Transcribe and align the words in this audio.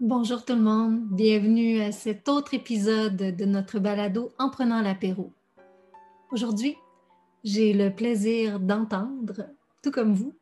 Bonjour 0.00 0.44
tout 0.44 0.54
le 0.54 0.62
monde, 0.62 1.00
bienvenue 1.10 1.80
à 1.80 1.90
cet 1.90 2.28
autre 2.28 2.54
épisode 2.54 3.16
de 3.16 3.44
notre 3.44 3.80
balado 3.80 4.30
En 4.38 4.48
prenant 4.48 4.80
l'apéro. 4.80 5.32
Aujourd'hui, 6.30 6.76
j'ai 7.42 7.72
le 7.72 7.92
plaisir 7.92 8.60
d'entendre, 8.60 9.48
tout 9.82 9.90
comme 9.90 10.14
vous, 10.14 10.34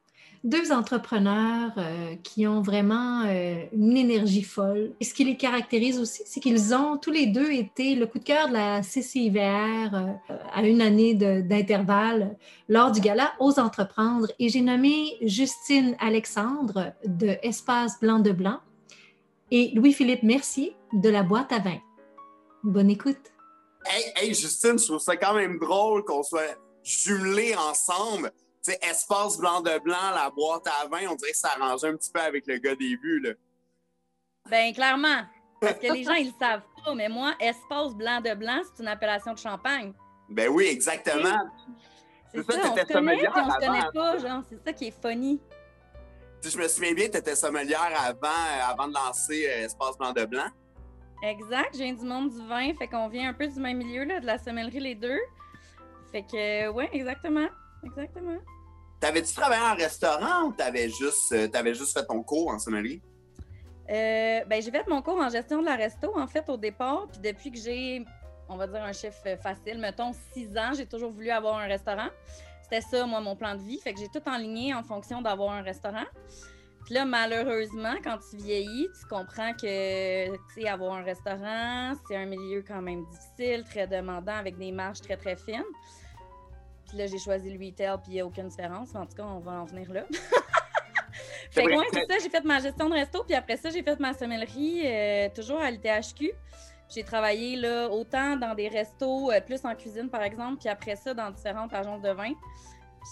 deux 0.45 0.72
entrepreneurs 0.72 1.72
euh, 1.79 2.16
qui 2.22 2.46
ont 2.46 2.61
vraiment 2.61 3.22
euh, 3.24 3.64
une 3.72 3.96
énergie 3.96 4.42
folle. 4.42 4.92
Et 5.00 5.04
ce 5.04 5.14
qui 5.14 5.24
les 5.24 5.38
caractérise 5.38 5.98
aussi, 5.98 6.22
c'est 6.26 6.40
qu'ils 6.40 6.74
ont 6.74 6.98
tous 6.98 7.10
les 7.10 7.26
deux 7.26 7.50
été 7.50 7.94
le 7.94 8.06
coup 8.06 8.18
de 8.18 8.24
cœur 8.24 8.48
de 8.48 8.52
la 8.52 8.82
CCIVR 8.82 9.94
euh, 9.94 10.36
à 10.52 10.64
une 10.64 10.82
année 10.82 11.14
d'intervalle 11.14 12.36
lors 12.68 12.92
du 12.92 13.00
gala 13.00 13.32
Aux 13.40 13.58
Entreprendre. 13.58 14.26
Et 14.38 14.50
j'ai 14.50 14.60
nommé 14.60 15.16
Justine 15.22 15.96
Alexandre 15.98 16.92
de 17.06 17.36
Espace 17.42 17.98
Blanc 18.00 18.18
de 18.18 18.32
Blanc 18.32 18.60
et 19.51 19.73
Louis-Philippe 19.74 20.23
Mercier 20.23 20.77
de 20.92 21.09
la 21.09 21.23
boîte 21.23 21.52
à 21.52 21.59
vin. 21.59 21.79
Bonne 22.62 22.91
écoute. 22.91 23.33
Hey, 23.84 24.12
hey, 24.16 24.34
Justine, 24.34 24.79
je 24.79 24.87
trouve 24.87 24.98
ça 24.98 25.16
quand 25.16 25.34
même 25.34 25.59
drôle 25.59 26.05
qu'on 26.05 26.23
soit 26.23 26.59
jumelés 26.83 27.55
ensemble. 27.55 28.33
Tu 28.65 28.73
sais, 28.73 28.79
espace 28.83 29.39
blanc 29.39 29.61
de 29.61 29.79
blanc, 29.79 30.11
la 30.15 30.30
boîte 30.30 30.67
à 30.67 30.89
vin, 30.89 31.06
on 31.09 31.15
dirait 31.15 31.30
que 31.30 31.37
ça 31.37 31.51
arrange 31.59 31.84
un 31.84 31.97
petit 31.97 32.11
peu 32.11 32.20
avec 32.20 32.47
le 32.47 32.59
gars 32.59 32.75
des 32.75 32.97
vues, 32.97 33.20
là. 33.20 33.30
Ben, 34.51 34.73
clairement. 34.73 35.23
Parce 35.61 35.78
que 35.78 35.92
les 35.92 36.03
gens, 36.03 36.15
ils 36.15 36.27
le 36.27 36.33
savent 36.39 36.62
pas, 36.84 36.95
mais 36.95 37.09
moi, 37.09 37.34
espace 37.41 37.95
blanc 37.95 38.20
de 38.20 38.34
blanc, 38.34 38.61
c'est 38.65 38.83
une 38.83 38.89
appellation 38.89 39.33
de 39.33 39.39
champagne. 39.39 39.92
Ben 40.28 40.48
oui, 40.48 40.67
exactement. 40.67 41.39
C'est 42.34 42.42
ça, 42.42 42.59
on 42.65 42.77
se 42.77 42.92
connaît, 42.92 43.28
on 43.28 43.51
se 43.51 43.59
connaît 43.59 43.91
pas, 43.95 44.19
genre, 44.19 44.42
c'est 44.48 44.62
ça 44.65 44.73
qui 44.73 44.89
est 44.89 45.01
funny 45.01 45.41
je 46.43 46.59
me 46.59 46.69
souviens 46.69 46.95
bien, 46.95 47.09
tu 47.09 47.17
étais 47.17 47.35
sommelière 47.35 47.93
avant, 47.99 48.29
euh, 48.29 48.71
avant 48.71 48.89
de 48.89 48.95
lancer 48.95 49.47
euh, 49.49 49.65
Espace 49.65 49.97
Blanc 49.99 50.13
de 50.13 50.25
Blanc. 50.25 50.49
Exact, 51.23 51.75
j'ai 51.77 51.93
du 51.93 52.05
monde 52.05 52.31
du 52.31 52.47
vin, 52.47 52.75
fait 52.75 52.89
qu'on 52.89 53.09
vient 53.09 53.31
un 53.31 53.33
peu 53.33 53.47
du 53.47 53.59
même 53.59 53.78
milieu, 53.78 54.05
là, 54.05 54.20
de 54.20 54.27
la 54.27 54.39
sommellerie 54.39 54.81
les 54.81 54.95
deux. 54.95 55.19
Fait 56.12 56.23
que, 56.23 56.69
ouais, 56.69 56.89
exactement, 56.93 57.48
exactement. 57.84 58.39
T'avais-tu 59.01 59.34
travaillé 59.34 59.62
en 59.62 59.75
restaurant 59.75 60.45
ou 60.45 60.53
t'avais 60.53 60.89
juste, 60.89 61.33
euh, 61.33 61.48
avais 61.55 61.75
juste 61.75 61.98
fait 61.98 62.05
ton 62.06 62.23
cours 62.23 62.50
en 62.50 62.59
sommellerie? 62.59 63.03
Euh, 63.91 64.41
ben, 64.47 64.62
j'ai 64.62 64.71
fait 64.71 64.87
mon 64.89 65.03
cours 65.03 65.19
en 65.19 65.28
gestion 65.28 65.61
de 65.61 65.67
la 65.67 65.77
resto, 65.77 66.19
en 66.19 66.27
fait, 66.27 66.48
au 66.48 66.56
départ. 66.56 67.06
Puis 67.11 67.21
depuis 67.21 67.50
que 67.50 67.59
j'ai, 67.59 68.05
on 68.48 68.56
va 68.56 68.67
dire, 68.67 68.83
un 68.83 68.93
chiffre 68.93 69.23
facile, 69.41 69.78
mettons 69.78 70.12
six 70.33 70.56
ans, 70.56 70.73
j'ai 70.75 70.87
toujours 70.87 71.11
voulu 71.11 71.31
avoir 71.31 71.56
un 71.56 71.67
restaurant. 71.67 72.09
C'était 72.69 72.81
ça, 72.81 73.06
moi, 73.06 73.20
mon 73.20 73.36
plan 73.36 73.55
de 73.55 73.62
vie. 73.62 73.78
Fait 73.78 73.95
que 73.95 74.00
j'ai 74.00 74.09
tout 74.09 74.28
enligné 74.28 74.75
en 74.75 74.83
fonction 74.83 75.22
d'avoir 75.22 75.53
un 75.53 75.62
restaurant. 75.62 76.05
Puis 76.84 76.95
là, 76.95 77.05
malheureusement, 77.05 77.95
quand 78.03 78.19
tu 78.28 78.36
vieillis, 78.36 78.89
tu 79.00 79.06
comprends 79.06 79.53
que, 79.53 80.27
tu 80.34 80.41
sais, 80.55 80.69
avoir 80.69 80.94
un 80.94 81.03
restaurant, 81.03 81.94
c'est 82.06 82.17
un 82.17 82.27
milieu 82.27 82.64
quand 82.67 82.83
même 82.83 83.05
difficile, 83.06 83.64
très 83.64 83.87
demandant, 83.87 84.34
avec 84.34 84.56
des 84.59 84.72
marges 84.72 85.00
très, 85.00 85.17
très 85.17 85.37
fines. 85.37 85.62
Puis 86.89 86.98
là, 86.98 87.06
j'ai 87.06 87.19
choisi 87.19 87.50
le 87.50 87.64
retail, 87.64 87.98
puis 88.03 88.12
il 88.12 88.14
n'y 88.14 88.20
a 88.20 88.27
aucune 88.27 88.48
différence. 88.48 88.94
En 88.97 89.06
tout 89.06 89.17
cas, 89.17 89.25
on 89.25 89.39
va 89.39 89.53
en 89.53 89.64
venir 89.64 89.92
là. 89.92 90.05
fait 91.50 91.64
que, 91.64 91.70
ouais, 91.70 91.87
c'est 91.92 92.06
ça, 92.09 92.19
j'ai 92.20 92.31
fait 92.31 92.44
ma 92.44 92.59
gestion 92.59 92.89
de 92.89 92.94
resto, 92.94 93.22
puis 93.22 93.34
après 93.34 93.56
ça, 93.56 93.70
j'ai 93.70 93.83
fait 93.84 93.98
ma 94.00 94.12
sommellerie, 94.12 94.83
euh, 94.84 95.28
toujours 95.34 95.61
à 95.61 95.70
l'ITHQ. 95.70 96.33
J'ai 96.89 97.03
travaillé 97.03 97.56
là, 97.56 97.89
autant 97.89 98.37
dans 98.37 98.55
des 98.55 98.69
restos, 98.69 99.31
euh, 99.33 99.41
plus 99.41 99.65
en 99.65 99.75
cuisine 99.75 100.09
par 100.09 100.23
exemple, 100.23 100.59
puis 100.59 100.69
après 100.69 100.97
ça, 100.97 101.15
dans 101.15 101.31
différentes 101.31 101.73
agences 101.75 102.03
de 102.03 102.11
vin. 102.11 102.33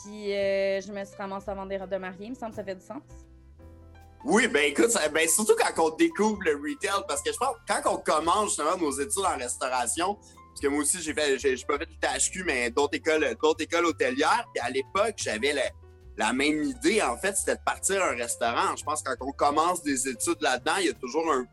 Puis 0.02 0.32
euh, 0.32 0.80
je 0.80 0.92
me 0.92 1.04
suis 1.04 1.16
ramassée 1.16 1.50
à 1.50 1.54
vendre 1.54 1.68
des 1.68 1.76
robes 1.76 1.90
de 1.90 1.96
mariée. 1.96 2.26
Il 2.26 2.30
me 2.30 2.34
semble 2.34 2.50
que 2.50 2.56
ça 2.56 2.64
fait 2.64 2.74
du 2.74 2.84
sens. 2.84 3.02
Oui, 4.24 4.48
ben 4.48 4.64
écoute, 4.64 4.90
ben, 5.12 5.28
surtout 5.28 5.54
quand 5.54 5.82
on 5.84 5.96
découvre 5.96 6.38
le 6.44 6.52
retail, 6.52 7.04
parce 7.06 7.22
que 7.22 7.30
je 7.30 7.36
pense 7.36 7.56
quand 7.68 7.92
on 7.92 7.98
commence 7.98 8.50
justement 8.50 8.76
nos 8.78 8.92
études 8.92 9.24
en 9.24 9.36
restauration, 9.36 10.14
parce 10.14 10.60
que 10.62 10.68
moi 10.68 10.80
aussi 10.80 11.02
j'ai 11.02 11.12
fait, 11.12 11.38
j'ai, 11.38 11.56
pas 11.66 11.76
fait 11.76 11.86
du 11.86 11.98
THQ, 11.98 12.44
mais 12.44 12.70
d'autres 12.70 12.96
écoles, 12.96 13.36
d'autres 13.42 13.62
écoles 13.62 13.84
hôtelières, 13.84 14.46
puis 14.54 14.64
à 14.64 14.70
l'époque, 14.70 15.14
j'avais 15.16 15.54
la 16.16 16.32
même 16.32 16.62
idée, 16.62 17.02
en 17.02 17.18
fait, 17.18 17.36
c'était 17.36 17.56
de 17.56 17.62
partir 17.66 18.02
un 18.02 18.16
restaurant. 18.16 18.74
Je 18.76 18.84
pense 18.84 19.02
que 19.02 19.14
quand 19.14 19.26
on 19.26 19.32
commence 19.32 19.82
des 19.82 20.08
études 20.08 20.40
là-dedans, 20.40 20.76
il 20.78 20.86
y 20.86 20.90
a 20.90 20.94
toujours 20.94 21.30
un 21.30 21.44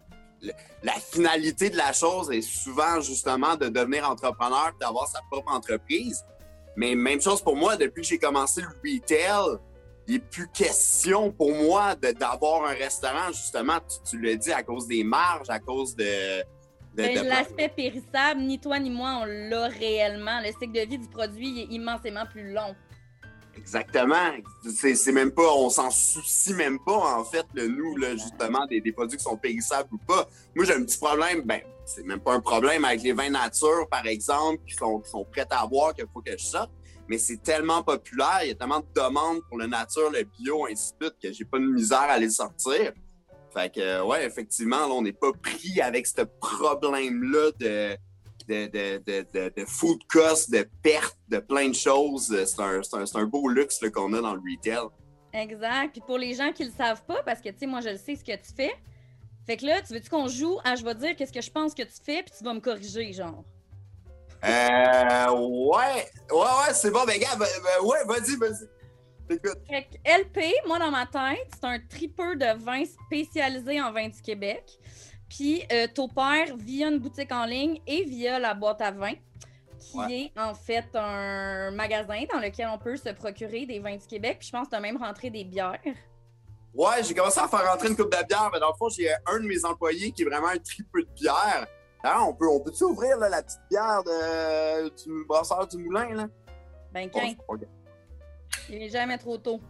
la 0.83 0.93
finalité 0.93 1.69
de 1.69 1.77
la 1.77 1.93
chose 1.93 2.31
est 2.31 2.41
souvent 2.41 2.99
justement 3.01 3.55
de 3.55 3.67
devenir 3.67 4.09
entrepreneur, 4.09 4.71
d'avoir 4.79 5.07
sa 5.07 5.19
propre 5.29 5.51
entreprise. 5.51 6.23
Mais 6.75 6.95
même 6.95 7.21
chose 7.21 7.41
pour 7.41 7.55
moi, 7.55 7.75
depuis 7.75 8.01
que 8.01 8.07
j'ai 8.07 8.17
commencé 8.17 8.61
le 8.61 8.67
retail, 8.67 9.59
il 10.07 10.15
n'est 10.15 10.19
plus 10.19 10.47
question 10.47 11.31
pour 11.31 11.53
moi 11.53 11.95
d'avoir 11.95 12.65
un 12.65 12.73
restaurant, 12.73 13.27
justement, 13.27 13.77
tu, 14.09 14.17
le 14.17 14.35
dis, 14.35 14.51
à 14.51 14.63
cause 14.63 14.87
des 14.87 15.03
marges, 15.03 15.49
à 15.49 15.59
cause 15.59 15.95
de... 15.95 16.43
Ben, 16.93 17.25
l'aspect 17.25 17.69
périssable, 17.69 18.41
ni 18.41 18.59
toi 18.59 18.77
ni 18.77 18.89
moi, 18.89 19.19
on 19.21 19.25
l'a 19.25 19.67
réellement. 19.67 20.41
Le 20.41 20.47
cycle 20.47 20.73
de 20.73 20.89
vie 20.89 20.97
du 20.97 21.07
produit 21.07 21.61
est 21.61 21.73
immensément 21.73 22.25
plus 22.25 22.51
long. 22.51 22.75
Exactement. 23.57 24.31
C'est 24.63 25.11
même 25.11 25.31
pas, 25.31 25.53
on 25.53 25.69
s'en 25.69 25.91
soucie 25.91 26.53
même 26.53 26.79
pas, 26.79 27.17
en 27.17 27.23
fait, 27.23 27.45
le 27.53 27.67
nous, 27.67 27.97
là, 27.97 28.13
justement, 28.13 28.65
des, 28.65 28.91
produits 28.91 29.17
qui 29.17 29.23
sont 29.23 29.37
périssables 29.37 29.89
ou 29.91 29.97
pas. 29.97 30.27
Moi, 30.55 30.65
j'ai 30.65 30.73
un 30.73 30.83
petit 30.83 30.97
problème, 30.97 31.41
ben, 31.41 31.61
c'est 31.85 32.05
même 32.05 32.19
pas 32.19 32.33
un 32.33 32.39
problème 32.39 32.85
avec 32.85 33.01
les 33.01 33.13
vins 33.13 33.29
nature, 33.29 33.87
par 33.89 34.05
exemple, 34.05 34.61
qui 34.65 34.75
sont, 34.75 35.01
prêts 35.31 35.47
à 35.49 35.65
boire, 35.67 35.93
qu'il 35.93 36.05
faut 36.13 36.21
que 36.21 36.31
je 36.37 36.43
sorte. 36.43 36.71
Mais 37.07 37.17
c'est 37.17 37.41
tellement 37.43 37.83
populaire, 37.83 38.39
il 38.43 38.49
y 38.49 38.51
a 38.51 38.55
tellement 38.55 38.79
de 38.79 38.85
demandes 38.95 39.41
pour 39.49 39.57
le 39.57 39.67
nature, 39.67 40.09
le 40.11 40.23
bio, 40.23 40.65
ainsi 40.65 40.93
de 40.99 41.05
suite, 41.05 41.15
que 41.21 41.33
j'ai 41.33 41.45
pas 41.45 41.59
de 41.59 41.65
misère 41.65 41.99
à 41.99 42.17
les 42.17 42.29
sortir. 42.29 42.93
Fait 43.53 43.73
que, 43.73 44.01
ouais, 44.03 44.25
effectivement, 44.25 44.87
là, 44.87 44.93
on 44.93 45.01
n'est 45.01 45.11
pas 45.11 45.33
pris 45.33 45.81
avec 45.81 46.07
ce 46.07 46.21
problème-là 46.21 47.51
de 47.59 47.97
de, 48.51 49.49
de, 49.55 49.65
food 49.65 49.99
cost, 50.07 50.51
de 50.51 50.67
perte, 50.83 51.17
de 51.29 51.39
plein 51.39 51.69
de 51.69 51.75
choses. 51.75 52.35
C'est 52.45 53.15
un, 53.15 53.25
beau 53.25 53.47
luxe 53.49 53.79
qu'on 53.93 54.13
a 54.13 54.21
dans 54.21 54.35
le 54.35 54.41
retail. 54.41 54.87
Exact. 55.33 55.91
Puis 55.93 56.01
pour 56.01 56.17
les 56.17 56.33
gens 56.33 56.51
qui 56.51 56.65
le 56.65 56.71
savent 56.71 57.03
pas, 57.05 57.23
parce 57.23 57.41
que 57.41 57.49
tu 57.49 57.59
sais, 57.59 57.67
moi 57.67 57.81
je 57.81 57.89
le 57.89 57.97
sais 57.97 58.15
ce 58.15 58.23
que 58.23 58.35
tu 58.35 58.53
fais. 58.55 58.73
Fait 59.45 59.57
que 59.57 59.65
là, 59.65 59.81
tu 59.81 59.93
veux-tu 59.93 60.09
qu'on 60.09 60.27
joue 60.27 60.59
à 60.63 60.75
je 60.75 60.83
vais 60.83 60.95
dire 60.95 61.15
qu'est-ce 61.15 61.33
que 61.33 61.41
je 61.41 61.49
pense 61.49 61.73
que 61.73 61.83
tu 61.83 61.99
fais, 62.03 62.23
puis 62.23 62.33
tu 62.37 62.43
vas 62.43 62.53
me 62.53 62.59
corriger, 62.59 63.11
genre? 63.13 63.43
Euh. 64.43 65.31
Ouais. 65.31 66.09
Ouais, 66.31 66.39
ouais, 66.39 66.73
c'est 66.73 66.91
bon. 66.91 67.05
Ben, 67.05 67.19
gars, 67.19 67.35
ben, 67.37 67.47
ben, 67.63 67.87
ouais, 67.87 67.99
vas-y, 68.05 68.35
vas-y. 68.37 68.67
Fait 69.29 69.83
que 69.83 69.97
LP, 70.03 70.67
moi 70.67 70.79
dans 70.79 70.91
ma 70.91 71.05
tête, 71.05 71.47
c'est 71.53 71.65
un 71.65 71.79
tripeur 71.79 72.35
de 72.35 72.57
vin 72.63 72.83
spécialisé 72.85 73.81
en 73.81 73.91
vin 73.91 74.09
du 74.09 74.21
Québec. 74.21 74.63
Puis 75.31 75.63
euh, 75.71 75.87
t'opères 75.87 76.57
via 76.57 76.89
une 76.89 76.99
boutique 76.99 77.31
en 77.31 77.45
ligne 77.45 77.79
et 77.87 78.03
via 78.03 78.37
la 78.37 78.53
boîte 78.53 78.81
à 78.81 78.91
vin, 78.91 79.13
qui 79.79 79.97
est 80.13 80.37
en 80.37 80.53
fait 80.53 80.89
un 80.93 81.71
magasin 81.71 82.25
dans 82.33 82.39
lequel 82.39 82.67
on 82.67 82.77
peut 82.77 82.97
se 82.97 83.09
procurer 83.09 83.65
des 83.65 83.79
vins 83.79 83.95
du 83.95 84.05
Québec. 84.05 84.39
Puis 84.39 84.49
je 84.49 84.51
pense 84.51 84.65
que 84.65 84.71
tu 84.71 84.75
as 84.75 84.81
même 84.81 84.97
rentré 84.97 85.29
des 85.29 85.45
bières. 85.45 85.79
Ouais, 86.73 87.01
j'ai 87.03 87.13
commencé 87.13 87.39
à 87.39 87.47
faire 87.47 87.65
rentrer 87.65 87.87
une 87.87 87.95
coupe 87.95 88.11
de 88.11 88.27
bière, 88.27 88.49
mais 88.51 88.59
dans 88.59 88.71
le 88.71 88.77
fond, 88.77 88.89
j'ai 88.89 89.09
un 89.25 89.39
de 89.39 89.47
mes 89.47 89.63
employés 89.63 90.11
qui 90.11 90.23
est 90.23 90.25
vraiment 90.25 90.49
un 90.49 90.57
triple 90.57 91.05
de 91.05 91.13
bière. 91.13 91.65
Ah, 92.03 92.25
on 92.25 92.33
peut, 92.33 92.49
on 92.49 92.59
peut-tu 92.59 92.83
ouvrir 92.83 93.17
la 93.17 93.41
petite 93.41 93.61
bière 93.69 94.03
de, 94.03 94.89
du 94.89 95.25
brasseur 95.25 95.65
du 95.65 95.77
moulin? 95.77 96.13
Là? 96.13 96.27
Ben, 96.91 97.09
quand? 97.09 97.57
Il 98.69 98.79
n'est 98.79 98.89
jamais 98.89 99.17
trop 99.17 99.37
tôt. 99.37 99.61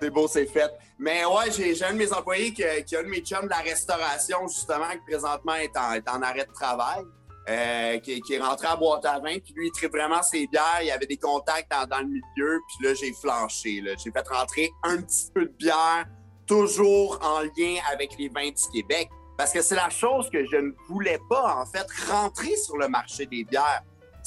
C'est 0.00 0.10
beau, 0.10 0.28
c'est 0.28 0.46
fait. 0.46 0.70
Mais 0.98 1.24
ouais, 1.24 1.50
j'ai 1.50 1.82
un 1.84 1.92
de 1.92 1.98
mes 1.98 2.12
employés 2.12 2.52
qui, 2.52 2.62
qui, 2.86 2.96
a 2.96 3.00
un 3.00 3.02
de 3.02 3.08
mes 3.08 3.20
chums 3.20 3.44
de 3.44 3.50
la 3.50 3.58
restauration, 3.58 4.46
justement, 4.48 4.90
qui 4.90 5.10
présentement 5.10 5.54
est 5.54 5.76
en, 5.76 6.22
arrêt 6.22 6.46
de 6.46 6.52
travail, 6.52 7.02
euh, 7.48 7.98
qui, 7.98 8.22
est 8.30 8.38
rentré 8.38 8.66
à 8.66 8.76
boîte 8.76 9.04
à 9.04 9.18
vin. 9.18 9.38
Puis 9.38 9.54
lui, 9.54 9.68
il 9.68 9.72
traite 9.72 9.92
vraiment 9.92 10.22
ses 10.22 10.46
bières. 10.46 10.80
Il 10.82 10.90
avait 10.90 11.06
des 11.06 11.16
contacts 11.16 11.70
dans, 11.70 11.86
dans 11.86 12.00
le 12.00 12.06
milieu. 12.06 12.60
Puis 12.68 12.86
là, 12.86 12.94
j'ai 12.94 13.12
flanché. 13.12 13.82
J'ai 14.02 14.10
fait 14.10 14.28
rentrer 14.28 14.70
un 14.82 15.00
petit 15.00 15.30
peu 15.34 15.46
de 15.46 15.52
bière, 15.52 16.06
toujours 16.46 17.18
en 17.22 17.40
lien 17.40 17.80
avec 17.92 18.18
les 18.18 18.28
vins 18.28 18.50
du 18.50 18.70
Québec. 18.72 19.08
Parce 19.36 19.52
que 19.52 19.60
c'est 19.62 19.74
la 19.74 19.90
chose 19.90 20.30
que 20.30 20.44
je 20.46 20.56
ne 20.56 20.72
voulais 20.88 21.20
pas, 21.28 21.56
en 21.56 21.66
fait, 21.66 21.86
rentrer 22.10 22.56
sur 22.56 22.76
le 22.78 22.88
marché 22.88 23.26
des 23.26 23.44
bières. 23.44 23.82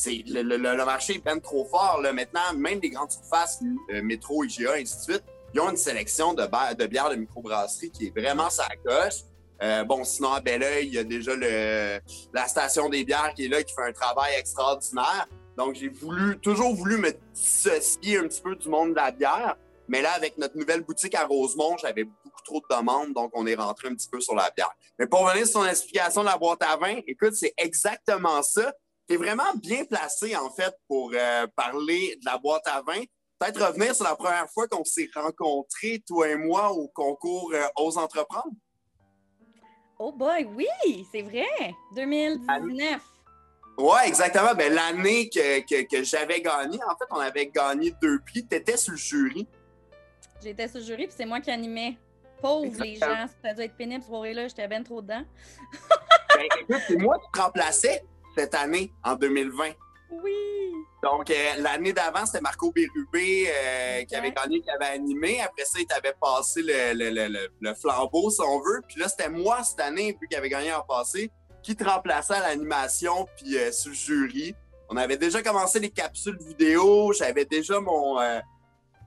Le, 0.05 0.85
marché 0.85 1.15
est 1.15 1.23
bien 1.23 1.39
trop 1.39 1.65
fort. 1.65 1.99
Là. 2.01 2.13
Maintenant, 2.13 2.53
même 2.55 2.79
des 2.79 2.89
grandes 2.89 3.11
surfaces, 3.11 3.61
euh, 3.91 4.01
métro, 4.01 4.43
IGA, 4.43 4.73
ainsi 4.75 4.95
de 4.95 5.13
suite, 5.13 5.23
ils 5.53 5.59
ont 5.59 5.69
une 5.69 5.77
sélection 5.77 6.33
de, 6.33 6.45
bières 6.87 7.09
de 7.09 7.15
microbrasserie 7.15 7.91
qui 7.91 8.07
est 8.07 8.19
vraiment 8.19 8.49
sa. 8.49 8.67
Euh, 9.61 9.83
bon, 9.83 10.03
sinon, 10.05 10.31
à 10.31 10.39
Belleuil, 10.39 10.87
il 10.87 10.93
y 10.93 10.97
a 10.97 11.03
déjà 11.03 11.35
le, 11.35 11.99
la 12.33 12.47
station 12.47 12.87
des 12.87 13.03
bières 13.03 13.33
qui 13.35 13.45
est 13.45 13.47
là, 13.49 13.61
qui 13.61 13.73
fait 13.73 13.83
un 13.83 13.91
travail 13.91 14.35
extraordinaire. 14.37 15.27
Donc, 15.57 15.75
j'ai 15.75 15.89
voulu, 15.89 16.39
toujours 16.39 16.73
voulu 16.73 16.97
me 16.97 17.11
dissocier 17.33 18.17
un 18.19 18.27
petit 18.27 18.41
peu 18.41 18.55
du 18.55 18.69
monde 18.69 18.91
de 18.91 18.95
la 18.95 19.11
bière. 19.11 19.57
Mais 19.89 20.01
là, 20.01 20.11
avec 20.13 20.37
notre 20.37 20.55
nouvelle 20.55 20.81
boutique 20.81 21.15
à 21.15 21.25
Rosemont, 21.25 21.75
j'avais 21.77 22.03
beaucoup 22.03 22.41
trop 22.45 22.61
de 22.61 22.75
demandes, 22.75 23.13
donc 23.13 23.31
on 23.33 23.45
est 23.47 23.55
rentré 23.55 23.89
un 23.89 23.95
petit 23.95 24.07
peu 24.07 24.21
sur 24.21 24.35
la 24.35 24.49
bière. 24.55 24.71
Mais 24.97 25.07
pour 25.07 25.25
revenir 25.25 25.47
sur 25.47 25.61
ton 25.61 25.65
explication 25.65 26.21
de 26.21 26.27
la 26.27 26.37
boîte 26.37 26.61
à 26.61 26.77
vin, 26.77 27.01
écoute, 27.07 27.33
c'est 27.33 27.53
exactement 27.57 28.41
ça. 28.43 28.71
Tu 29.07 29.15
es 29.15 29.17
vraiment 29.17 29.51
bien 29.55 29.83
placé, 29.85 30.35
en 30.35 30.51
fait, 30.51 30.73
pour 30.87 31.11
euh, 31.13 31.47
parler 31.55 32.17
de 32.21 32.25
la 32.25 32.37
boîte 32.37 32.67
à 32.67 32.81
vin 32.81 33.01
peut-être 33.39 33.65
revenir 33.65 33.95
sur 33.95 34.05
la 34.05 34.15
première 34.15 34.49
fois 34.49 34.67
qu'on 34.67 34.83
s'est 34.83 35.09
rencontrés, 35.15 36.03
toi 36.05 36.27
et 36.29 36.35
moi, 36.35 36.71
au 36.71 36.87
concours 36.89 37.51
euh, 37.53 37.63
Ose 37.77 37.97
entreprendre? 37.97 38.51
Oh 39.97 40.11
boy, 40.11 40.47
oui, 40.55 41.07
c'est 41.11 41.21
vrai. 41.21 41.73
2019. 41.95 43.01
Ouais, 43.77 44.07
exactement. 44.07 44.53
Ben, 44.55 44.73
l'année 44.73 45.29
que, 45.29 45.61
que, 45.61 45.87
que 45.87 46.03
j'avais 46.03 46.41
gagné, 46.41 46.77
en 46.83 46.95
fait, 46.97 47.05
on 47.11 47.19
avait 47.19 47.47
gagné 47.47 47.93
deux 48.01 48.19
prix. 48.19 48.45
Tu 48.45 48.55
étais 48.55 48.77
sur 48.77 48.91
le 48.91 48.97
jury. 48.97 49.47
J'étais 50.43 50.67
sur 50.67 50.79
le 50.79 50.85
jury, 50.85 51.07
puis 51.07 51.15
c'est 51.17 51.25
moi 51.25 51.39
qui 51.39 51.51
animais. 51.51 51.97
Pauvre 52.41 52.81
les 52.81 52.95
gens, 52.95 53.25
ça 53.43 53.53
doit 53.53 53.65
être 53.65 53.75
pénible, 53.75 54.01
ce 54.01 54.07
soirée-là, 54.07 54.47
j'étais 54.47 54.67
ben 54.67 54.81
trop 54.83 55.01
dedans. 55.01 55.23
Ben, 56.35 56.47
écoute, 56.61 56.81
c'est 56.87 56.95
moi 56.95 57.19
qui 57.19 57.31
te 57.33 57.41
remplaçais 57.41 58.01
cette 58.33 58.55
année, 58.55 58.93
en 59.03 59.15
2020. 59.15 59.71
Oui! 60.11 60.78
Donc, 61.01 61.29
euh, 61.29 61.33
l'année 61.59 61.93
d'avant, 61.93 62.25
c'était 62.25 62.41
Marco 62.41 62.71
Bérubé 62.71 63.47
euh, 63.49 64.03
qui 64.03 64.15
avait 64.15 64.31
gagné, 64.31 64.59
qui 64.61 64.69
avait 64.69 64.93
animé. 64.93 65.39
Après 65.41 65.63
ça, 65.63 65.79
il 65.79 65.85
t'avait 65.87 66.13
passé 66.19 66.61
le, 66.61 66.93
le- 66.93 67.09
le- 67.27 67.47
le- 67.61 67.73
flambeau, 67.73 68.29
si 68.29 68.41
on 68.41 68.59
veut. 68.59 68.81
Puis 68.87 68.99
là, 68.99 69.07
c'était 69.07 69.29
moi, 69.29 69.63
cette 69.63 69.79
année, 69.79 70.17
vu 70.19 70.27
qu'il 70.27 70.37
avait 70.37 70.49
gagné 70.49 70.73
en 70.73 70.81
passé, 70.81 71.31
qui 71.63 71.75
te 71.75 71.83
remplaçait 71.85 72.33
à 72.33 72.41
l'animation 72.41 73.27
puis 73.37 73.57
euh, 73.57 73.71
sur 73.71 73.89
le 73.91 73.95
jury. 73.95 74.55
On 74.89 74.97
avait 74.97 75.17
déjà 75.17 75.41
commencé 75.41 75.79
les 75.79 75.89
capsules 75.89 76.37
vidéo. 76.37 77.13
J'avais 77.13 77.45
déjà 77.45 77.79
mon, 77.79 78.19
euh, 78.19 78.39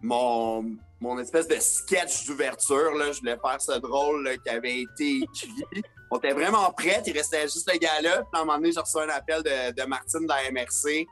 mon, 0.01 0.65
mon 1.01 1.19
espèce 1.19 1.49
de 1.49 1.57
sketch 1.57 2.27
d'ouverture. 2.27 2.95
là. 2.95 3.13
Je 3.13 3.19
voulais 3.21 3.37
faire 3.37 3.61
ce 3.61 3.79
drôle 3.79 4.25
là, 4.25 4.37
qui 4.37 4.49
avait 4.49 4.81
été 4.83 5.19
écrit. 5.23 5.83
On 6.11 6.19
était 6.19 6.33
vraiment 6.33 6.71
prêts. 6.73 7.03
Il 7.07 7.13
restait 7.17 7.43
juste 7.43 7.71
le 7.73 7.79
gars-là. 7.79 8.19
Puis 8.19 8.27
à 8.35 8.39
un 8.39 8.45
moment 8.45 8.57
donné, 8.59 8.73
j'ai 8.73 8.81
reçu 8.81 8.99
un 8.99 9.09
appel 9.09 9.43
de, 9.43 9.73
de 9.73 9.87
Martine 9.87 10.23
de 10.23 10.29
la 10.29 10.51
MRC. 10.51 11.07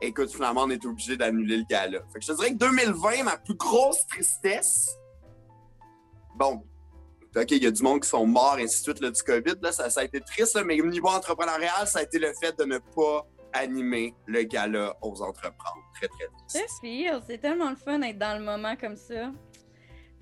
Écoute, 0.00 0.30
finalement, 0.30 0.64
on 0.64 0.70
est 0.70 0.84
obligé 0.84 1.16
d'annuler 1.16 1.58
le 1.58 1.64
gala. 1.64 2.00
Fait 2.12 2.18
que 2.18 2.24
je 2.24 2.32
te 2.32 2.36
dirais 2.36 2.50
que 2.50 2.58
2020, 2.58 3.24
ma 3.24 3.36
plus 3.38 3.54
grosse 3.54 4.06
tristesse. 4.06 4.90
Bon, 6.34 6.62
OK, 7.34 7.50
il 7.50 7.62
y 7.62 7.66
a 7.66 7.70
du 7.70 7.82
monde 7.82 8.00
qui 8.00 8.08
sont 8.08 8.26
morts, 8.26 8.58
et 8.58 8.64
ainsi 8.64 8.78
de 8.78 8.82
suite, 8.84 9.00
là, 9.00 9.10
du 9.10 9.22
COVID. 9.22 9.54
Là, 9.60 9.72
ça, 9.72 9.88
a 9.94 10.04
été 10.04 10.20
triste, 10.20 10.54
là, 10.54 10.64
mais 10.64 10.80
au 10.80 10.86
niveau 10.86 11.08
entrepreneurial, 11.08 11.86
ça 11.86 11.98
a 11.98 12.02
été 12.02 12.18
le 12.18 12.32
fait 12.40 12.58
de 12.58 12.64
ne 12.64 12.78
pas 12.78 13.26
animer 13.52 14.14
le 14.26 14.42
gala 14.42 14.96
aux 15.02 15.22
entreprendre. 15.22 15.82
Très, 15.94 16.08
très 16.08 16.26
triste. 16.48 17.24
c'est 17.26 17.38
tellement 17.38 17.70
le 17.70 17.76
fun 17.76 17.98
d'être 17.98 18.18
dans 18.18 18.38
le 18.38 18.44
moment 18.44 18.76
comme 18.76 18.96
ça. 18.96 19.32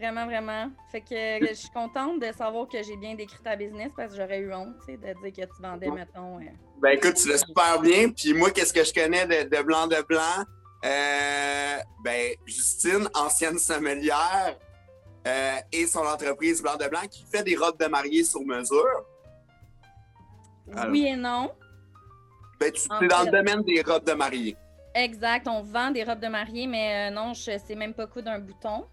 Vraiment, 0.04 0.26
vraiment. 0.26 0.70
Fait 0.92 1.00
que 1.00 1.14
euh, 1.14 1.46
je 1.48 1.54
suis 1.54 1.70
contente 1.70 2.20
de 2.20 2.30
savoir 2.32 2.68
que 2.68 2.82
j'ai 2.82 2.96
bien 2.96 3.14
décrit 3.14 3.42
ta 3.42 3.56
business 3.56 3.90
parce 3.96 4.12
que 4.12 4.18
j'aurais 4.18 4.40
eu 4.40 4.52
honte, 4.52 4.76
de 4.86 4.96
dire 4.96 5.14
que 5.48 5.54
tu 5.56 5.62
vendais, 5.62 5.90
mettons. 5.90 6.38
euh, 6.40 6.44
Ben 6.82 6.90
écoute, 6.90 7.14
tu 7.14 7.26
l'as 7.26 7.38
super 7.38 7.80
bien. 7.80 8.10
Puis 8.10 8.34
moi, 8.34 8.50
qu'est-ce 8.50 8.74
que 8.74 8.84
je 8.84 8.92
connais 8.92 9.26
de, 9.26 9.48
de 9.48 9.62
Blanc 9.62 9.86
de 9.86 10.02
Blanc? 10.06 10.44
Euh, 10.84 11.76
ben, 12.04 12.34
Justine, 12.44 13.08
ancienne 13.14 13.58
sommelière, 13.58 14.58
euh, 15.26 15.56
et 15.72 15.86
son 15.86 16.00
entreprise 16.00 16.60
Blanc 16.60 16.76
de 16.76 16.86
Blanc 16.86 17.06
qui 17.10 17.24
fait 17.24 17.42
des 17.42 17.56
robes 17.56 17.78
de 17.80 17.86
mariée 17.86 18.24
sur 18.24 18.42
mesure. 18.42 19.06
Alors. 20.70 20.90
Oui 20.90 21.06
et 21.06 21.16
non. 21.16 21.50
Ben, 22.60 22.70
tu 22.70 23.04
es 23.04 23.08
dans 23.08 23.22
le 23.22 23.30
domaine 23.30 23.62
des 23.62 23.80
robes 23.80 24.04
de 24.04 24.12
mariée. 24.12 24.54
Exact, 24.94 25.48
on 25.48 25.62
vend 25.62 25.90
des 25.90 26.04
robes 26.04 26.20
de 26.20 26.28
mariée, 26.28 26.66
mais 26.66 27.08
euh, 27.08 27.14
non, 27.14 27.32
je 27.32 27.58
sais 27.58 27.74
même 27.74 27.94
pas 27.94 28.06
coudre 28.06 28.30
un 28.30 28.38
bouton. 28.38 28.86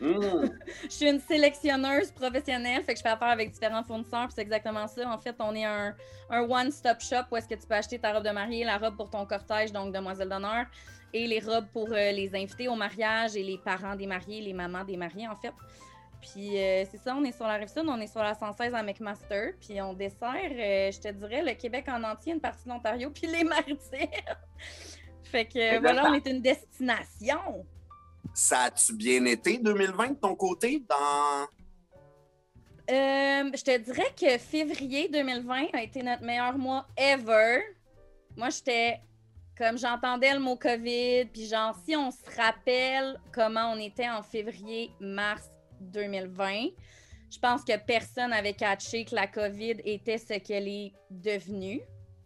Mmh. 0.00 0.48
Je 0.84 0.90
suis 0.90 1.08
une 1.08 1.20
sélectionneuse 1.20 2.10
professionnelle, 2.10 2.82
fait 2.84 2.92
que 2.92 2.98
je 2.98 3.02
fais 3.02 3.10
affaire 3.10 3.28
avec 3.28 3.50
différents 3.52 3.82
fournisseurs, 3.82 4.28
c'est 4.34 4.42
exactement 4.42 4.86
ça. 4.86 5.08
En 5.08 5.18
fait, 5.18 5.34
on 5.38 5.54
est 5.54 5.64
un, 5.64 5.94
un 6.30 6.40
one-stop 6.42 7.00
shop 7.00 7.24
où 7.30 7.36
est-ce 7.36 7.48
que 7.48 7.54
tu 7.54 7.66
peux 7.66 7.74
acheter 7.74 7.98
ta 7.98 8.12
robe 8.12 8.24
de 8.24 8.30
mariée, 8.30 8.64
la 8.64 8.78
robe 8.78 8.96
pour 8.96 9.10
ton 9.10 9.24
cortège, 9.24 9.72
donc 9.72 9.94
demoiselle 9.94 10.28
d'honneur, 10.28 10.66
et 11.12 11.26
les 11.26 11.40
robes 11.40 11.66
pour 11.72 11.88
euh, 11.90 12.12
les 12.12 12.34
invités 12.34 12.68
au 12.68 12.74
mariage 12.74 13.36
et 13.36 13.42
les 13.42 13.58
parents 13.58 13.96
des 13.96 14.06
mariés, 14.06 14.40
les 14.40 14.52
mamans 14.52 14.84
des 14.84 14.96
mariés, 14.96 15.28
en 15.28 15.36
fait. 15.36 15.52
Puis 16.20 16.58
euh, 16.58 16.84
c'est 16.90 16.98
ça, 16.98 17.14
on 17.16 17.24
est 17.24 17.32
sur 17.32 17.46
la 17.46 17.54
rive 17.54 17.68
sud, 17.68 17.84
on 17.86 18.00
est 18.00 18.06
sur 18.06 18.22
la 18.22 18.34
116 18.34 18.74
à 18.74 18.82
McMaster, 18.82 19.54
puis 19.60 19.80
on 19.80 19.92
dessert, 19.92 20.34
euh, 20.34 20.90
je 20.90 21.00
te 21.00 21.12
dirais, 21.12 21.42
le 21.42 21.54
Québec 21.54 21.86
en 21.88 22.02
entier, 22.02 22.32
une 22.32 22.40
partie 22.40 22.64
de 22.64 22.70
l'Ontario, 22.70 23.10
puis 23.14 23.28
les 23.28 23.44
Maritimes. 23.44 24.08
fait 25.24 25.44
que 25.46 25.80
voilà, 25.80 26.10
on 26.10 26.14
est 26.14 26.26
une 26.26 26.40
destination. 26.40 27.64
Ça 28.34 28.62
a-tu 28.64 28.94
bien 28.94 29.24
été 29.24 29.58
2020 29.58 30.08
de 30.08 30.14
ton 30.14 30.34
côté? 30.34 30.82
Dans... 30.88 31.46
Euh, 32.88 33.50
je 33.54 33.62
te 33.62 33.78
dirais 33.78 34.14
que 34.18 34.38
février 34.38 35.08
2020 35.08 35.68
a 35.72 35.82
été 35.82 36.02
notre 36.02 36.22
meilleur 36.22 36.56
mois 36.56 36.86
ever. 36.96 37.62
Moi, 38.36 38.50
j'étais 38.50 39.00
comme 39.56 39.78
j'entendais 39.78 40.34
le 40.34 40.38
mot 40.38 40.56
COVID, 40.56 41.26
puis 41.32 41.46
genre, 41.46 41.74
si 41.84 41.96
on 41.96 42.10
se 42.10 42.36
rappelle 42.36 43.18
comment 43.32 43.72
on 43.72 43.78
était 43.78 44.08
en 44.08 44.22
février-mars 44.22 45.50
2020, 45.80 46.68
je 47.30 47.38
pense 47.38 47.64
que 47.64 47.76
personne 47.78 48.30
n'avait 48.30 48.52
catché 48.52 49.04
que 49.04 49.14
la 49.14 49.26
COVID 49.26 49.76
était 49.84 50.18
ce 50.18 50.34
qu'elle 50.34 50.68
est 50.68 50.92
devenue 51.10 51.80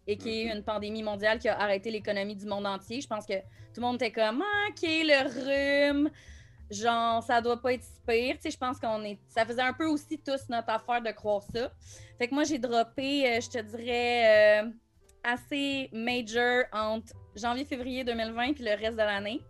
et 0.06 0.16
qu'il 0.16 0.32
y 0.32 0.40
a 0.40 0.52
eu 0.52 0.56
une 0.56 0.64
pandémie 0.64 1.02
mondiale 1.02 1.38
qui 1.38 1.48
a 1.48 1.58
arrêté 1.60 1.90
l'économie 1.90 2.36
du 2.36 2.46
monde 2.46 2.66
entier. 2.66 3.00
Je 3.00 3.06
pense 3.06 3.26
que 3.26 3.38
tout 3.38 3.76
le 3.78 3.82
monde 3.82 3.96
était 3.96 4.10
comme, 4.12 4.42
Ah, 4.42 4.68
OK, 4.70 4.82
le 4.82 5.88
rhume, 5.90 6.10
genre, 6.70 7.22
ça 7.22 7.40
doit 7.40 7.60
pas 7.60 7.74
être 7.74 7.82
si 7.84 8.00
pire. 8.06 8.34
Tu 8.36 8.42
sais, 8.42 8.50
je 8.50 8.58
pense 8.58 8.78
qu'on 8.78 9.02
est. 9.04 9.18
Ça 9.28 9.44
faisait 9.44 9.62
un 9.62 9.72
peu 9.72 9.86
aussi 9.86 10.18
tous 10.18 10.48
notre 10.48 10.70
affaire 10.70 11.02
de 11.02 11.10
croire 11.10 11.42
ça. 11.42 11.70
Fait 12.18 12.28
que 12.28 12.34
moi, 12.34 12.44
j'ai 12.44 12.58
droppé, 12.58 13.26
euh, 13.28 13.40
je 13.40 13.48
te 13.50 13.58
dirais, 13.58 14.62
euh, 14.64 14.70
assez 15.22 15.90
major 15.92 16.64
entre 16.72 17.12
janvier-février 17.36 18.04
2020 18.04 18.54
puis 18.54 18.64
le 18.64 18.70
reste 18.70 18.92
de 18.96 19.02
l'année. 19.02 19.40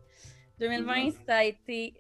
2020, 0.59 1.05
Mhm. 1.07 1.13
ça 1.27 1.37
a 1.37 1.45
été 1.45 1.95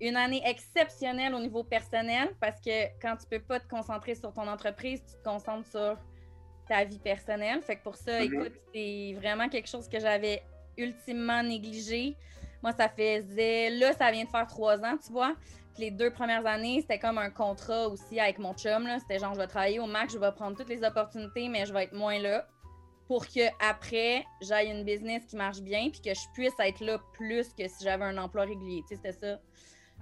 une 0.00 0.16
année 0.16 0.42
exceptionnelle 0.44 1.34
au 1.34 1.38
niveau 1.38 1.62
personnel 1.64 2.34
parce 2.40 2.60
que 2.60 2.86
quand 3.00 3.16
tu 3.16 3.26
peux 3.30 3.40
pas 3.40 3.60
te 3.60 3.68
concentrer 3.68 4.14
sur 4.14 4.32
ton 4.32 4.48
entreprise, 4.48 5.00
tu 5.04 5.14
te 5.16 5.22
concentres 5.22 5.68
sur 5.68 5.96
ta 6.72 6.84
vie 6.84 6.98
personnelle. 6.98 7.60
Fait 7.60 7.76
que 7.76 7.82
pour 7.82 7.96
ça, 7.96 8.18
Mhm. 8.24 8.32
écoute, 8.32 8.52
c'est 8.74 9.14
vraiment 9.18 9.48
quelque 9.50 9.68
chose 9.68 9.88
que 9.88 10.00
j'avais 10.00 10.42
ultimement 10.78 11.42
négligé. 11.42 12.16
Moi, 12.62 12.72
ça 12.72 12.88
faisait. 12.88 13.68
Là, 13.70 13.92
ça 13.92 14.10
vient 14.10 14.24
de 14.24 14.30
faire 14.30 14.46
trois 14.46 14.78
ans, 14.82 14.96
tu 15.04 15.12
vois. 15.12 15.34
Puis 15.74 15.84
les 15.84 15.90
deux 15.90 16.10
premières 16.10 16.46
années, 16.46 16.80
c'était 16.80 16.98
comme 16.98 17.18
un 17.18 17.28
contrat 17.30 17.88
aussi 17.88 18.18
avec 18.18 18.38
mon 18.38 18.54
chum. 18.54 18.88
C'était 19.00 19.18
genre, 19.18 19.34
je 19.34 19.38
vais 19.40 19.46
travailler 19.46 19.80
au 19.80 19.86
max, 19.86 20.14
je 20.14 20.18
vais 20.18 20.32
prendre 20.32 20.56
toutes 20.56 20.68
les 20.70 20.82
opportunités, 20.82 21.48
mais 21.48 21.66
je 21.66 21.72
vais 21.74 21.84
être 21.84 21.92
moins 21.94 22.18
là 22.18 22.46
pour 23.06 23.26
que 23.26 23.40
après 23.60 24.24
j'aille 24.40 24.70
une 24.70 24.84
business 24.84 25.26
qui 25.26 25.36
marche 25.36 25.60
bien 25.60 25.90
puis 25.90 26.00
que 26.00 26.14
je 26.14 26.20
puisse 26.34 26.54
être 26.58 26.80
là 26.80 26.98
plus 27.14 27.52
que 27.52 27.66
si 27.68 27.84
j'avais 27.84 28.04
un 28.04 28.16
emploi 28.16 28.44
régulier. 28.44 28.82
Tu 28.88 28.96
sais, 28.96 29.00
c'était 29.04 29.26
ça 29.26 29.40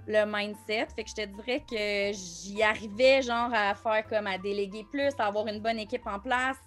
le 0.07 0.25
mindset. 0.25 0.87
Fait 0.95 1.03
que 1.03 1.09
je 1.09 1.15
te 1.15 1.25
dirais 1.25 1.63
que 1.69 2.11
j'y 2.13 2.61
arrivais 2.63 3.21
genre 3.21 3.51
à 3.53 3.75
faire 3.75 4.05
comme 4.07 4.27
à 4.27 4.37
déléguer 4.37 4.85
plus, 4.91 5.11
à 5.17 5.27
avoir 5.27 5.47
une 5.47 5.59
bonne 5.59 5.79
équipe 5.79 6.05
en 6.07 6.19
place, 6.19 6.57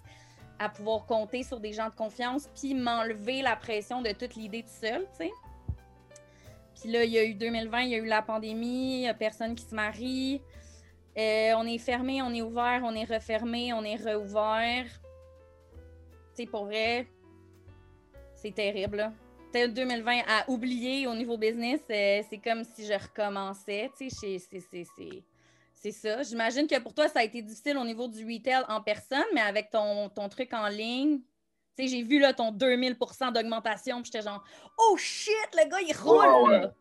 à 0.59 0.69
pouvoir 0.69 1.05
compter 1.05 1.43
sur 1.43 1.59
des 1.59 1.73
gens 1.73 1.89
de 1.89 1.95
confiance, 1.95 2.49
puis 2.59 2.73
m'enlever 2.73 3.41
la 3.41 3.55
pression 3.55 4.01
de 4.01 4.11
toute 4.11 4.35
l'idée 4.35 4.63
tout 4.63 4.87
seul, 4.87 5.07
tu 5.11 5.25
sais. 5.25 5.31
Puis 6.79 6.91
là, 6.91 7.03
il 7.03 7.11
y 7.11 7.17
a 7.17 7.23
eu 7.23 7.33
2020, 7.33 7.81
il 7.81 7.89
y 7.89 7.95
a 7.95 7.97
eu 7.97 8.05
la 8.05 8.21
pandémie, 8.21 8.97
il 8.97 9.01
y 9.01 9.07
a 9.07 9.13
personne 9.13 9.55
qui 9.55 9.63
se 9.63 9.73
marie. 9.73 10.41
Euh, 11.17 11.53
on 11.55 11.65
est 11.65 11.77
fermé, 11.77 12.21
on 12.21 12.33
est 12.33 12.41
ouvert, 12.41 12.81
on 12.83 12.93
est 12.93 13.05
refermé, 13.05 13.71
on 13.73 13.83
est 13.83 13.95
rouvert. 13.95 14.85
Tu 16.35 16.43
sais, 16.43 16.45
pour 16.45 16.65
vrai, 16.65 17.07
c'est 18.35 18.53
terrible. 18.53 18.97
là. 18.97 19.13
Peut-être 19.55 19.73
2020 19.73 20.19
à 20.27 20.49
oublier 20.51 21.07
au 21.07 21.13
niveau 21.15 21.37
business, 21.37 21.79
euh, 21.89 22.21
c'est 22.29 22.39
comme 22.39 22.65
si 22.75 22.85
je 22.85 22.91
recommençais. 22.91 23.89
Tu 23.97 24.09
sais, 24.09 24.15
c'est- 24.19 24.39
c'est- 24.51 24.67
c'est- 24.69 24.85
c'est- 24.97 25.23
c'est 25.81 25.91
ça. 25.91 26.23
J'imagine 26.23 26.67
que 26.67 26.77
pour 26.81 26.93
toi, 26.93 27.07
ça 27.07 27.19
a 27.19 27.23
été 27.23 27.41
difficile 27.41 27.77
au 27.77 27.85
niveau 27.85 28.09
du 28.09 28.25
retail 28.25 28.65
en 28.67 28.81
personne, 28.81 29.23
mais 29.33 29.39
avec 29.39 29.69
ton, 29.69 30.09
ton 30.09 30.27
truc 30.27 30.53
en 30.53 30.67
ligne, 30.67 31.19
tu 31.77 31.83
sais, 31.83 31.87
j'ai 31.87 32.03
vu 32.03 32.19
là, 32.19 32.33
ton 32.33 32.51
2000% 32.51 33.31
d'augmentation, 33.31 34.01
puis 34.01 34.11
j'étais 34.11 34.25
genre, 34.29 34.43
oh 34.77 34.97
shit, 34.97 35.31
le 35.53 35.69
gars, 35.69 35.79
il 35.87 35.95
roule! 35.95 36.17
Ouais, 36.17 36.55
ouais. 36.57 36.61
là. 36.63 36.73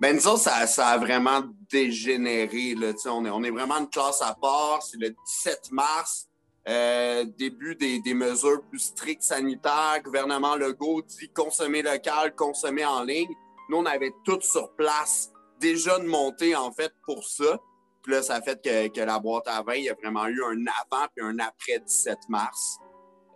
Ben, 0.00 0.16
nous 0.16 0.26
autres, 0.26 0.38
ça, 0.40 0.66
ça 0.66 0.86
a 0.88 0.96
vraiment 0.96 1.42
dégénéré. 1.70 2.74
Là, 2.76 2.94
Tu 2.94 3.00
sais, 3.00 3.08
on, 3.10 3.26
est, 3.26 3.30
on 3.30 3.42
est 3.44 3.50
vraiment 3.50 3.76
une 3.78 3.90
classe 3.90 4.22
à 4.22 4.34
part. 4.34 4.82
C'est 4.82 4.96
le 4.98 5.10
17 5.10 5.70
mars, 5.70 6.30
euh, 6.68 7.24
début 7.24 7.74
des, 7.74 8.00
des 8.00 8.14
mesures 8.14 8.62
plus 8.68 8.78
strictes 8.78 9.22
sanitaires. 9.22 10.00
Gouvernement 10.04 10.56
Legault 10.56 11.02
dit 11.02 11.28
consommer 11.28 11.82
local, 11.82 12.34
consommer 12.34 12.84
en 12.84 13.02
ligne. 13.02 13.32
Nous, 13.68 13.78
on 13.78 13.86
avait 13.86 14.12
tout 14.24 14.40
sur 14.40 14.72
place, 14.74 15.30
déjà 15.60 15.98
de 15.98 16.04
monter, 16.04 16.54
en 16.54 16.72
fait, 16.72 16.92
pour 17.04 17.24
ça. 17.24 17.58
Puis 18.02 18.12
là, 18.12 18.22
ça 18.22 18.36
a 18.36 18.42
fait 18.42 18.60
que, 18.62 18.88
que 18.88 19.00
la 19.00 19.18
boîte 19.18 19.46
à 19.46 19.62
vin, 19.62 19.74
il 19.74 19.84
y 19.84 19.88
a 19.88 19.94
vraiment 19.94 20.26
eu 20.26 20.42
un 20.42 20.64
avant 20.66 21.06
puis 21.14 21.24
un 21.24 21.38
après 21.38 21.78
17 21.78 22.18
mars. 22.28 22.78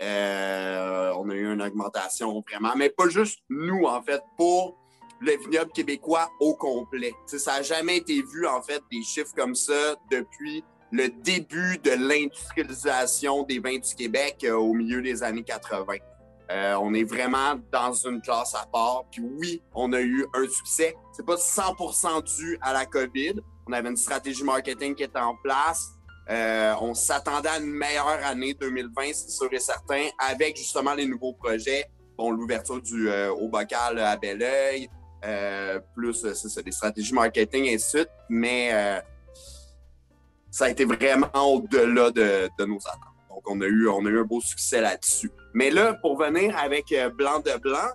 Euh, 0.03 1.13
on 1.17 1.31
a 1.31 1.35
eu 1.35 1.53
une 1.53 1.63
augmentation 1.63 2.43
vraiment, 2.49 2.75
mais 2.77 2.91
pas 2.91 3.09
juste 3.09 3.41
nous, 3.49 3.85
en 3.85 4.03
fait, 4.03 4.23
pour 4.37 4.77
le 5.21 5.33
vignoble 5.39 5.73
québécois 5.73 6.31
au 6.41 6.55
complet. 6.55 7.15
Ça 7.27 7.57
n'a 7.57 7.63
jamais 7.63 7.99
été 7.99 8.23
vu, 8.23 8.47
en 8.47 8.61
fait, 8.61 8.83
des 8.91 9.03
chiffres 9.03 9.33
comme 9.35 9.55
ça 9.55 9.97
depuis 10.11 10.63
le 10.93 11.09
début 11.23 11.79
de 11.79 11.91
l'industrialisation 11.91 13.43
des 13.43 13.59
vins 13.59 13.79
du 13.79 13.95
Québec 13.95 14.45
euh, 14.45 14.55
au 14.55 14.73
milieu 14.73 15.03
des 15.03 15.23
années 15.23 15.43
80. 15.43 15.95
Euh, 16.49 16.75
on 16.81 16.95
est 16.95 17.05
vraiment 17.05 17.59
dans 17.73 17.93
une 17.93 18.21
classe 18.21 18.55
à 18.55 18.67
part. 18.73 19.05
Puis 19.11 19.23
oui, 19.23 19.63
on 19.75 19.93
a 19.93 20.01
eu 20.01 20.25
un 20.35 20.49
succès. 20.49 20.95
C'est 21.13 21.27
pas 21.27 21.37
100% 21.37 22.37
dû 22.37 22.59
à 22.61 22.73
la 22.73 22.87
COVID. 22.87 23.35
On 23.67 23.73
avait 23.73 23.89
une 23.89 23.97
stratégie 23.97 24.45
marketing 24.45 24.95
qui 24.95 25.03
était 25.03 25.19
en 25.19 25.35
place. 25.43 25.97
Euh, 26.29 26.75
on 26.81 26.95
s'attendait 26.95 27.49
à 27.49 27.59
une 27.59 27.71
meilleure 27.71 28.19
année 28.25 28.55
2020, 28.55 29.03
c'est 29.13 29.31
sûr 29.31 29.49
et 29.53 29.61
certain, 29.61 30.07
avec 30.19 30.57
justement 30.57 30.95
les 30.95 31.07
nouveaux 31.07 31.33
projets. 31.33 31.85
Bon, 32.19 32.31
l'ouverture 32.31 32.83
du 32.83 33.09
euh, 33.09 33.33
au 33.33 33.49
bocal 33.49 33.99
à 33.99 34.17
Belleuil, 34.17 34.89
euh, 35.25 35.79
plus 35.95 36.27
c'est 36.35 36.65
des 36.65 36.73
stratégies 36.73 37.15
marketing 37.15 37.67
et 37.67 37.75
ainsi 37.75 37.93
de 37.93 37.99
suite. 37.99 38.11
Mais 38.29 39.03
ça 40.57 40.65
a 40.65 40.69
été 40.71 40.87
vraiment 40.87 41.29
au-delà 41.35 42.11
de, 42.11 42.65
nos 42.65 42.79
attentes. 42.79 43.13
Donc, 43.29 43.43
on 43.47 43.61
a 43.61 43.67
eu, 43.67 43.89
on 43.89 44.07
a 44.07 44.09
eu 44.09 44.21
un 44.21 44.25
beau 44.25 44.41
succès 44.41 44.81
là-dessus. 44.81 45.31
Mais 45.53 45.69
là, 45.69 45.93
pour 46.01 46.17
venir 46.17 46.57
avec 46.57 46.87
Blanc 47.15 47.41
de 47.41 47.59
Blanc, 47.59 47.91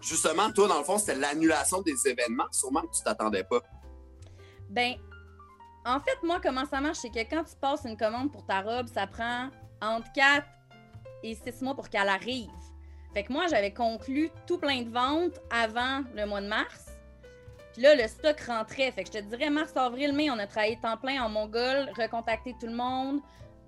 justement, 0.00 0.50
toi, 0.50 0.66
dans 0.66 0.78
le 0.78 0.82
fond, 0.82 0.98
c'était 0.98 1.14
l'annulation 1.14 1.82
des 1.82 1.94
événements. 2.08 2.46
Sûrement 2.50 2.80
que 2.80 2.96
tu 2.96 3.04
t'attendais 3.04 3.44
pas. 3.44 3.60
Ben, 4.70 4.94
en 5.84 6.00
fait, 6.00 6.20
moi, 6.24 6.40
comment 6.42 6.64
ça 6.64 6.80
marche, 6.80 6.98
c'est 6.98 7.10
que 7.10 7.30
quand 7.30 7.44
tu 7.44 7.54
passes 7.60 7.84
une 7.84 7.96
commande 7.96 8.32
pour 8.32 8.44
ta 8.44 8.62
robe, 8.62 8.88
ça 8.88 9.06
prend 9.06 9.48
entre 9.80 10.10
4 10.16 10.44
et 11.22 11.36
6 11.36 11.62
mois 11.62 11.76
pour 11.76 11.88
qu'elle 11.88 12.08
arrive. 12.08 12.50
Fait 13.14 13.22
que 13.22 13.32
moi, 13.32 13.46
j'avais 13.46 13.72
conclu 13.72 14.30
tout 14.48 14.58
plein 14.58 14.82
de 14.82 14.90
ventes 14.90 15.40
avant 15.52 16.02
le 16.12 16.26
mois 16.26 16.40
de 16.40 16.48
mars. 16.48 16.85
Puis 17.76 17.82
là, 17.82 17.94
le 17.94 18.08
stock 18.08 18.40
rentrait. 18.40 18.90
Fait 18.90 19.04
que 19.04 19.10
je 19.12 19.18
te 19.18 19.24
dirais, 19.24 19.50
mars, 19.50 19.76
avril, 19.76 20.14
mai, 20.14 20.30
on 20.30 20.38
a 20.38 20.46
travaillé 20.46 20.78
temps 20.80 20.96
plein 20.96 21.22
en 21.22 21.28
Mongol, 21.28 21.90
recontacté 21.94 22.54
tout 22.58 22.68
le 22.68 22.72
monde, 22.72 23.20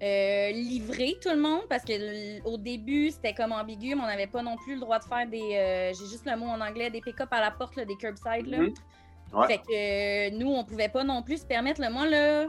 euh, 0.03 0.51
livré 0.51 1.19
tout 1.21 1.29
le 1.29 1.37
monde, 1.37 1.65
parce 1.69 1.85
qu'au 1.85 2.57
début, 2.57 3.11
c'était 3.11 3.35
comme 3.35 3.53
ambigu, 3.53 3.95
mais 3.95 4.01
on 4.01 4.07
n'avait 4.07 4.27
pas 4.27 4.41
non 4.41 4.57
plus 4.57 4.77
le 4.77 4.81
droit 4.81 4.99
de 4.99 5.05
faire 5.05 5.27
des. 5.27 5.43
Euh, 5.43 5.93
j'ai 5.93 6.07
juste 6.07 6.25
le 6.25 6.35
mot 6.39 6.47
en 6.47 6.59
anglais, 6.63 6.89
des 6.89 7.03
pick-up 7.03 7.29
à 7.31 7.43
la 7.43 7.51
porte, 7.51 7.79
des 7.79 7.97
curbside. 7.97 8.47
Là. 8.47 8.61
Mm-hmm. 8.61 9.47
Fait 9.47 9.59
que 9.59 10.31
euh, 10.31 10.39
nous, 10.39 10.55
on 10.55 10.65
pouvait 10.65 10.89
pas 10.89 11.05
non 11.05 11.23
plus 11.23 11.43
se 11.43 11.47
permettre. 11.47 11.83
Le 11.83 11.91
moi, 11.91 12.07
là, 12.09 12.47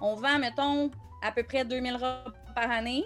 on 0.00 0.16
vend, 0.16 0.40
mettons, 0.40 0.90
à 1.22 1.30
peu 1.30 1.44
près 1.44 1.64
2000 1.64 1.92
robes 1.92 2.34
par 2.56 2.68
année. 2.72 3.04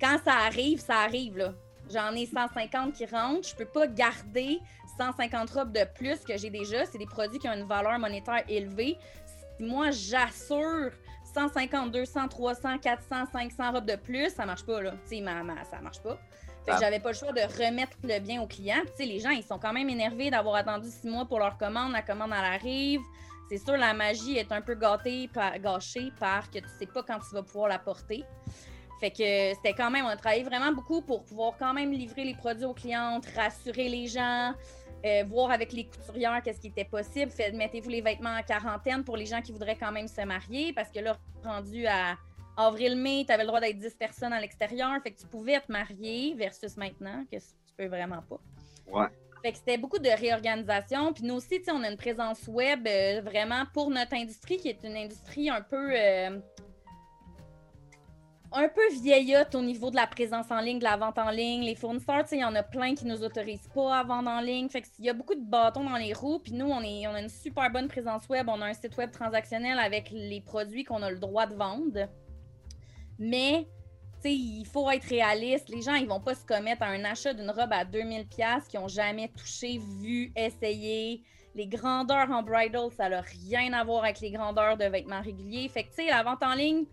Quand 0.00 0.16
ça 0.24 0.32
arrive, 0.46 0.80
ça 0.80 1.00
arrive, 1.00 1.36
là. 1.36 1.52
J'en 1.92 2.14
ai 2.14 2.24
150 2.24 2.94
qui 2.94 3.04
rentrent. 3.04 3.46
Je 3.46 3.54
peux 3.54 3.66
pas 3.66 3.86
garder 3.86 4.60
150 5.00 5.50
robes 5.50 5.72
de 5.72 5.84
plus 5.94 6.20
que 6.20 6.36
j'ai 6.36 6.50
déjà. 6.50 6.84
C'est 6.84 6.98
des 6.98 7.06
produits 7.06 7.38
qui 7.38 7.48
ont 7.48 7.54
une 7.54 7.66
valeur 7.66 7.98
monétaire 7.98 8.44
élevée. 8.48 8.98
Si 9.58 9.64
moi, 9.64 9.90
j'assure 9.90 10.90
150, 11.34 11.90
200, 11.90 12.28
300, 12.28 12.78
400, 12.78 13.24
500 13.32 13.72
robes 13.72 13.86
de 13.86 13.96
plus, 13.96 14.30
ça 14.30 14.44
marche 14.44 14.64
pas, 14.64 14.82
là. 14.82 14.92
Tu 15.08 15.18
sais, 15.18 15.24
ça 15.70 15.80
marche 15.80 16.00
pas. 16.00 16.18
Fait 16.66 16.72
que 16.72 16.76
ah. 16.76 16.78
j'avais 16.80 17.00
pas 17.00 17.10
le 17.10 17.16
choix 17.16 17.32
de 17.32 17.40
remettre 17.40 17.96
le 18.02 18.18
bien 18.20 18.42
au 18.42 18.46
client. 18.46 18.80
Tu 18.84 18.92
sais, 18.96 19.04
les 19.06 19.20
gens, 19.20 19.30
ils 19.30 19.42
sont 19.42 19.58
quand 19.58 19.72
même 19.72 19.88
énervés 19.88 20.30
d'avoir 20.30 20.56
attendu 20.56 20.88
six 20.90 21.08
mois 21.08 21.24
pour 21.24 21.38
leur 21.38 21.56
commande. 21.56 21.92
La 21.92 22.02
commande, 22.02 22.32
elle 22.36 22.44
arrive. 22.44 23.00
C'est 23.48 23.58
sûr, 23.58 23.76
la 23.76 23.94
magie 23.94 24.36
est 24.36 24.52
un 24.52 24.60
peu 24.60 24.74
gâtée, 24.74 25.28
par, 25.32 25.58
gâchée 25.58 26.12
par 26.20 26.50
que 26.50 26.58
tu 26.58 26.68
sais 26.78 26.86
pas 26.86 27.02
quand 27.02 27.18
tu 27.18 27.34
vas 27.34 27.42
pouvoir 27.42 27.68
la 27.68 27.78
porter. 27.78 28.24
Fait 29.00 29.10
que 29.10 29.54
c'était 29.56 29.72
quand 29.72 29.90
même, 29.90 30.04
on 30.04 30.08
a 30.08 30.16
travaillé 30.16 30.44
vraiment 30.44 30.72
beaucoup 30.72 31.00
pour 31.00 31.24
pouvoir 31.24 31.54
quand 31.58 31.72
même 31.72 31.90
livrer 31.90 32.22
les 32.22 32.34
produits 32.34 32.66
aux 32.66 32.74
clientes, 32.74 33.24
rassurer 33.34 33.88
les 33.88 34.06
gens, 34.06 34.52
euh, 35.04 35.24
voir 35.28 35.50
avec 35.50 35.72
les 35.72 35.86
couturières 35.86 36.40
qu'est-ce 36.42 36.60
qui 36.60 36.68
était 36.68 36.84
possible. 36.84 37.32
Mettez-vous 37.54 37.88
les 37.88 38.00
vêtements 38.00 38.36
en 38.36 38.42
quarantaine 38.42 39.04
pour 39.04 39.16
les 39.16 39.26
gens 39.26 39.40
qui 39.40 39.52
voudraient 39.52 39.76
quand 39.76 39.92
même 39.92 40.08
se 40.08 40.20
marier 40.22 40.72
parce 40.72 40.90
que 40.90 41.00
là, 41.00 41.16
rendu 41.44 41.86
à 41.86 42.16
avril-mai, 42.56 43.24
tu 43.26 43.32
avais 43.32 43.44
le 43.44 43.48
droit 43.48 43.60
d'être 43.60 43.78
10 43.78 43.94
personnes 43.94 44.32
à 44.32 44.40
l'extérieur. 44.40 44.90
Fait 45.02 45.12
que 45.12 45.20
tu 45.20 45.26
pouvais 45.26 45.58
te 45.60 45.72
marier 45.72 46.34
versus 46.34 46.76
maintenant, 46.76 47.24
que 47.30 47.38
tu 47.38 47.74
peux 47.76 47.86
vraiment 47.86 48.22
pas. 48.28 48.40
Ouais. 48.86 49.06
Fait 49.42 49.52
que 49.52 49.58
c'était 49.58 49.78
beaucoup 49.78 49.98
de 49.98 50.08
réorganisation. 50.08 51.12
Puis 51.12 51.24
nous 51.24 51.34
aussi, 51.34 51.62
on 51.72 51.82
a 51.82 51.90
une 51.90 51.96
présence 51.96 52.46
web 52.46 52.86
euh, 52.86 53.22
vraiment 53.22 53.64
pour 53.72 53.90
notre 53.90 54.14
industrie, 54.14 54.58
qui 54.58 54.68
est 54.68 54.82
une 54.84 54.96
industrie 54.96 55.48
un 55.48 55.62
peu. 55.62 55.92
Euh, 55.96 56.38
un 58.52 58.68
peu 58.68 58.88
vieillotte 58.92 59.54
au 59.54 59.62
niveau 59.62 59.90
de 59.90 59.96
la 59.96 60.06
présence 60.06 60.50
en 60.50 60.60
ligne, 60.60 60.78
de 60.78 60.84
la 60.84 60.96
vente 60.96 61.18
en 61.18 61.30
ligne. 61.30 61.62
Les 61.62 61.76
fournisseurs, 61.76 62.24
il 62.32 62.38
y 62.38 62.44
en 62.44 62.54
a 62.54 62.62
plein 62.62 62.94
qui 62.94 63.06
nous 63.06 63.22
autorisent 63.22 63.68
pas 63.72 63.98
à 63.98 64.02
vendre 64.02 64.28
en 64.28 64.40
ligne. 64.40 64.68
Fait 64.68 64.82
qu'il 64.82 65.04
y 65.04 65.08
a 65.08 65.14
beaucoup 65.14 65.36
de 65.36 65.44
bâtons 65.44 65.84
dans 65.84 65.96
les 65.96 66.12
roues. 66.12 66.40
Puis 66.40 66.52
nous, 66.52 66.66
on, 66.66 66.82
est, 66.82 67.06
a 67.06 67.20
une 67.20 67.28
super 67.28 67.70
bonne 67.70 67.86
présence 67.86 68.28
web. 68.28 68.48
On 68.48 68.60
a 68.60 68.66
un 68.66 68.74
site 68.74 68.96
web 68.96 69.12
transactionnel 69.12 69.78
avec 69.78 70.10
les 70.10 70.40
produits 70.40 70.84
qu'on 70.84 71.02
a 71.02 71.10
le 71.10 71.18
droit 71.18 71.46
de 71.46 71.54
vendre. 71.54 72.08
Mais, 73.18 73.68
il 74.24 74.66
faut 74.66 74.90
être 74.90 75.04
réaliste. 75.04 75.68
Les 75.68 75.82
gens, 75.82 75.94
ils 75.94 76.08
vont 76.08 76.20
pas 76.20 76.34
se 76.34 76.44
commettre 76.44 76.82
à 76.82 76.86
un 76.86 77.04
achat 77.04 77.32
d'une 77.32 77.50
robe 77.50 77.72
à 77.72 77.84
2000 77.84 78.26
pièces 78.26 78.66
qu'ils 78.66 78.80
ont 78.80 78.88
jamais 78.88 79.28
touché, 79.28 79.78
vu, 79.78 80.32
essayé. 80.34 81.22
Les 81.54 81.66
grandeurs 81.66 82.30
en 82.30 82.42
bridal, 82.42 82.90
ça 82.96 83.08
n'a 83.08 83.20
rien 83.20 83.72
à 83.72 83.84
voir 83.84 84.04
avec 84.04 84.20
les 84.20 84.32
grandeurs 84.32 84.76
de 84.76 84.84
vêtements 84.84 85.22
réguliers. 85.22 85.68
Fait 85.68 85.84
que, 85.84 85.88
tu 85.90 86.04
sais, 86.04 86.06
la 86.06 86.22
vente 86.22 86.42
en 86.42 86.54
ligne, 86.54 86.84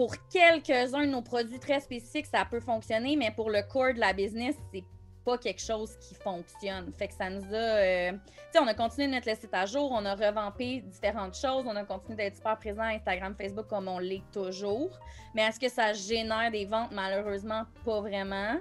pour 0.00 0.14
quelques-uns 0.30 1.04
de 1.04 1.10
nos 1.10 1.20
produits 1.20 1.58
très 1.58 1.78
spécifiques, 1.78 2.24
ça 2.24 2.46
peut 2.50 2.60
fonctionner, 2.60 3.16
mais 3.16 3.30
pour 3.32 3.50
le 3.50 3.60
core 3.70 3.92
de 3.92 4.00
la 4.00 4.14
business, 4.14 4.56
c'est 4.72 4.84
pas 5.26 5.36
quelque 5.36 5.60
chose 5.60 5.94
qui 5.98 6.14
fonctionne. 6.14 6.90
Fait 6.96 7.08
que 7.08 7.12
ça 7.12 7.28
nous 7.28 7.44
a. 7.52 7.58
Euh, 7.58 8.12
on 8.58 8.66
a 8.66 8.72
continué 8.72 9.08
de 9.08 9.12
mettre 9.12 9.28
le 9.28 9.34
site 9.34 9.52
à 9.52 9.66
jour, 9.66 9.92
on 9.92 10.02
a 10.06 10.14
revampé 10.14 10.80
différentes 10.80 11.36
choses, 11.36 11.66
on 11.66 11.76
a 11.76 11.84
continué 11.84 12.16
d'être 12.16 12.36
super 12.36 12.56
présent 12.56 12.80
à 12.80 12.94
Instagram, 12.94 13.34
Facebook 13.36 13.66
comme 13.66 13.88
on 13.88 13.98
l'est 13.98 14.22
toujours. 14.32 14.88
Mais 15.34 15.42
est-ce 15.42 15.60
que 15.60 15.68
ça 15.68 15.92
génère 15.92 16.50
des 16.50 16.64
ventes? 16.64 16.92
Malheureusement, 16.92 17.64
pas 17.84 18.00
vraiment. 18.00 18.56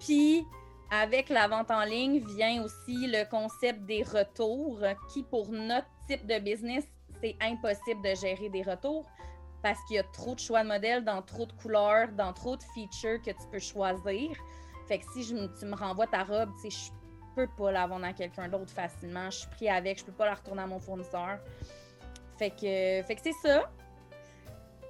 Puis, 0.00 0.44
avec 0.90 1.28
la 1.28 1.46
vente 1.46 1.70
en 1.70 1.84
ligne 1.84 2.18
vient 2.34 2.64
aussi 2.64 3.06
le 3.06 3.30
concept 3.30 3.86
des 3.86 4.02
retours, 4.02 4.80
qui 5.14 5.22
pour 5.22 5.52
notre 5.52 5.86
type 6.08 6.26
de 6.26 6.40
business, 6.40 6.84
c'est 7.22 7.36
impossible 7.40 8.02
de 8.02 8.16
gérer 8.16 8.48
des 8.48 8.62
retours 8.62 9.06
parce 9.62 9.78
qu'il 9.86 9.96
y 9.96 9.98
a 9.98 10.04
trop 10.04 10.34
de 10.34 10.40
choix 10.40 10.62
de 10.62 10.68
modèles, 10.68 11.04
dans 11.04 11.22
trop 11.22 11.46
de 11.46 11.52
couleurs, 11.52 12.08
dans 12.12 12.32
trop 12.32 12.56
de 12.56 12.62
features 12.74 13.20
que 13.22 13.30
tu 13.30 13.46
peux 13.50 13.58
choisir. 13.58 14.30
Fait 14.86 14.98
que 14.98 15.04
si 15.12 15.22
je, 15.24 15.34
tu 15.58 15.66
me 15.66 15.74
renvoies 15.74 16.06
ta 16.06 16.24
robe, 16.24 16.50
tu 16.62 16.70
sais, 16.70 16.76
je 16.86 16.90
peux 17.34 17.48
pas 17.56 17.72
la 17.72 17.86
vendre 17.86 18.06
à 18.06 18.12
quelqu'un 18.12 18.48
d'autre 18.48 18.70
facilement. 18.70 19.30
Je 19.30 19.38
suis 19.38 19.48
pris 19.48 19.68
avec, 19.68 19.98
je 19.98 20.04
peux 20.04 20.12
pas 20.12 20.26
la 20.26 20.34
retourner 20.34 20.62
à 20.62 20.66
mon 20.66 20.78
fournisseur. 20.78 21.38
Fait 22.38 22.50
que, 22.50 23.02
fait 23.06 23.14
que 23.16 23.20
c'est 23.22 23.48
ça. 23.48 23.70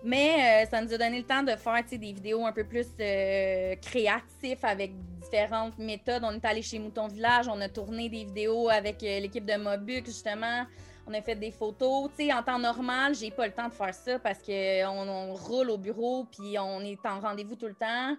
Mais 0.04 0.64
euh, 0.64 0.70
ça 0.70 0.80
nous 0.80 0.92
a 0.92 0.98
donné 0.98 1.18
le 1.18 1.24
temps 1.24 1.42
de 1.42 1.56
faire 1.56 1.82
des 1.90 1.96
vidéos 2.12 2.46
un 2.46 2.52
peu 2.52 2.64
plus 2.64 2.86
euh, 3.00 3.74
créatives 3.76 4.64
avec 4.64 4.92
différentes 5.22 5.76
méthodes. 5.78 6.22
On 6.24 6.32
est 6.32 6.44
allé 6.44 6.62
chez 6.62 6.78
Mouton 6.78 7.08
Village, 7.08 7.48
on 7.48 7.60
a 7.60 7.68
tourné 7.68 8.08
des 8.08 8.24
vidéos 8.24 8.68
avec 8.68 9.02
euh, 9.02 9.20
l'équipe 9.20 9.44
de 9.44 9.56
Mobuk, 9.56 10.06
justement. 10.06 10.64
On 11.08 11.14
a 11.14 11.22
fait 11.22 11.34
des 11.34 11.50
photos. 11.50 12.10
sais, 12.16 12.32
en 12.32 12.42
temps 12.42 12.58
normal, 12.58 13.14
j'ai 13.14 13.30
pas 13.30 13.46
le 13.46 13.52
temps 13.52 13.68
de 13.68 13.72
faire 13.72 13.94
ça 13.94 14.18
parce 14.18 14.40
qu'on 14.42 15.08
on 15.08 15.34
roule 15.34 15.70
au 15.70 15.78
bureau 15.78 16.24
puis 16.24 16.58
on 16.58 16.80
est 16.80 17.04
en 17.06 17.20
rendez-vous 17.20 17.56
tout 17.56 17.66
le 17.66 17.74
temps 17.74 18.14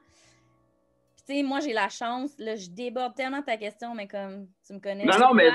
moi, 1.43 1.59
j'ai 1.59 1.73
la 1.73 1.89
chance, 1.89 2.31
là, 2.37 2.55
je 2.55 2.69
déborde 2.69 3.15
tellement 3.15 3.41
ta 3.41 3.57
question, 3.57 3.93
mais 3.93 4.07
comme 4.07 4.47
tu 4.65 4.73
me 4.73 4.79
connais, 4.79 5.05
non, 5.05 5.17
non, 5.19 5.33
mais 5.33 5.49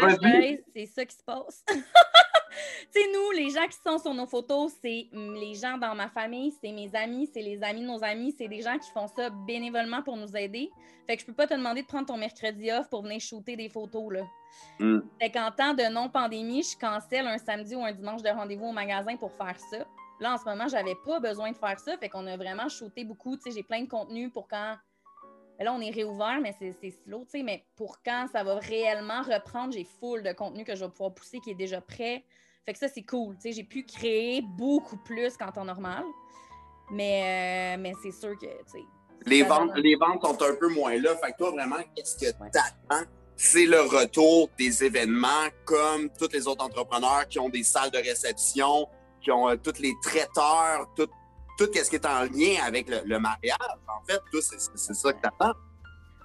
c'est 0.74 0.86
ça 0.86 1.04
qui 1.04 1.16
se 1.16 1.22
passe. 1.22 1.64
tu 2.92 3.00
sais, 3.00 3.08
nous, 3.12 3.30
les 3.32 3.50
gens 3.50 3.66
qui 3.66 3.76
sont 3.84 3.98
sur 3.98 4.14
nos 4.14 4.26
photos, 4.26 4.72
c'est 4.80 5.08
les 5.12 5.54
gens 5.54 5.78
dans 5.78 5.94
ma 5.94 6.08
famille, 6.08 6.52
c'est 6.60 6.72
mes 6.72 6.90
amis, 6.94 7.28
c'est 7.32 7.42
les 7.42 7.62
amis 7.62 7.82
de 7.82 7.86
nos 7.86 8.02
amis, 8.02 8.34
c'est 8.36 8.48
des 8.48 8.62
gens 8.62 8.78
qui 8.78 8.90
font 8.90 9.06
ça 9.06 9.30
bénévolement 9.30 10.02
pour 10.02 10.16
nous 10.16 10.36
aider. 10.36 10.70
Fait 11.06 11.16
que 11.16 11.22
je 11.22 11.26
peux 11.26 11.34
pas 11.34 11.46
te 11.46 11.54
demander 11.54 11.82
de 11.82 11.86
prendre 11.86 12.06
ton 12.06 12.16
mercredi 12.16 12.70
off 12.72 12.88
pour 12.88 13.02
venir 13.02 13.20
shooter 13.20 13.56
des 13.56 13.68
photos, 13.68 14.12
là. 14.12 14.22
Mm. 14.78 15.00
Fait 15.20 15.30
qu'en 15.30 15.50
temps 15.50 15.74
de 15.74 15.82
non-pandémie, 15.92 16.62
je 16.62 16.78
cancelle 16.78 17.26
un 17.26 17.38
samedi 17.38 17.74
ou 17.74 17.84
un 17.84 17.92
dimanche 17.92 18.22
de 18.22 18.30
rendez-vous 18.30 18.66
au 18.66 18.72
magasin 18.72 19.16
pour 19.16 19.32
faire 19.32 19.58
ça. 19.58 19.84
Là, 20.20 20.34
en 20.34 20.38
ce 20.38 20.44
moment, 20.44 20.68
j'avais 20.68 20.94
pas 21.04 21.20
besoin 21.20 21.50
de 21.50 21.56
faire 21.56 21.78
ça. 21.78 21.96
Fait 21.98 22.08
qu'on 22.08 22.26
a 22.26 22.36
vraiment 22.36 22.68
shooté 22.68 23.04
beaucoup. 23.04 23.36
Tu 23.36 23.42
sais, 23.42 23.50
j'ai 23.50 23.62
plein 23.62 23.82
de 23.82 23.88
contenu 23.88 24.30
pour 24.30 24.48
quand 24.48 24.76
Là, 25.60 25.72
on 25.72 25.80
est 25.80 25.90
réouvert, 25.90 26.40
mais 26.42 26.54
c'est 26.58 26.90
slow, 26.90 27.24
tu 27.24 27.38
sais. 27.38 27.42
Mais 27.42 27.64
pour 27.76 28.02
quand 28.02 28.26
ça 28.32 28.42
va 28.42 28.56
réellement 28.56 29.22
reprendre, 29.22 29.72
j'ai 29.72 29.84
full 29.84 30.22
de 30.22 30.32
contenu 30.32 30.64
que 30.64 30.74
je 30.74 30.84
vais 30.84 30.90
pouvoir 30.90 31.14
pousser 31.14 31.38
qui 31.38 31.50
est 31.50 31.54
déjà 31.54 31.80
prêt. 31.80 32.24
Fait 32.64 32.72
que 32.72 32.78
ça, 32.78 32.88
c'est 32.88 33.02
cool. 33.02 33.36
J'ai 33.44 33.64
pu 33.64 33.84
créer 33.84 34.42
beaucoup 34.42 34.96
plus 34.96 35.36
qu'en 35.36 35.52
temps 35.52 35.64
normal. 35.64 36.04
Mais, 36.90 37.76
euh, 37.76 37.80
mais 37.80 37.92
c'est 38.02 38.12
sûr 38.12 38.38
que. 38.38 38.46
Les 39.26 39.42
ventes, 39.42 39.72
les 39.76 39.96
ventes 39.96 40.22
sont 40.22 40.42
un 40.42 40.54
peu 40.54 40.68
moins 40.68 40.96
là. 40.96 41.16
Fait 41.16 41.32
que 41.32 41.38
toi, 41.38 41.50
vraiment, 41.50 41.76
qu'est-ce 41.94 42.16
que 42.16 42.30
tu 42.30 42.58
attends? 42.58 43.06
C'est 43.36 43.66
le 43.66 43.80
retour 43.80 44.48
des 44.58 44.84
événements 44.84 45.48
comme 45.64 46.08
tous 46.10 46.28
les 46.32 46.46
autres 46.46 46.64
entrepreneurs 46.64 47.26
qui 47.28 47.38
ont 47.38 47.48
des 47.48 47.64
salles 47.64 47.90
de 47.90 47.98
réception, 47.98 48.88
qui 49.20 49.30
ont 49.30 49.48
euh, 49.48 49.56
tous 49.56 49.80
les 49.80 49.92
traiteurs, 50.02 50.88
tout, 50.94 51.08
tout 51.58 51.68
ce 51.72 51.90
qui 51.90 51.96
est 51.96 52.06
en 52.06 52.22
lien 52.24 52.62
avec 52.64 52.88
le, 52.88 53.18
mariage, 53.18 53.56
en 53.88 54.04
fait, 54.06 54.20
c'est 54.40 54.94
ça 54.94 55.12
que 55.12 55.20
tu 55.20 55.26
attends. 55.26 55.58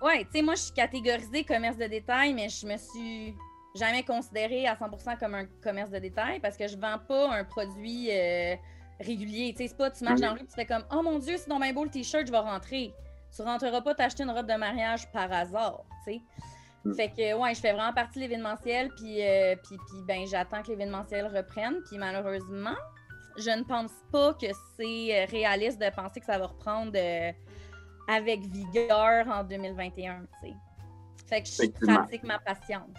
Oui, 0.01 0.23
tu 0.25 0.31
sais, 0.33 0.41
moi, 0.41 0.55
je 0.55 0.61
suis 0.63 0.73
catégorisée 0.73 1.43
commerce 1.43 1.77
de 1.77 1.87
détail, 1.87 2.33
mais 2.33 2.47
je 2.47 2.65
me 2.65 2.77
suis 2.77 3.35
jamais 3.79 4.03
considérée 4.03 4.67
à 4.67 4.75
100% 4.75 5.17
comme 5.17 5.35
un 5.35 5.45
commerce 5.63 5.89
de 5.89 5.99
détail 5.99 6.39
parce 6.39 6.57
que 6.57 6.67
je 6.67 6.77
vends 6.77 6.99
pas 7.07 7.31
un 7.31 7.43
produit 7.43 8.09
euh, 8.11 8.55
régulier. 8.99 9.53
Tu 9.53 9.63
sais, 9.63 9.67
c'est 9.69 9.77
pas, 9.77 9.89
tu 9.89 10.03
marches 10.03 10.19
dans 10.19 10.27
la 10.27 10.33
rue 10.33 10.45
tu 10.45 10.53
fais 10.53 10.65
comme, 10.65 10.83
oh 10.91 11.01
mon 11.01 11.19
Dieu, 11.19 11.35
c'est 11.37 11.49
dans 11.49 11.59
bien 11.59 11.73
beau 11.73 11.83
le 11.83 11.89
t-shirt, 11.89 12.27
je 12.27 12.31
vais 12.31 12.37
rentrer. 12.37 12.93
Tu 13.35 13.41
rentreras 13.41 13.81
pas 13.81 13.95
t'acheter 13.95 14.23
une 14.23 14.31
robe 14.31 14.47
de 14.47 14.55
mariage 14.55 15.09
par 15.11 15.31
hasard, 15.31 15.83
tu 16.05 16.13
sais. 16.13 16.21
Mm. 16.85 16.93
Fait 16.93 17.09
que, 17.09 17.33
ouais, 17.33 17.53
je 17.55 17.59
fais 17.59 17.73
vraiment 17.73 17.93
partie 17.93 18.19
de 18.19 18.23
l'événementiel, 18.23 18.89
puis, 18.95 19.21
euh, 19.21 19.55
puis, 19.63 19.77
puis 19.77 20.01
ben, 20.07 20.25
j'attends 20.27 20.61
que 20.61 20.69
l'événementiel 20.69 21.27
reprenne. 21.27 21.81
Puis 21.87 21.97
malheureusement, 21.97 22.75
je 23.37 23.49
ne 23.49 23.63
pense 23.63 23.91
pas 24.11 24.33
que 24.33 24.47
c'est 24.77 25.25
réaliste 25.25 25.79
de 25.79 25.89
penser 25.89 26.19
que 26.19 26.25
ça 26.25 26.37
va 26.37 26.47
reprendre 26.47 26.91
euh, 26.95 27.31
avec 28.07 28.41
vigueur 28.47 29.27
en 29.27 29.43
2021, 29.43 30.21
tu 30.21 30.47
sais. 30.47 30.53
Fait 31.27 31.43
que 31.43 31.47
je 31.47 31.85
pratique 31.85 32.23
ma 32.23 32.39
patience. 32.39 32.97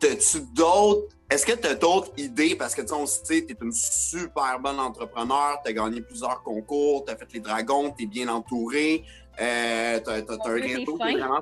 T'as-tu 0.00 0.40
d'autres. 0.54 1.14
Est-ce 1.28 1.44
que 1.44 1.52
tu 1.52 1.66
as 1.66 1.74
d'autres 1.74 2.12
idées? 2.16 2.54
Parce 2.54 2.74
que 2.74 2.82
tu 2.82 2.88
sais, 2.88 2.94
on 2.94 3.06
sait, 3.06 3.44
tu 3.44 3.52
es 3.52 3.56
une 3.60 3.72
super 3.72 4.58
bonne 4.60 4.78
entrepreneur, 4.78 5.60
tu 5.64 5.70
as 5.70 5.74
gagné 5.74 6.00
plusieurs 6.00 6.42
concours, 6.42 7.04
tu 7.04 7.12
as 7.12 7.16
fait 7.16 7.32
les 7.34 7.40
dragons, 7.40 7.90
tu 7.90 8.04
es 8.04 8.06
bien 8.06 8.28
entouré, 8.28 9.04
euh, 9.40 10.00
tu 10.00 10.10
as, 10.10 10.48
un 10.48 10.52
réseau 10.52 10.96
vraiment. 10.96 11.40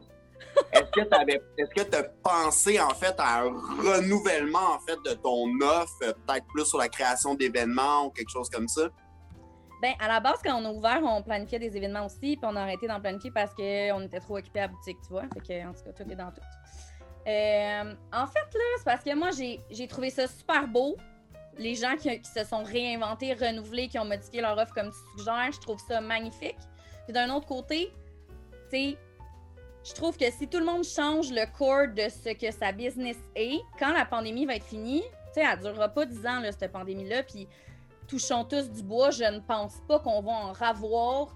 Est-ce 0.72 1.70
que 1.74 1.90
tu 1.90 1.96
as 1.96 2.02
pensé 2.02 2.80
en 2.80 2.90
fait 2.90 3.14
à 3.18 3.42
un 3.42 3.48
renouvellement 3.48 4.74
en 4.74 4.78
fait 4.80 4.98
de 5.04 5.14
ton 5.14 5.48
offre, 5.60 5.98
peut-être 5.98 6.46
plus 6.46 6.64
sur 6.64 6.78
la 6.78 6.88
création 6.88 7.34
d'événements 7.34 8.06
ou 8.06 8.10
quelque 8.10 8.30
chose 8.30 8.48
comme 8.48 8.68
ça? 8.68 8.88
Bien, 9.82 9.94
à 9.98 10.08
la 10.08 10.20
base, 10.20 10.40
quand 10.42 10.54
on 10.62 10.64
a 10.64 10.70
ouvert, 10.70 11.00
on 11.02 11.22
planifiait 11.22 11.58
des 11.58 11.76
événements 11.76 12.06
aussi, 12.06 12.36
puis 12.36 12.40
on 12.44 12.56
a 12.56 12.62
arrêté 12.62 12.86
d'en 12.86 13.00
planifier 13.00 13.30
parce 13.32 13.52
qu'on 13.54 14.02
était 14.02 14.20
trop 14.20 14.38
occupés 14.38 14.60
à 14.60 14.62
la 14.62 14.68
boutique, 14.68 14.98
tu 15.02 15.10
vois. 15.10 15.24
Fait 15.34 15.40
que, 15.40 15.68
en 15.68 15.72
tout 15.72 15.84
cas, 15.84 15.92
tout 15.92 16.10
est 16.10 16.16
dans 16.16 16.30
tout. 16.30 16.40
Euh, 17.26 17.94
en 18.12 18.26
fait, 18.26 18.54
là, 18.54 18.64
c'est 18.78 18.84
parce 18.84 19.02
que 19.02 19.14
moi, 19.14 19.30
j'ai 19.70 19.88
trouvé 19.88 20.10
ça 20.10 20.26
super 20.26 20.68
beau. 20.68 20.96
Les 21.56 21.74
gens 21.74 21.96
qui, 21.96 22.20
se 22.24 22.44
sont 22.44 22.64
réinventés, 22.64 23.32
renouvelés, 23.32 23.88
qui 23.88 23.98
ont 23.98 24.04
modifié 24.04 24.40
leur 24.40 24.58
offre 24.58 24.74
comme 24.74 24.90
tu 24.90 25.18
suggères, 25.18 25.52
je 25.52 25.60
trouve 25.60 25.78
ça 25.78 26.00
magnifique. 26.00 26.58
Puis 27.04 27.12
d'un 27.12 27.30
autre 27.30 27.46
côté, 27.46 27.92
tu 28.70 28.76
sais, 28.76 28.98
je 29.84 29.92
trouve 29.92 30.16
que 30.16 30.30
si 30.30 30.48
tout 30.48 30.58
le 30.58 30.64
monde 30.64 30.84
change 30.84 31.30
le 31.30 31.44
corps 31.56 31.88
de 31.88 32.08
ce 32.08 32.34
que 32.34 32.50
sa 32.50 32.72
business 32.72 33.16
est, 33.36 33.60
quand 33.78 33.92
la 33.92 34.04
pandémie 34.04 34.46
va 34.46 34.56
être 34.56 34.64
finie, 34.64 35.02
tu 35.02 35.34
sais, 35.34 35.42
elle 35.42 35.58
ne 35.58 35.64
durera 35.64 35.88
pas 35.88 36.06
10 36.06 36.26
ans, 36.26 36.40
là, 36.40 36.50
cette 36.50 36.72
pandémie-là, 36.72 37.22
puis 37.22 37.46
touchons 38.08 38.44
tous 38.44 38.70
du 38.70 38.82
bois, 38.82 39.10
je 39.10 39.24
ne 39.24 39.40
pense 39.40 39.80
pas 39.86 39.98
qu'on 40.00 40.22
va 40.22 40.32
en 40.32 40.52
ravoir 40.52 41.34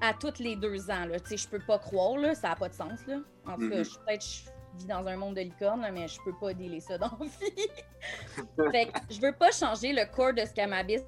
à 0.00 0.14
toutes 0.14 0.38
les 0.38 0.56
deux 0.56 0.90
ans. 0.90 1.06
Tu 1.12 1.30
sais, 1.30 1.36
je 1.36 1.48
peux 1.48 1.58
pas 1.58 1.78
croire, 1.78 2.16
là, 2.16 2.34
ça 2.34 2.50
n'a 2.50 2.56
pas 2.56 2.68
de 2.68 2.74
sens. 2.74 3.06
Là. 3.06 3.16
En 3.46 3.56
tout 3.56 3.68
cas, 3.68 3.80
mm-hmm. 3.80 3.98
peut-être 4.06 4.24
vis 4.76 4.86
dans 4.86 5.06
un 5.06 5.16
monde 5.16 5.34
de 5.34 5.40
licorne, 5.40 5.86
mais 5.92 6.08
je 6.08 6.18
peux 6.24 6.34
pas 6.34 6.52
dealer 6.54 6.80
ça 6.80 6.98
dans 6.98 7.16
vie. 7.20 7.66
fait 8.72 8.86
que 8.86 8.98
je 9.10 9.20
veux 9.20 9.32
pas 9.32 9.50
changer 9.50 9.92
le 9.92 10.04
corps 10.14 10.32
de 10.32 10.40
ce 10.40 10.84
business 10.84 11.04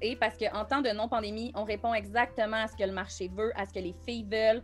est 0.00 0.16
parce 0.16 0.36
qu'en 0.36 0.64
temps 0.64 0.80
de 0.80 0.90
non-pandémie, 0.90 1.52
on 1.54 1.64
répond 1.64 1.94
exactement 1.94 2.56
à 2.56 2.68
ce 2.68 2.76
que 2.76 2.84
le 2.84 2.92
marché 2.92 3.28
veut, 3.28 3.52
à 3.56 3.66
ce 3.66 3.72
que 3.72 3.78
les 3.78 3.94
filles 4.06 4.26
veulent. 4.30 4.62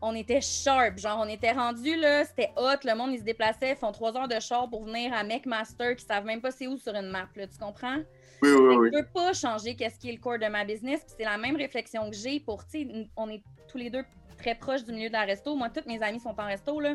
On 0.00 0.14
était 0.14 0.42
sharp, 0.42 0.98
genre 0.98 1.20
on 1.24 1.28
était 1.28 1.52
rendu 1.52 1.96
là, 1.96 2.24
c'était 2.26 2.52
hot, 2.56 2.84
le 2.84 2.94
monde 2.94 3.12
ils 3.12 3.20
se 3.20 3.24
déplaçait, 3.24 3.74
font 3.74 3.90
trois 3.90 4.14
heures 4.16 4.28
de 4.28 4.38
char 4.38 4.68
pour 4.68 4.84
venir 4.84 5.14
à 5.14 5.24
McMaster 5.24 5.96
qui 5.96 6.04
savent 6.04 6.26
même 6.26 6.42
pas 6.42 6.50
c'est 6.50 6.66
où 6.66 6.76
sur 6.76 6.94
une 6.94 7.08
map, 7.08 7.28
là, 7.34 7.46
tu 7.46 7.58
comprends? 7.58 8.00
Oui, 8.42 8.50
oui, 8.50 8.76
oui. 8.76 8.90
Je 8.92 8.98
veux 8.98 9.06
pas 9.06 9.32
changer 9.32 9.74
qu'est-ce 9.74 9.98
qui 9.98 10.10
est 10.10 10.12
le 10.12 10.18
corps 10.18 10.38
de 10.38 10.46
ma 10.46 10.64
business, 10.66 11.02
c'est 11.06 11.24
la 11.24 11.38
même 11.38 11.56
réflexion 11.56 12.10
que 12.10 12.16
j'ai 12.16 12.38
pour, 12.38 12.66
tu 12.66 12.82
sais, 12.82 13.08
on 13.16 13.30
est 13.30 13.42
tous 13.66 13.78
les 13.78 13.88
deux 13.88 14.04
très 14.36 14.54
proches 14.54 14.84
du 14.84 14.92
milieu 14.92 15.08
de 15.08 15.14
la 15.14 15.22
resto. 15.22 15.54
Moi, 15.56 15.70
toutes 15.70 15.86
mes 15.86 16.02
amies 16.02 16.20
sont 16.20 16.38
en 16.38 16.46
resto, 16.46 16.78
là. 16.80 16.94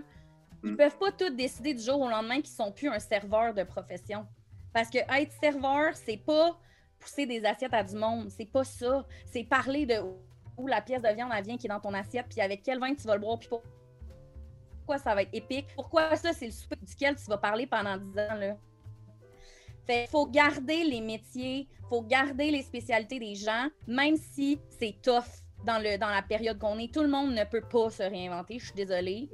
Ils 0.64 0.70
ne 0.70 0.74
mm. 0.74 0.78
peuvent 0.78 0.98
pas 0.98 1.12
tous 1.12 1.30
décider 1.32 1.74
du 1.74 1.82
jour 1.82 2.00
au 2.02 2.10
lendemain 2.10 2.38
qu'ils 2.42 2.48
sont 2.48 2.72
plus 2.72 2.90
un 2.90 3.00
serveur 3.00 3.54
de 3.54 3.64
profession. 3.64 4.26
Parce 4.74 4.90
que 4.90 4.98
être 4.98 5.32
serveur, 5.42 5.96
c'est 5.96 6.18
pas 6.18 6.58
pousser 7.00 7.26
des 7.26 7.44
assiettes 7.46 7.74
à 7.74 7.84
du 7.84 7.96
monde. 7.96 8.30
C'est 8.30 8.52
pas 8.52 8.64
ça. 8.64 9.06
C'est 9.26 9.44
parler 9.44 9.86
de 9.86 9.96
où 10.58 10.68
la 10.68 10.82
pièce 10.82 11.02
de 11.02 11.10
viande 11.10 11.32
vient 11.44 11.58
qui 11.58 11.68
est 11.68 11.70
dans 11.70 11.80
ton 11.80 11.94
assiette, 11.94 12.26
puis 12.30 12.42
avec 12.42 12.64
quel 12.64 12.80
vin 12.80 12.94
tu 12.94 13.08
vas 13.08 13.16
le 13.16 13.22
boire, 13.22 13.40
puis 13.40 13.48
pourquoi 13.50 14.98
ça 14.98 15.16
va 15.16 15.22
être 15.22 15.34
épique. 15.34 15.68
Pourquoi 15.76 16.16
ça, 16.16 16.34
c'est 16.34 16.48
le 16.48 16.52
souper 16.52 16.76
duquel 16.82 17.16
tu 17.16 17.24
vas 17.26 17.38
parler 17.38 17.66
pendant 17.66 17.98
10 17.98 18.04
ans. 18.20 18.36
Là? 18.36 18.58
Fait 19.86 20.08
faut 20.08 20.28
garder 20.28 20.84
les 20.84 21.02
métiers, 21.02 21.68
faut 21.90 22.02
garder 22.02 22.52
les 22.52 22.62
spécialités 22.62 23.20
des 23.20 23.36
gens, 23.36 23.70
même 23.88 24.18
si 24.18 24.60
c'est 24.80 24.96
tough 25.02 25.39
dans, 25.66 25.80
le, 25.82 25.98
dans 25.98 26.10
la 26.10 26.22
période 26.22 26.58
qu'on 26.58 26.78
est. 26.78 26.94
Tout 26.94 27.02
le 27.02 27.10
monde 27.10 27.34
ne 27.34 27.44
peut 27.44 27.62
pas 27.62 27.90
se 27.90 28.04
réinventer. 28.04 28.60
Je 28.60 28.66
suis 28.66 28.74
désolée, 28.74 29.30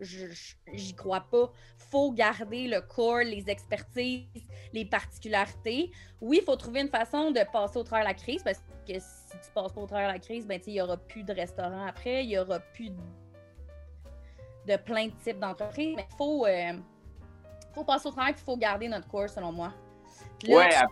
j'y 0.73 0.95
crois 0.95 1.21
pas. 1.21 1.51
faut 1.91 2.11
garder 2.11 2.67
le 2.67 2.81
corps, 2.81 3.19
les 3.19 3.49
expertises, 3.49 4.25
les 4.73 4.85
particularités. 4.85 5.91
Oui, 6.21 6.39
il 6.41 6.45
faut 6.45 6.55
trouver 6.55 6.81
une 6.81 6.89
façon 6.89 7.31
de 7.31 7.41
passer 7.51 7.77
au 7.77 7.83
travers 7.83 8.05
de 8.05 8.09
la 8.09 8.15
crise 8.15 8.43
parce 8.43 8.59
que 8.87 8.93
si 8.99 9.37
tu 9.43 9.51
passes 9.53 9.71
pas 9.71 9.81
au 9.81 9.87
travers 9.87 10.09
de 10.09 10.13
la 10.13 10.19
crise, 10.19 10.45
ben, 10.45 10.59
il 10.65 10.73
n'y 10.73 10.81
aura 10.81 10.97
plus 10.97 11.23
de 11.23 11.33
restaurants 11.33 11.85
après, 11.85 12.23
il 12.23 12.29
n'y 12.29 12.37
aura 12.37 12.59
plus 12.59 12.89
de, 14.67 14.77
plein 14.77 15.07
de 15.07 15.13
types 15.23 15.39
d'entreprises. 15.39 15.95
Mais 15.95 16.07
il 16.09 16.15
faut, 16.17 16.45
euh, 16.45 16.73
faut 17.73 17.83
passer 17.83 18.07
au 18.07 18.11
travers 18.11 18.35
il 18.37 18.43
faut 18.43 18.57
garder 18.57 18.87
notre 18.87 19.07
corps, 19.07 19.29
selon 19.29 19.51
moi. 19.51 19.73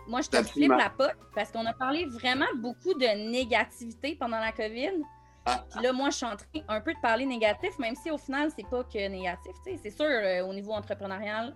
moi, 0.08 0.20
je 0.20 0.28
te 0.28 0.42
flippe 0.42 0.72
la 0.72 0.90
pote 0.90 1.16
parce 1.34 1.50
qu'on 1.50 1.66
a 1.66 1.72
parlé 1.72 2.06
vraiment 2.06 2.46
beaucoup 2.56 2.94
de 2.94 3.30
négativité 3.30 4.14
pendant 4.14 4.38
la 4.38 4.52
COVID. 4.52 5.02
Puis 5.44 5.82
là, 5.82 5.92
moi, 5.92 6.10
je 6.10 6.16
suis 6.16 6.26
en 6.26 6.36
train 6.36 6.60
un 6.68 6.80
peu 6.80 6.94
de 6.94 7.00
parler 7.00 7.26
négatif, 7.26 7.78
même 7.78 7.94
si 7.96 8.10
au 8.10 8.18
final, 8.18 8.50
c'est 8.56 8.66
pas 8.68 8.82
que 8.84 9.08
négatif. 9.08 9.52
C'est 9.64 9.90
sûr, 9.90 10.06
euh, 10.06 10.42
au 10.42 10.54
niveau 10.54 10.72
entrepreneurial, 10.72 11.54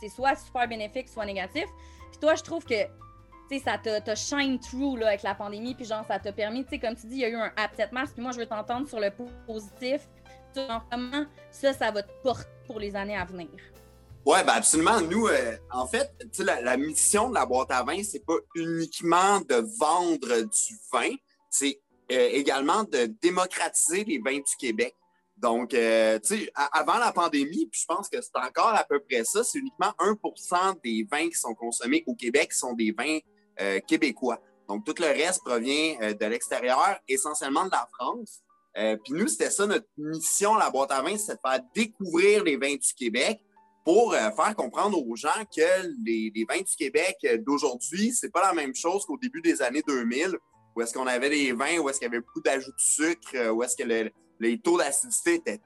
c'est 0.00 0.08
soit 0.08 0.36
super 0.36 0.68
bénéfique, 0.68 1.08
soit 1.08 1.26
négatif. 1.26 1.66
Puis 2.10 2.20
toi, 2.20 2.34
je 2.34 2.42
trouve 2.42 2.64
que 2.64 2.74
ça 3.64 3.78
t'a 3.78 4.14
shine 4.14 4.58
through 4.58 4.98
là, 4.98 5.08
avec 5.08 5.22
la 5.22 5.34
pandémie, 5.34 5.74
puis 5.74 5.84
genre, 5.84 6.04
ça 6.06 6.18
t'a 6.18 6.32
permis, 6.32 6.64
tu 6.64 6.70
sais, 6.70 6.78
comme 6.78 6.94
tu 6.94 7.06
dis, 7.06 7.16
il 7.16 7.20
y 7.20 7.24
a 7.24 7.28
eu 7.28 7.36
un 7.36 7.52
upset 7.58 7.88
mask, 7.92 8.14
puis 8.14 8.22
moi, 8.22 8.32
je 8.32 8.38
veux 8.38 8.46
t'entendre 8.46 8.88
sur 8.88 9.00
le 9.00 9.10
positif. 9.46 10.08
comment 10.90 11.26
ça, 11.50 11.72
ça 11.72 11.90
va 11.90 12.02
te 12.02 12.12
porter 12.22 12.46
pour 12.66 12.78
les 12.78 12.94
années 12.94 13.16
à 13.16 13.24
venir? 13.24 13.50
Oui, 14.24 14.38
ben 14.44 14.54
absolument. 14.54 15.00
Nous, 15.00 15.28
euh, 15.28 15.56
en 15.70 15.86
fait, 15.86 16.12
la, 16.40 16.60
la 16.60 16.76
mission 16.76 17.28
de 17.28 17.34
la 17.34 17.46
boîte 17.46 17.70
à 17.70 17.84
vin, 17.84 18.02
c'est 18.02 18.24
pas 18.26 18.34
uniquement 18.56 19.40
de 19.40 19.64
vendre 19.78 20.42
du 20.42 20.78
vin, 20.92 21.14
c'est 21.48 21.80
euh, 22.12 22.28
également 22.32 22.84
de 22.84 23.06
démocratiser 23.20 24.04
les 24.04 24.18
vins 24.18 24.38
du 24.38 24.56
Québec. 24.60 24.94
Donc, 25.36 25.74
euh, 25.74 26.20
tu 26.20 26.38
sais, 26.38 26.52
avant 26.54 26.98
la 26.98 27.10
pandémie, 27.10 27.66
puis 27.66 27.80
je 27.80 27.84
pense 27.84 28.08
que 28.08 28.20
c'est 28.20 28.36
encore 28.36 28.74
à 28.74 28.84
peu 28.84 29.00
près 29.00 29.24
ça, 29.24 29.42
c'est 29.42 29.58
uniquement 29.58 29.92
1% 29.98 30.80
des 30.84 31.04
vins 31.10 31.28
qui 31.28 31.34
sont 31.34 31.54
consommés 31.54 32.04
au 32.06 32.14
Québec 32.14 32.52
sont 32.52 32.74
des 32.74 32.92
vins 32.92 33.18
euh, 33.60 33.80
québécois. 33.80 34.40
Donc, 34.68 34.84
tout 34.84 34.94
le 35.00 35.06
reste 35.06 35.42
provient 35.44 35.96
de 35.98 36.26
l'extérieur, 36.26 37.00
essentiellement 37.08 37.64
de 37.64 37.72
la 37.72 37.88
France. 37.92 38.40
puis 38.74 39.12
nous, 39.12 39.26
c'était 39.26 39.50
ça 39.50 39.66
notre 39.66 39.86
mission, 39.98 40.54
la 40.54 40.70
boîte 40.70 40.92
à 40.92 41.02
vins, 41.02 41.18
c'est 41.18 41.34
de 41.34 41.40
faire 41.44 41.60
découvrir 41.74 42.44
les 42.44 42.56
vins 42.56 42.74
du 42.74 42.94
Québec 42.96 43.40
pour 43.84 44.12
faire 44.12 44.54
comprendre 44.56 45.00
aux 45.04 45.16
gens 45.16 45.44
que 45.56 45.86
les, 46.04 46.32
les 46.34 46.44
vins 46.48 46.62
du 46.62 46.76
Québec 46.76 47.16
d'aujourd'hui, 47.46 48.12
c'est 48.12 48.30
pas 48.30 48.42
la 48.42 48.52
même 48.52 48.74
chose 48.74 49.04
qu'au 49.04 49.18
début 49.18 49.40
des 49.40 49.62
années 49.62 49.82
2000 49.86 50.36
où 50.76 50.82
est-ce 50.82 50.92
qu'on 50.92 51.06
avait 51.06 51.30
des 51.30 51.52
vins, 51.52 51.78
où 51.78 51.88
est-ce 51.88 51.98
qu'il 51.98 52.06
y 52.06 52.10
avait 52.10 52.20
beaucoup 52.20 52.42
d'ajout 52.42 52.70
de 52.70 52.78
sucre, 52.78 53.30
euh, 53.34 53.50
où 53.50 53.62
est-ce 53.62 53.76
que 53.76 54.10
les 54.40 54.60
taux 54.60 54.76
d'acidité 54.76 55.34
étaient 55.34 55.60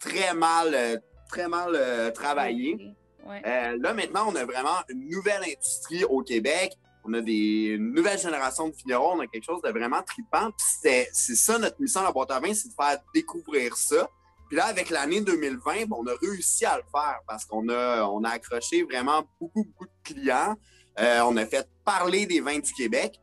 très 0.00 0.34
mal, 0.34 0.74
euh, 0.74 0.96
très 1.30 1.48
mal 1.48 1.70
euh, 1.74 2.10
travaillés. 2.10 2.76
là, 3.24 3.94
maintenant, 3.94 4.26
on 4.28 4.34
a 4.34 4.44
vraiment 4.44 4.78
une 4.88 5.08
nouvelle 5.08 5.42
industrie 5.44 6.04
au 6.04 6.22
Québec. 6.22 6.72
On 7.04 7.14
a 7.14 7.20
des, 7.20 7.76
une 7.76 7.92
nouvelle 7.92 8.18
génération 8.18 8.68
de 8.68 8.74
vignerons. 8.74 9.12
On 9.14 9.20
a 9.20 9.28
quelque 9.28 9.44
chose 9.44 9.62
de 9.62 9.70
vraiment 9.70 10.02
trippant. 10.02 10.50
c'est 10.58 11.06
ça 11.12 11.58
notre 11.58 11.80
mission 11.80 12.00
à 12.00 12.04
la 12.04 12.12
boîte 12.12 12.32
à 12.32 12.40
vin, 12.40 12.52
c'est 12.52 12.68
de 12.68 12.74
faire 12.74 12.98
découvrir 13.14 13.76
ça. 13.76 14.10
Puis 14.48 14.56
là, 14.56 14.66
avec 14.66 14.90
l'année 14.90 15.20
2020, 15.20 15.92
on 15.92 16.06
a 16.08 16.14
réussi 16.20 16.64
à 16.64 16.76
le 16.76 16.84
faire 16.90 17.20
parce 17.28 17.44
qu'on 17.44 17.68
a, 17.68 18.04
on 18.04 18.24
a 18.24 18.30
accroché 18.30 18.82
vraiment 18.82 19.24
beaucoup, 19.40 19.64
beaucoup 19.64 19.86
de 19.86 19.92
clients. 20.02 20.56
on 20.98 21.36
a 21.36 21.46
fait 21.46 21.68
parler 21.84 22.26
des 22.26 22.40
vins 22.40 22.58
du 22.58 22.72
Québec. 22.72 23.20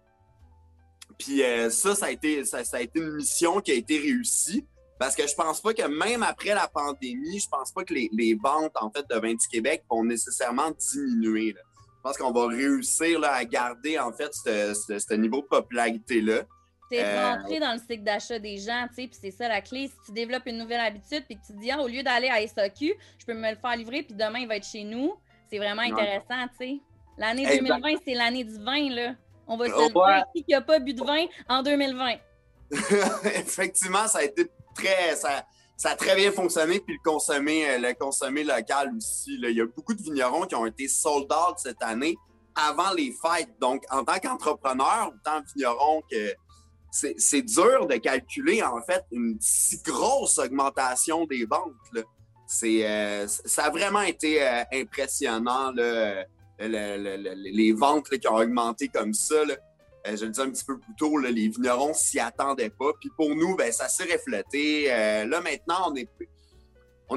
Puis 1.17 1.43
euh, 1.43 1.69
ça, 1.69 1.95
ça 1.95 2.07
a, 2.07 2.11
été, 2.11 2.43
ça, 2.45 2.59
a 2.71 2.81
été 2.81 2.99
une 2.99 3.15
mission 3.15 3.61
qui 3.61 3.71
a 3.71 3.75
été 3.75 3.97
réussie. 3.97 4.65
Parce 4.99 5.15
que 5.15 5.27
je 5.27 5.33
pense 5.35 5.59
pas 5.59 5.73
que 5.73 5.83
même 5.83 6.23
après 6.23 6.53
la 6.53 6.67
pandémie, 6.67 7.39
je 7.39 7.49
pense 7.49 7.71
pas 7.71 7.83
que 7.83 7.93
les, 7.93 8.37
ventes 8.41 8.73
en 8.79 8.89
fait 8.89 9.05
de 9.09 9.15
vin 9.15 9.33
du 9.33 9.47
Québec 9.47 9.83
vont 9.89 10.03
nécessairement 10.03 10.71
diminuer. 10.71 11.55
Je 11.57 12.01
pense 12.03 12.17
qu'on 12.17 12.31
va 12.31 12.47
réussir 12.47 13.19
là, 13.19 13.33
à 13.33 13.43
garder 13.43 13.99
en 13.99 14.13
fait 14.13 14.33
ce, 14.33 15.13
niveau 15.15 15.41
de 15.41 15.47
popularité-là. 15.47 16.43
C'est 16.89 17.03
euh... 17.03 17.31
rentrer 17.33 17.59
dans 17.59 17.73
le 17.73 17.79
cycle 17.79 18.03
d'achat 18.03 18.39
des 18.39 18.57
gens, 18.57 18.87
tu 18.89 18.95
sais, 18.95 19.07
puis 19.07 19.17
c'est 19.19 19.31
ça 19.31 19.47
la 19.47 19.61
clé. 19.61 19.87
Si 19.87 19.95
tu 20.05 20.11
développes 20.11 20.45
une 20.45 20.59
nouvelle 20.59 20.81
habitude, 20.81 21.23
puis 21.27 21.37
que 21.37 21.45
tu 21.45 21.53
te 21.53 21.59
dis, 21.59 21.71
ah, 21.71 21.81
au 21.81 21.87
lieu 21.87 22.03
d'aller 22.03 22.29
à 22.29 22.45
SAQ, 22.45 22.93
je 23.17 23.25
peux 23.25 23.33
me 23.33 23.49
le 23.49 23.57
faire 23.57 23.75
livrer, 23.75 24.03
puis 24.03 24.15
demain, 24.15 24.39
il 24.39 24.47
va 24.47 24.57
être 24.57 24.67
chez 24.67 24.83
nous, 24.83 25.15
c'est 25.49 25.57
vraiment 25.57 25.81
intéressant, 25.81 26.47
tu 26.59 26.65
sais. 26.65 26.79
L'année 27.17 27.45
2020, 27.45 27.95
c'est 28.05 28.13
l'année 28.13 28.43
du 28.43 28.57
vin, 28.63 28.89
là. 28.89 29.15
On 29.47 29.57
va 29.57 29.67
se 29.67 29.71
oh, 29.75 29.87
dire 29.89 30.25
qui 30.33 30.51
n'a 30.51 30.61
pas 30.61 30.79
bu 30.79 30.93
de 30.93 31.03
vin 31.03 31.25
en 31.49 31.63
2020. 31.63 32.15
Effectivement, 33.35 34.07
ça 34.07 34.19
a 34.19 34.23
été 34.23 34.49
très. 34.75 35.15
Ça, 35.15 35.45
ça, 35.75 35.91
a 35.91 35.95
très 35.95 36.15
bien 36.15 36.31
fonctionné. 36.31 36.79
Puis 36.79 36.95
le 36.95 37.09
consommer, 37.09 37.69
euh, 37.69 37.77
le 37.77 37.93
consommer 37.93 38.43
local 38.43 38.91
aussi. 38.95 39.37
Il 39.41 39.51
y 39.51 39.61
a 39.61 39.65
beaucoup 39.65 39.93
de 39.93 40.01
vignerons 40.01 40.45
qui 40.45 40.55
ont 40.55 40.65
été 40.65 40.87
sold 40.87 41.31
out 41.31 41.57
cette 41.57 41.81
année 41.81 42.17
avant 42.55 42.93
les 42.93 43.11
fêtes. 43.11 43.49
Donc, 43.59 43.83
en 43.89 44.03
tant 44.03 44.19
qu'entrepreneur, 44.19 45.11
autant 45.13 45.41
vigneron 45.55 46.01
que. 46.09 46.33
C'est 46.95 47.41
dur 47.41 47.87
de 47.87 47.95
calculer, 47.95 48.61
en 48.61 48.79
fait, 48.83 49.03
une 49.11 49.35
si 49.41 49.81
grosse 49.81 50.37
augmentation 50.37 51.25
des 51.25 51.43
ventes. 51.43 51.73
c'est, 52.45 53.25
ça 53.27 53.63
a 53.63 53.69
vraiment 53.71 54.01
été 54.01 54.47
impressionnant, 54.71 55.73
les 56.67 57.73
ventes 57.73 58.09
qui 58.09 58.27
ont 58.27 58.35
augmenté 58.35 58.87
comme 58.87 59.13
ça. 59.13 59.35
je 60.05 60.25
le 60.25 60.29
disais 60.29 60.43
un 60.43 60.49
petit 60.49 60.65
peu 60.65 60.77
plus 60.77 60.95
tôt, 60.97 61.17
les 61.17 61.49
vignerons 61.49 61.93
s'y 61.93 62.19
attendaient 62.19 62.69
pas. 62.69 62.91
Puis 62.99 63.09
pour 63.15 63.35
nous, 63.35 63.55
ben, 63.55 63.71
ça 63.71 63.87
s'est 63.87 64.11
reflété. 64.11 64.87
là, 64.87 65.41
maintenant, 65.41 65.91
on 65.91 65.95
est, 65.95 66.09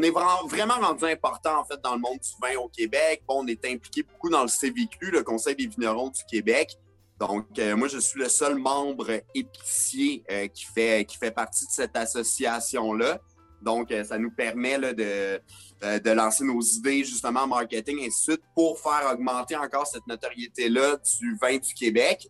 est 0.02 0.10
vraiment, 0.10 0.80
rendu 0.80 1.04
important 1.04 1.60
en 1.60 1.64
fait 1.64 1.80
dans 1.82 1.94
le 1.94 2.00
monde 2.00 2.18
du 2.18 2.30
vin 2.40 2.56
au 2.58 2.68
Québec. 2.68 3.22
on 3.28 3.46
est 3.46 3.64
impliqué 3.64 4.02
beaucoup 4.02 4.30
dans 4.30 4.42
le 4.42 4.48
CVQ, 4.48 5.10
le 5.10 5.22
Conseil 5.22 5.56
des 5.56 5.66
vignerons 5.66 6.10
du 6.10 6.22
Québec. 6.24 6.78
Donc, 7.18 7.46
euh, 7.58 7.76
moi, 7.76 7.88
je 7.88 7.98
suis 7.98 8.20
le 8.20 8.28
seul 8.28 8.56
membre 8.56 9.22
épicier 9.34 10.22
euh, 10.30 10.48
qui, 10.48 10.66
fait, 10.66 11.04
qui 11.06 11.16
fait 11.16 11.30
partie 11.30 11.66
de 11.66 11.70
cette 11.70 11.96
association-là. 11.96 13.20
Donc, 13.62 13.90
euh, 13.90 14.04
ça 14.04 14.18
nous 14.18 14.30
permet 14.30 14.78
de, 14.78 15.40
de 15.82 16.10
lancer 16.10 16.44
nos 16.44 16.60
idées 16.60 17.04
justement 17.04 17.40
en 17.40 17.46
marketing 17.48 17.98
et 18.00 18.10
suite 18.10 18.42
pour 18.54 18.78
faire 18.78 19.10
augmenter 19.12 19.56
encore 19.56 19.86
cette 19.86 20.06
notoriété-là 20.06 20.96
du 21.20 21.36
vin 21.36 21.56
du 21.56 21.74
Québec. 21.74 22.28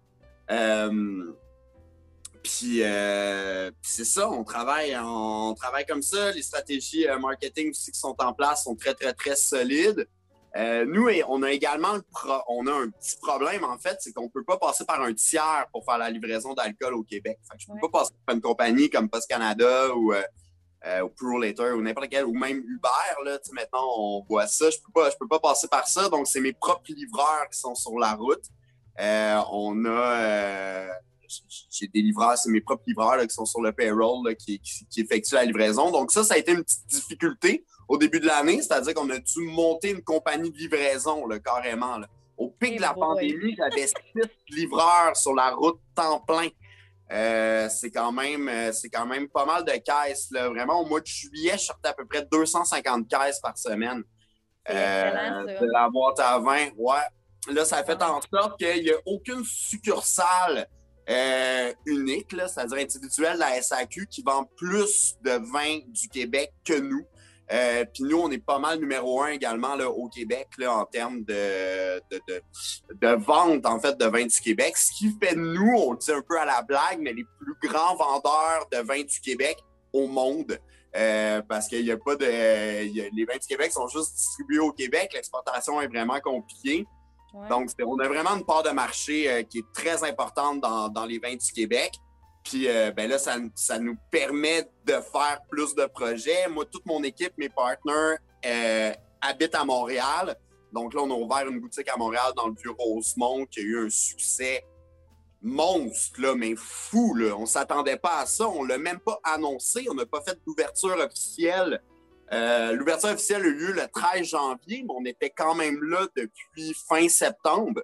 Euh, 0.50 1.32
puis, 2.42 2.80
c'est 3.82 4.04
ça, 4.04 4.30
on 4.30 4.44
travaille, 4.44 4.96
on 4.96 5.54
travaille 5.54 5.84
comme 5.84 6.02
ça. 6.02 6.30
Les 6.30 6.42
stratégies 6.42 7.08
euh, 7.08 7.18
marketing 7.18 7.70
aussi 7.70 7.90
qui 7.90 7.98
sont 7.98 8.14
en 8.18 8.32
place 8.32 8.64
sont 8.64 8.76
très, 8.76 8.94
très, 8.94 9.12
très 9.12 9.34
solides. 9.34 10.06
Euh, 10.56 10.86
nous, 10.86 11.08
on 11.28 11.42
a 11.42 11.50
également 11.50 11.98
on 12.48 12.66
a 12.66 12.72
un 12.72 12.88
petit 12.88 13.16
problème, 13.20 13.62
en 13.64 13.76
fait, 13.76 13.98
c'est 14.00 14.12
qu'on 14.12 14.24
ne 14.24 14.28
peut 14.28 14.44
pas 14.44 14.56
passer 14.56 14.86
par 14.86 15.02
un 15.02 15.12
tiers 15.12 15.66
pour 15.70 15.84
faire 15.84 15.98
la 15.98 16.08
livraison 16.08 16.54
d'alcool 16.54 16.94
au 16.94 17.02
Québec. 17.02 17.38
je 17.58 17.70
ne 17.70 17.74
peux 17.74 17.90
pas 17.90 17.98
passer 17.98 18.12
par 18.24 18.34
une 18.34 18.40
compagnie 18.40 18.88
comme 18.88 19.10
Post 19.10 19.28
Canada 19.28 19.94
ou, 19.94 20.14
ou 21.04 21.08
Pro 21.08 21.38
Later 21.38 21.72
ou 21.72 21.82
n'importe 21.82 22.08
quelle, 22.08 22.24
ou 22.24 22.32
même 22.32 22.58
Uber. 22.58 23.24
Là, 23.24 23.38
maintenant, 23.52 23.86
on 23.98 24.24
voit 24.28 24.46
ça. 24.46 24.70
Je 24.70 24.76
ne 24.76 24.82
peux, 24.82 24.92
pas, 24.92 25.10
peux 25.18 25.28
pas 25.28 25.40
passer 25.40 25.68
par 25.68 25.86
ça. 25.88 26.08
Donc, 26.08 26.26
c'est 26.26 26.40
mes 26.40 26.52
propres 26.52 26.92
livreurs 26.92 27.48
qui 27.50 27.58
sont 27.58 27.74
sur 27.74 27.98
la 27.98 28.14
route. 28.14 28.44
on 28.98 29.84
a 29.84 30.86
j'ai 31.70 31.88
des 31.88 32.02
livreurs, 32.02 32.36
c'est 32.36 32.50
mes 32.50 32.60
propres 32.60 32.84
livreurs 32.86 33.20
qui 33.26 33.34
sont 33.34 33.44
sur 33.44 33.60
le 33.60 33.72
payroll 33.72 34.34
qui, 34.36 34.60
effectuent 34.96 35.34
la 35.34 35.44
livraison. 35.44 35.90
Donc 35.90 36.10
ça, 36.10 36.24
ça 36.24 36.34
a 36.34 36.38
été 36.38 36.52
une 36.52 36.62
petite 36.62 36.86
difficulté 36.86 37.64
au 37.88 37.96
début 37.96 38.20
de 38.20 38.26
l'année, 38.26 38.60
c'est-à-dire 38.62 38.94
qu'on 38.94 39.08
a 39.10 39.18
dû 39.18 39.40
monter 39.40 39.90
une 39.90 40.02
compagnie 40.02 40.50
de 40.50 40.56
livraison 40.56 41.26
carrément. 41.44 42.00
Au 42.36 42.50
pic 42.50 42.76
de 42.76 42.82
la 42.82 42.94
pandémie, 42.94 43.54
j'avais 43.56 43.86
six 43.86 43.94
livreurs 44.50 45.16
sur 45.16 45.34
la 45.34 45.50
route 45.50 45.78
temps 45.94 46.20
plein. 46.20 46.48
Euh, 47.12 47.68
c'est 47.68 47.90
quand 47.90 48.10
même 48.10 48.48
euh, 48.48 48.72
c'est 48.72 48.88
quand 48.88 49.06
même 49.06 49.28
pas 49.28 49.44
mal 49.44 49.64
de 49.64 49.72
caisses. 49.72 50.28
Vraiment, 50.32 50.80
au 50.80 50.86
mois 50.86 51.00
de 51.00 51.06
juillet, 51.06 51.52
je 51.52 51.66
sortais 51.66 51.88
à 51.88 51.92
peu 51.92 52.04
près 52.04 52.26
250 52.30 53.08
caisses 53.08 53.40
par 53.40 53.56
semaine. 53.56 54.02
Euh, 54.68 55.60
de 55.60 55.66
la 55.66 55.88
boîte 55.88 56.18
à 56.18 56.38
vin. 56.38 56.68
Ouais. 56.76 56.96
Là, 57.52 57.64
ça 57.64 57.76
a 57.76 57.84
fait 57.84 58.02
en 58.02 58.20
sorte 58.20 58.58
qu'il 58.58 58.82
n'y 58.82 58.90
a 58.90 58.96
aucune 59.06 59.44
succursale 59.44 60.66
euh, 61.08 61.72
unique, 61.84 62.32
c'est-à-dire 62.32 62.78
individuel, 62.78 63.38
la 63.38 63.62
SAQ, 63.62 64.06
qui 64.08 64.22
vend 64.22 64.44
plus 64.56 65.16
de 65.22 65.30
vin 65.52 65.78
du 65.86 66.08
Québec 66.08 66.52
que 66.64 66.80
nous. 66.80 67.06
Euh, 67.52 67.84
puis 67.84 68.02
nous, 68.02 68.18
on 68.18 68.30
est 68.30 68.44
pas 68.44 68.58
mal 68.58 68.80
numéro 68.80 69.22
un 69.22 69.28
également 69.28 69.76
là, 69.76 69.88
au 69.88 70.08
Québec 70.08 70.48
là, 70.58 70.74
en 70.74 70.84
termes 70.84 71.22
de, 71.22 72.00
de, 72.10 73.08
vente 73.14 73.64
en 73.66 73.78
fait 73.78 73.96
de 73.96 74.04
vin 74.06 74.26
du 74.26 74.40
Québec. 74.40 74.76
Ce 74.76 74.92
qui 74.92 75.16
fait 75.22 75.36
nous, 75.36 75.74
on 75.76 75.92
le 75.92 75.98
dit 75.98 76.10
un 76.10 76.22
peu 76.22 76.40
à 76.40 76.44
la 76.44 76.62
blague, 76.62 76.98
mais 77.00 77.12
les 77.12 77.24
plus 77.38 77.68
grands 77.68 77.94
vendeurs 77.94 78.66
de 78.72 78.78
vin 78.78 79.02
du 79.02 79.20
Québec 79.20 79.58
au 79.92 80.08
monde. 80.08 80.58
Euh, 80.96 81.42
parce 81.42 81.68
qu'il 81.68 81.84
n'y 81.84 81.90
a 81.90 81.98
pas 81.98 82.16
de. 82.16 82.24
les 82.24 83.24
vins 83.26 83.36
du 83.38 83.46
Québec 83.46 83.70
sont 83.70 83.86
juste 83.88 84.14
distribués 84.14 84.60
au 84.60 84.72
Québec. 84.72 85.10
L'exportation 85.14 85.80
est 85.80 85.88
vraiment 85.88 86.18
compliquée. 86.20 86.86
Donc, 87.50 87.70
on 87.84 87.98
a 87.98 88.08
vraiment 88.08 88.30
une 88.30 88.44
part 88.44 88.62
de 88.62 88.70
marché 88.70 89.30
euh, 89.30 89.42
qui 89.42 89.58
est 89.58 89.72
très 89.74 90.02
importante 90.04 90.60
dans, 90.60 91.04
les 91.04 91.18
vins 91.18 91.34
du 91.34 91.52
Québec. 91.52 91.92
Puis 92.46 92.68
euh, 92.68 92.92
ben 92.92 93.10
là, 93.10 93.18
ça, 93.18 93.78
nous 93.78 93.96
permet 94.10 94.62
de 94.84 94.92
faire 94.92 95.40
plus 95.50 95.74
de 95.74 95.84
projets. 95.86 96.48
Moi, 96.48 96.64
toute 96.64 96.86
mon 96.86 97.02
équipe, 97.02 97.32
mes 97.36 97.48
partenaires 97.48 98.18
euh, 98.44 98.92
habitent 99.20 99.56
à 99.56 99.64
Montréal. 99.64 100.36
Donc 100.72 100.94
là, 100.94 101.02
on 101.02 101.10
a 101.10 101.14
ouvert 101.14 101.48
une 101.48 101.60
boutique 101.60 101.88
à 101.88 101.96
Montréal 101.96 102.32
dans 102.36 102.46
le 102.46 102.54
vieux 102.54 102.70
Rosemont 102.78 103.46
qui 103.46 103.60
a 103.60 103.62
eu 103.62 103.86
un 103.86 103.90
succès 103.90 104.64
monstre, 105.42 106.20
là, 106.20 106.34
mais 106.36 106.54
fou. 106.56 107.14
Là. 107.14 107.34
On 107.36 107.42
ne 107.42 107.46
s'attendait 107.46 107.96
pas 107.96 108.20
à 108.20 108.26
ça. 108.26 108.48
On 108.48 108.62
ne 108.62 108.68
l'a 108.68 108.78
même 108.78 109.00
pas 109.00 109.18
annoncé. 109.24 109.86
On 109.90 109.94
n'a 109.94 110.06
pas 110.06 110.20
fait 110.22 110.38
d'ouverture 110.46 110.96
officielle 110.98 111.82
euh, 112.32 112.72
l'ouverture 112.72 113.10
officielle 113.10 113.42
a 113.42 113.46
eu 113.46 113.54
lieu 113.54 113.72
le 113.72 113.86
13 113.86 114.26
janvier, 114.26 114.82
mais 114.82 114.94
on 114.96 115.04
était 115.04 115.30
quand 115.30 115.54
même 115.54 115.82
là 115.82 116.06
depuis 116.16 116.74
fin 116.88 117.08
septembre. 117.08 117.82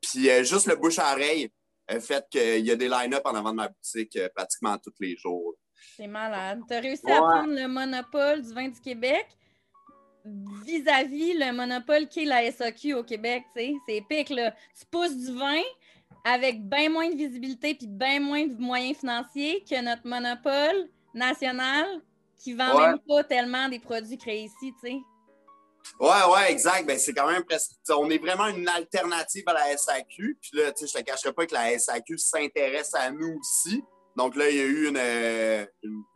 Puis 0.00 0.28
euh, 0.28 0.42
juste 0.42 0.66
le 0.66 0.76
bouche 0.76 0.98
à 0.98 1.12
oreille 1.12 1.50
fait 1.98 2.24
qu'il 2.30 2.64
y 2.64 2.70
a 2.70 2.76
des 2.76 2.88
line-up 2.88 3.22
en 3.24 3.34
avant 3.34 3.50
de 3.50 3.56
ma 3.56 3.68
boutique 3.68 4.16
euh, 4.16 4.28
pratiquement 4.34 4.78
tous 4.78 4.94
les 5.00 5.16
jours. 5.16 5.54
C'est 5.96 6.06
malade. 6.06 6.60
Tu 6.68 6.74
as 6.74 6.80
réussi 6.80 7.10
à 7.10 7.16
prendre 7.16 7.54
le 7.54 7.66
monopole 7.66 8.42
du 8.42 8.52
vin 8.52 8.68
du 8.68 8.80
Québec 8.80 9.26
vis-à-vis 10.24 11.32
le 11.34 11.52
monopole 11.52 12.06
qui 12.06 12.22
est 12.22 12.26
la 12.26 12.50
SAQ 12.50 12.94
au 12.94 13.02
Québec. 13.02 13.44
C'est 13.54 13.74
épique. 13.88 14.30
Là. 14.30 14.54
Tu 14.78 14.86
pousses 14.90 15.16
du 15.16 15.36
vin 15.36 15.62
avec 16.24 16.62
bien 16.68 16.90
moins 16.90 17.08
de 17.08 17.16
visibilité 17.16 17.74
puis 17.74 17.86
bien 17.86 18.20
moins 18.20 18.46
de 18.46 18.60
moyens 18.60 18.98
financiers 18.98 19.64
que 19.68 19.82
notre 19.82 20.06
monopole 20.06 20.88
national 21.14 21.86
qui 22.36 22.54
vend 22.54 22.78
même 22.78 22.98
pas 23.06 23.24
tellement 23.24 23.68
des 23.68 23.78
produits 23.78 24.18
créés 24.18 24.44
ici, 24.44 24.72
tu 24.82 24.88
sais. 24.88 24.98
Ouais, 26.00 26.32
ouais, 26.32 26.50
exact. 26.50 26.86
Ben, 26.86 26.98
c'est 26.98 27.12
quand 27.12 27.30
même 27.30 27.44
presque. 27.44 27.72
On 27.90 28.08
est 28.08 28.18
vraiment 28.18 28.46
une 28.46 28.68
alternative 28.68 29.44
à 29.46 29.52
la 29.52 29.76
SAQ. 29.76 30.38
Puis 30.40 30.50
là, 30.54 30.72
tu 30.72 30.86
sais, 30.86 30.98
je 30.98 31.02
te 31.02 31.10
cacherai 31.10 31.32
pas 31.32 31.46
que 31.46 31.54
la 31.54 31.78
SAQ 31.78 32.16
s'intéresse 32.16 32.94
à 32.94 33.10
nous 33.10 33.38
aussi. 33.38 33.84
Donc 34.16 34.34
là, 34.34 34.48
il 34.48 34.56
y 34.56 34.60
a 34.60 34.64
eu 34.64 34.88
une, 34.88 34.96
euh, 34.98 35.66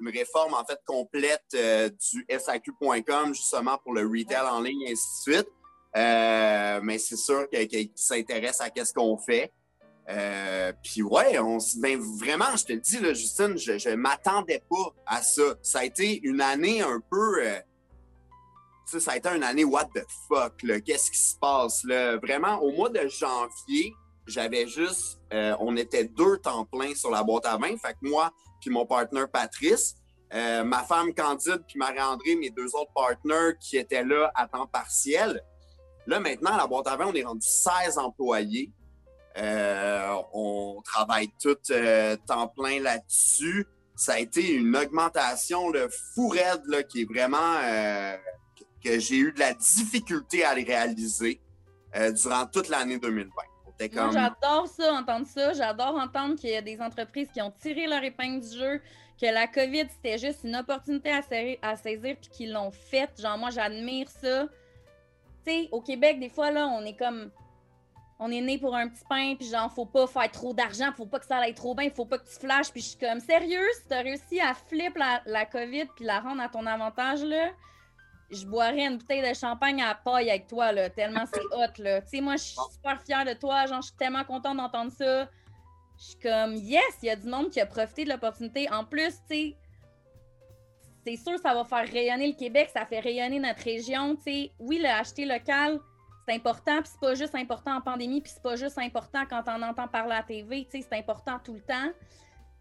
réforme 0.06 0.54
en 0.54 0.64
fait 0.64 0.78
complète 0.86 1.44
euh, 1.54 1.88
du 1.88 2.26
SAQ.com 2.28 3.34
justement 3.34 3.78
pour 3.78 3.94
le 3.94 4.02
retail 4.02 4.46
en 4.50 4.60
ligne 4.60 4.82
et 4.82 4.92
ainsi 4.92 5.28
de 5.28 5.34
suite. 5.34 5.48
Euh, 5.96 6.80
mais 6.82 6.98
c'est 6.98 7.16
sûr 7.16 7.48
qu'il 7.48 7.90
s'intéresse 7.94 8.60
à 8.60 8.70
qu'est-ce 8.70 8.92
qu'on 8.92 9.16
fait. 9.16 9.52
Puis 10.82 11.02
ouais, 11.02 11.38
on, 11.38 11.58
ben 11.76 12.00
vraiment, 12.18 12.56
je 12.56 12.64
te 12.64 12.72
le 12.72 12.80
dis, 12.80 12.98
Justine, 13.14 13.56
je 13.56 13.90
ne 13.90 13.94
m'attendais 13.96 14.62
pas 14.68 14.94
à 15.06 15.22
ça. 15.22 15.54
Ça 15.62 15.80
a 15.80 15.84
été 15.84 16.20
une 16.24 16.40
année 16.40 16.82
un 16.82 17.00
peu. 17.10 17.42
Euh, 18.92 19.00
ça 19.00 19.12
a 19.12 19.16
été 19.16 19.28
une 19.30 19.42
année 19.42 19.64
what 19.64 19.86
the 19.94 20.04
fuck, 20.28 20.56
qu'est-ce 20.84 21.10
qui 21.10 21.18
se 21.18 21.36
passe 21.38 21.84
là? 21.84 22.16
Vraiment, 22.18 22.58
au 22.60 22.72
mois 22.72 22.90
de 22.90 23.06
janvier, 23.08 23.94
j'avais 24.26 24.66
juste. 24.66 25.20
Euh, 25.32 25.54
on 25.60 25.76
était 25.76 26.04
deux 26.04 26.38
temps 26.38 26.64
plein 26.64 26.94
sur 26.94 27.10
la 27.10 27.22
boîte 27.22 27.46
à 27.46 27.56
vin. 27.56 27.76
Fait 27.76 27.92
que 27.92 28.08
moi, 28.08 28.32
puis 28.60 28.70
mon 28.70 28.86
partenaire 28.86 29.30
Patrice. 29.30 29.96
ma 30.32 30.82
femme 30.82 31.14
Candide 31.14 31.62
puis 31.66 31.78
Marie-André, 31.78 32.36
mes 32.36 32.50
deux 32.50 32.74
autres 32.74 32.92
partenaires 32.94 33.56
qui 33.60 33.76
étaient 33.76 34.04
là 34.04 34.32
à 34.34 34.48
temps 34.48 34.66
partiel. 34.66 35.40
Là, 36.06 36.20
maintenant, 36.20 36.56
la 36.56 36.66
boîte 36.66 36.86
à 36.88 36.96
vin, 36.96 37.06
on 37.06 37.14
est 37.14 37.24
rendu 37.24 37.46
16 37.46 37.98
employés. 37.98 38.72
Euh, 39.36 40.14
on 40.32 40.80
travaille 40.84 41.28
tout 41.42 41.56
euh, 41.70 42.16
temps 42.26 42.48
plein 42.48 42.80
là-dessus. 42.80 43.66
Ça 43.96 44.14
a 44.14 44.18
été 44.18 44.54
une 44.54 44.76
augmentation 44.76 45.70
de 45.70 45.88
fou 46.14 46.28
raide 46.28 46.62
là, 46.66 46.82
qui 46.82 47.02
est 47.02 47.04
vraiment 47.04 47.56
euh, 47.62 48.16
que 48.84 48.98
j'ai 48.98 49.16
eu 49.16 49.32
de 49.32 49.40
la 49.40 49.54
difficulté 49.54 50.44
à 50.44 50.54
les 50.54 50.64
réaliser 50.64 51.40
durant 51.94 52.46
toute 52.46 52.68
l'année 52.68 52.98
2020. 52.98 53.30
J'adore 53.80 54.68
ça, 54.68 54.92
entendre 54.92 55.26
ça. 55.26 55.52
J'adore 55.52 55.96
entendre 55.96 56.36
qu'il 56.36 56.50
y 56.50 56.56
a 56.56 56.62
des 56.62 56.80
entreprises 56.80 57.28
qui 57.32 57.42
ont 57.42 57.50
tiré 57.50 57.86
leur 57.86 58.02
épingle 58.02 58.40
du 58.40 58.56
jeu, 58.56 58.80
que 59.20 59.26
la 59.26 59.46
COVID, 59.46 59.86
c'était 59.90 60.18
juste 60.18 60.40
une 60.44 60.56
opportunité 60.56 61.10
à, 61.10 61.22
à 61.62 61.76
saisir 61.76 62.16
puis 62.20 62.30
qu'ils 62.30 62.52
l'ont 62.52 62.70
faite. 62.70 63.20
Genre, 63.20 63.36
moi, 63.36 63.50
j'admire 63.50 64.08
ça. 64.08 64.46
Tu 65.44 65.52
sais, 65.52 65.68
au 65.72 65.80
Québec, 65.80 66.20
des 66.20 66.28
fois, 66.28 66.50
là, 66.50 66.66
on 66.66 66.84
est 66.84 66.96
comme 66.96 67.30
on 68.20 68.30
est 68.30 68.40
né 68.40 68.58
pour 68.58 68.74
un 68.76 68.88
petit 68.88 69.04
pain, 69.08 69.34
puis 69.36 69.48
genre, 69.48 69.70
faut 69.72 69.86
pas 69.86 70.06
faire 70.06 70.30
trop 70.30 70.54
d'argent, 70.54 70.92
faut 70.96 71.06
pas 71.06 71.18
que 71.18 71.26
ça 71.26 71.38
aille 71.38 71.54
trop 71.54 71.74
bien, 71.74 71.90
faut 71.90 72.06
pas 72.06 72.18
que 72.18 72.28
tu 72.28 72.38
flashes. 72.38 72.70
Puis 72.70 72.80
je 72.80 72.88
suis 72.90 72.98
comme, 72.98 73.20
sérieux, 73.20 73.66
si 73.80 73.88
t'as 73.88 74.02
réussi 74.02 74.40
à 74.40 74.54
flipper 74.54 75.00
la, 75.26 75.46
COVID 75.46 75.86
puis 75.96 76.04
la 76.04 76.20
rendre 76.20 76.40
à 76.40 76.48
ton 76.48 76.64
avantage, 76.64 77.24
là, 77.24 77.50
je 78.30 78.46
boirais 78.46 78.86
une 78.86 78.98
bouteille 78.98 79.26
de 79.26 79.34
champagne 79.34 79.82
à 79.82 79.94
paille 79.94 80.30
avec 80.30 80.46
toi, 80.46 80.72
là, 80.72 80.90
tellement 80.90 81.24
c'est 81.32 81.40
hot, 81.40 81.82
là. 81.82 82.00
Tu 82.02 82.08
sais, 82.08 82.20
moi, 82.20 82.36
je 82.36 82.42
suis 82.42 82.56
super 82.72 83.00
fière 83.02 83.24
de 83.24 83.32
toi, 83.34 83.66
genre, 83.66 83.82
je 83.82 83.88
suis 83.88 83.96
tellement 83.96 84.24
contente 84.24 84.56
d'entendre 84.56 84.92
ça. 84.92 85.28
Je 85.98 86.04
suis 86.04 86.18
comme, 86.18 86.54
yes, 86.54 86.98
il 87.02 87.06
y 87.06 87.10
a 87.10 87.16
du 87.16 87.28
monde 87.28 87.50
qui 87.50 87.60
a 87.60 87.66
profité 87.66 88.04
de 88.04 88.10
l'opportunité. 88.10 88.70
En 88.70 88.84
plus, 88.84 89.14
tu 89.30 89.34
sais, 89.34 89.56
c'est 91.06 91.16
sûr, 91.16 91.38
ça 91.38 91.54
va 91.54 91.64
faire 91.64 91.86
rayonner 91.86 92.28
le 92.28 92.34
Québec, 92.34 92.70
ça 92.72 92.86
fait 92.86 93.00
rayonner 93.00 93.38
notre 93.38 93.62
région, 93.62 94.16
tu 94.16 94.22
sais. 94.22 94.52
Oui, 94.58 94.78
le 94.78 94.88
acheter 94.88 95.26
local, 95.26 95.78
c'est 96.26 96.34
important, 96.34 96.80
puis 96.80 96.90
c'est 96.90 97.00
pas 97.00 97.14
juste 97.14 97.34
important 97.34 97.76
en 97.76 97.80
pandémie, 97.80 98.20
puis 98.20 98.32
c'est 98.34 98.42
pas 98.42 98.56
juste 98.56 98.78
important 98.78 99.24
quand 99.28 99.42
on 99.46 99.62
entend 99.62 99.86
parler 99.86 100.12
à 100.12 100.16
la 100.18 100.22
TV, 100.22 100.66
c'est 100.70 100.92
important 100.92 101.38
tout 101.44 101.54
le 101.54 101.60
temps. 101.60 101.90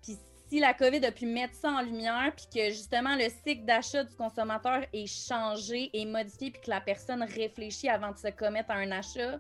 Puis 0.02 0.18
si 0.54 0.60
la 0.60 0.76
COVID 0.76 1.04
a 1.04 1.12
pu 1.12 1.26
mettre 1.26 1.56
ça 1.56 1.70
en 1.70 1.82
lumière, 1.82 2.32
puis 2.36 2.46
que 2.54 2.70
justement 2.70 3.16
le 3.16 3.26
cycle 3.44 3.66
d'achat 3.66 4.04
du 4.04 4.16
consommateur 4.16 4.84
est 4.94 5.08
changé 5.08 5.90
et 5.94 6.06
modifié, 6.06 6.52
puis 6.52 6.62
que 6.62 6.70
la 6.70 6.80
personne 6.80 7.24
réfléchit 7.24 7.90
avant 7.90 8.12
de 8.12 8.18
se 8.18 8.28
commettre 8.28 8.70
à 8.70 8.76
un 8.76 8.92
achat, 8.92 9.40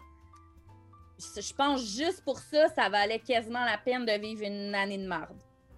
je 1.19 1.54
pense 1.54 1.86
juste 1.86 2.23
pour 2.26 2.39
ça, 2.39 2.67
ça 2.69 2.89
valait 2.89 3.19
quasiment 3.19 3.63
la 3.63 3.78
peine 3.78 4.08
de 4.08 4.19
vivre 4.19 4.41
une 4.41 4.73
année 4.73 4.97
de 4.97 5.06
marde. 5.06 5.38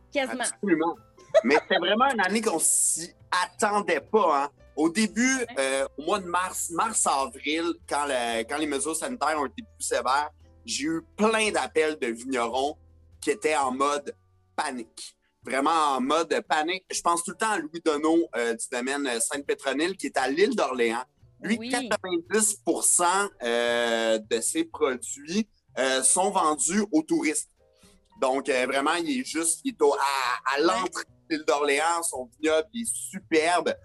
Quasiment. 0.10 0.46
Absolument. 0.46 0.96
Mais 1.44 1.58
c'est 1.68 1.80
vraiment 1.80 2.10
une 2.14 2.22
année 2.22 2.40
qu'on 2.40 2.58
s'y 2.58 3.14
attendait 3.30 4.00
pas. 4.00 4.46
Hein. 4.46 4.50
Au 4.78 4.90
début, 4.90 5.46
euh, 5.60 5.86
au 5.98 6.04
mois 6.04 6.20
de 6.20 6.28
mars, 6.28 6.70
mars-avril, 6.70 7.74
quand, 7.90 8.08
quand 8.48 8.58
les 8.58 8.68
mesures 8.68 8.96
sanitaires 8.96 9.38
ont 9.38 9.48
été 9.48 9.64
plus 9.64 9.86
sévères, 9.86 10.30
j'ai 10.64 10.86
eu 10.86 11.02
plein 11.18 11.52
d'appels 11.52 12.00
de 12.00 12.08
vignerons 12.08 12.78
qui 13.20 13.32
étaient 13.32 13.58
en 13.58 13.74
mode 13.74 14.16
panique. 14.56 15.18
Vraiment 15.46 15.96
en 15.96 16.02
mode 16.02 16.42
panique. 16.50 16.86
Je 16.92 17.02
pense 17.02 17.24
tout 17.24 17.32
le 17.32 17.38
temps 17.38 17.52
à 17.52 17.60
Louis 17.60 17.82
Donneau 17.84 18.28
euh, 18.36 18.56
du 18.56 18.66
domaine 18.72 19.08
Sainte-Pétronille 19.20 19.96
qui 19.96 20.08
est 20.08 20.18
à 20.18 20.28
l'île 20.28 20.56
d'Orléans. 20.56 21.04
Lui, 21.42 21.70
90% 21.70 23.30
euh, 23.44 24.18
de 24.18 24.42
ses 24.42 24.64
produits 24.64 25.48
euh, 25.78 26.02
sont 26.02 26.32
vendus 26.32 26.84
aux 26.92 27.04
touristes. 27.04 27.52
Donc, 28.20 28.50
vraiment, 28.50 28.96
il 28.96 29.20
est 29.20 29.26
juste 29.26 29.60
il 29.66 29.74
est 29.74 29.84
à, 29.84 30.62
l'entrée 30.62 31.04
de 31.30 31.36
l'île 31.36 31.46
d'Orléans. 31.46 32.02
Son 32.02 32.28
vignoble 32.40 32.68
est 32.74 32.88
superbe. 32.88 33.76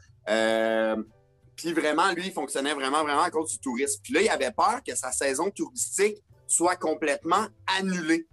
puis 1.57 1.73
vraiment, 1.75 2.11
lui, 2.13 2.29
il 2.29 2.33
fonctionnait 2.33 2.73
vraiment, 2.73 3.03
vraiment 3.03 3.23
à 3.23 3.31
cause 3.31 3.51
du 3.53 3.59
tourisme. 3.59 4.01
Puis 4.03 4.15
là, 4.15 4.23
il 4.23 4.29
avait 4.31 4.53
peur 4.53 4.81
que 4.87 4.95
sa 4.95 5.13
saison 5.13 5.51
touristique 5.51 6.23
soit 6.47 6.77
complètement 6.77 7.47
annulée. 7.79 8.27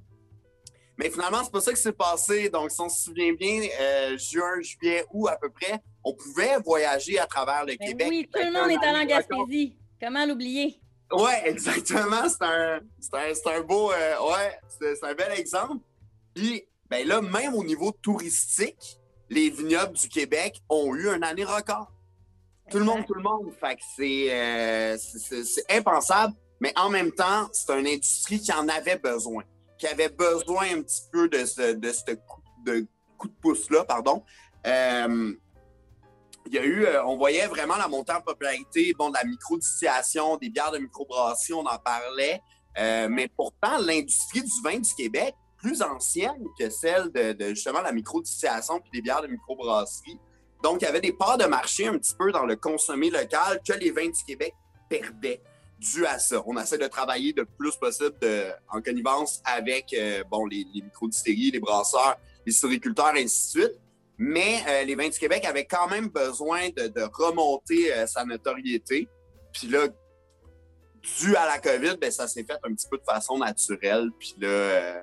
Mais 0.98 1.12
finalement, 1.12 1.44
c'est 1.44 1.52
pas 1.52 1.62
ça 1.62 1.72
qui 1.72 1.82
s'est 1.82 1.92
passé. 1.92 2.50
Donc, 2.50 2.72
si 2.72 2.82
on 2.82 2.90
se 2.90 3.04
souvient 3.04 3.34
bien, 3.34 3.62
euh, 3.80 4.18
juin, 4.18 4.60
juillet, 4.62 5.06
août 5.12 5.28
à 5.28 5.38
peu 5.38 5.50
près, 5.50 5.80
on 6.04 6.14
pouvait 6.14 6.58
voyager 6.66 7.20
à 7.20 7.28
travers 7.28 7.66
le 7.66 7.76
Québec. 7.76 8.08
Oui, 8.10 8.28
tout 8.34 8.40
le 8.40 8.52
monde 8.52 8.72
est 8.72 8.86
allé 8.86 9.00
en 9.00 9.06
Gaspésie. 9.06 9.78
Comment 10.02 10.26
l'oublier? 10.26 10.82
Oui, 11.12 11.32
exactement. 11.46 12.28
C'est 12.28 12.44
un, 12.44 12.80
un, 13.14 13.58
un, 13.58 13.62
beau, 13.62 13.92
euh, 13.92 14.16
ouais, 14.22 14.60
c'est 14.80 15.04
un 15.04 15.14
bel 15.14 15.32
exemple. 15.38 15.78
Puis, 16.34 16.64
ben 16.90 17.08
là, 17.08 17.22
même 17.22 17.54
au 17.54 17.64
niveau 17.64 17.92
touristique, 17.92 18.98
les 19.30 19.50
vignobles 19.50 19.94
du 19.94 20.10
Québec 20.10 20.62
ont 20.70 20.96
eu 20.96 21.10
un 21.10 21.22
année 21.22 21.44
record. 21.44 21.92
Tout 22.72 22.80
le 22.80 22.86
monde, 22.86 23.06
tout 23.06 23.14
le 23.14 23.22
monde. 23.22 23.52
Fait 23.60 23.76
que 23.76 23.82
c'est 23.96 24.28
euh, 24.32 24.98
impensable, 25.70 26.34
mais 26.60 26.74
en 26.76 26.90
même 26.90 27.12
temps, 27.12 27.48
c'est 27.54 27.72
une 27.78 27.88
industrie 27.88 28.42
qui 28.42 28.52
en 28.52 28.68
avait 28.68 28.98
besoin 28.98 29.44
qui 29.78 29.88
avait 29.88 30.10
besoin 30.10 30.66
un 30.76 30.82
petit 30.82 31.04
peu 31.12 31.30
de 31.30 31.46
ce, 31.46 31.74
de 31.74 31.92
ce 31.92 32.14
coup, 32.16 32.42
de, 32.66 32.86
coup 33.18 33.28
de 33.28 33.36
pouce-là, 33.42 33.84
pardon. 33.84 34.24
Euh, 34.66 35.34
il 36.48 36.54
y 36.54 36.58
a 36.58 36.64
eu, 36.64 36.86
euh, 36.86 37.04
on 37.06 37.18
voyait 37.18 37.48
vraiment 37.48 37.76
la 37.76 37.88
montée 37.88 38.14
en 38.14 38.22
popularité 38.22 38.94
bon, 38.98 39.10
de 39.10 39.16
la 39.16 39.26
microdistillation, 39.26 40.38
des 40.38 40.50
bières 40.50 40.72
de 40.72 40.78
microbrasserie, 40.78 41.54
on 41.54 41.66
en 41.66 41.78
parlait. 41.78 42.42
Euh, 42.78 43.08
mais 43.10 43.28
pourtant, 43.28 43.78
l'industrie 43.80 44.42
du 44.42 44.62
vin 44.64 44.80
du 44.80 44.94
Québec, 44.96 45.36
plus 45.58 45.82
ancienne 45.82 46.46
que 46.58 46.70
celle 46.70 47.12
de, 47.12 47.34
de 47.34 47.50
justement 47.50 47.82
la 47.82 47.92
microdistillation 47.92 48.80
puis 48.80 48.92
des 48.94 49.02
bières 49.02 49.22
de 49.22 49.28
microbrasserie. 49.28 50.20
Donc, 50.64 50.82
il 50.82 50.86
y 50.86 50.88
avait 50.88 51.02
des 51.02 51.14
parts 51.14 51.38
de 51.38 51.46
marché 51.46 51.88
un 51.88 51.98
petit 51.98 52.16
peu 52.18 52.32
dans 52.32 52.46
le 52.46 52.56
consommé 52.56 53.10
local 53.10 53.60
que 53.68 53.74
les 53.74 53.92
vins 53.92 54.10
du 54.10 54.24
Québec 54.26 54.54
perdaient 54.90 55.42
dû 55.80 56.06
à 56.06 56.20
ça. 56.20 56.42
On 56.46 56.58
essaie 56.58 56.78
de 56.78 56.88
travailler 56.88 57.34
le 57.36 57.46
plus 57.46 57.76
possible 57.76 58.16
en 58.70 58.82
connivence 58.82 59.42
avec 59.46 59.94
euh, 59.94 60.24
les, 60.50 60.66
les 60.74 60.82
microdistilleries, 60.82 61.52
les 61.52 61.60
brasseurs, 61.60 62.18
les 62.46 62.52
sériculteurs, 62.52 63.16
et 63.16 63.24
ainsi 63.24 63.58
de 63.58 63.62
suite. 63.62 63.80
Mais 64.18 64.64
euh, 64.68 64.84
les 64.84 64.96
vins 64.96 65.10
du 65.10 65.20
Québec 65.20 65.46
avaient 65.46 65.66
quand 65.66 65.88
même 65.88 66.08
besoin 66.08 66.70
de, 66.70 67.02
remonter 67.14 67.94
euh, 67.94 68.08
sa 68.08 68.26
notoriété. 68.26 69.08
Puis 69.54 69.68
là, 69.68 69.88
dû 71.20 71.36
à 71.36 71.46
la 71.46 71.60
COVID, 71.60 71.98
ben, 72.02 72.12
ça 72.12 72.28
s'est 72.28 72.44
fait 72.44 72.58
un 72.64 72.74
petit 72.74 72.88
peu 72.90 72.98
de 72.98 73.04
façon 73.04 73.38
naturelle. 73.38 74.10
Puis 74.20 74.36
là 74.40 75.02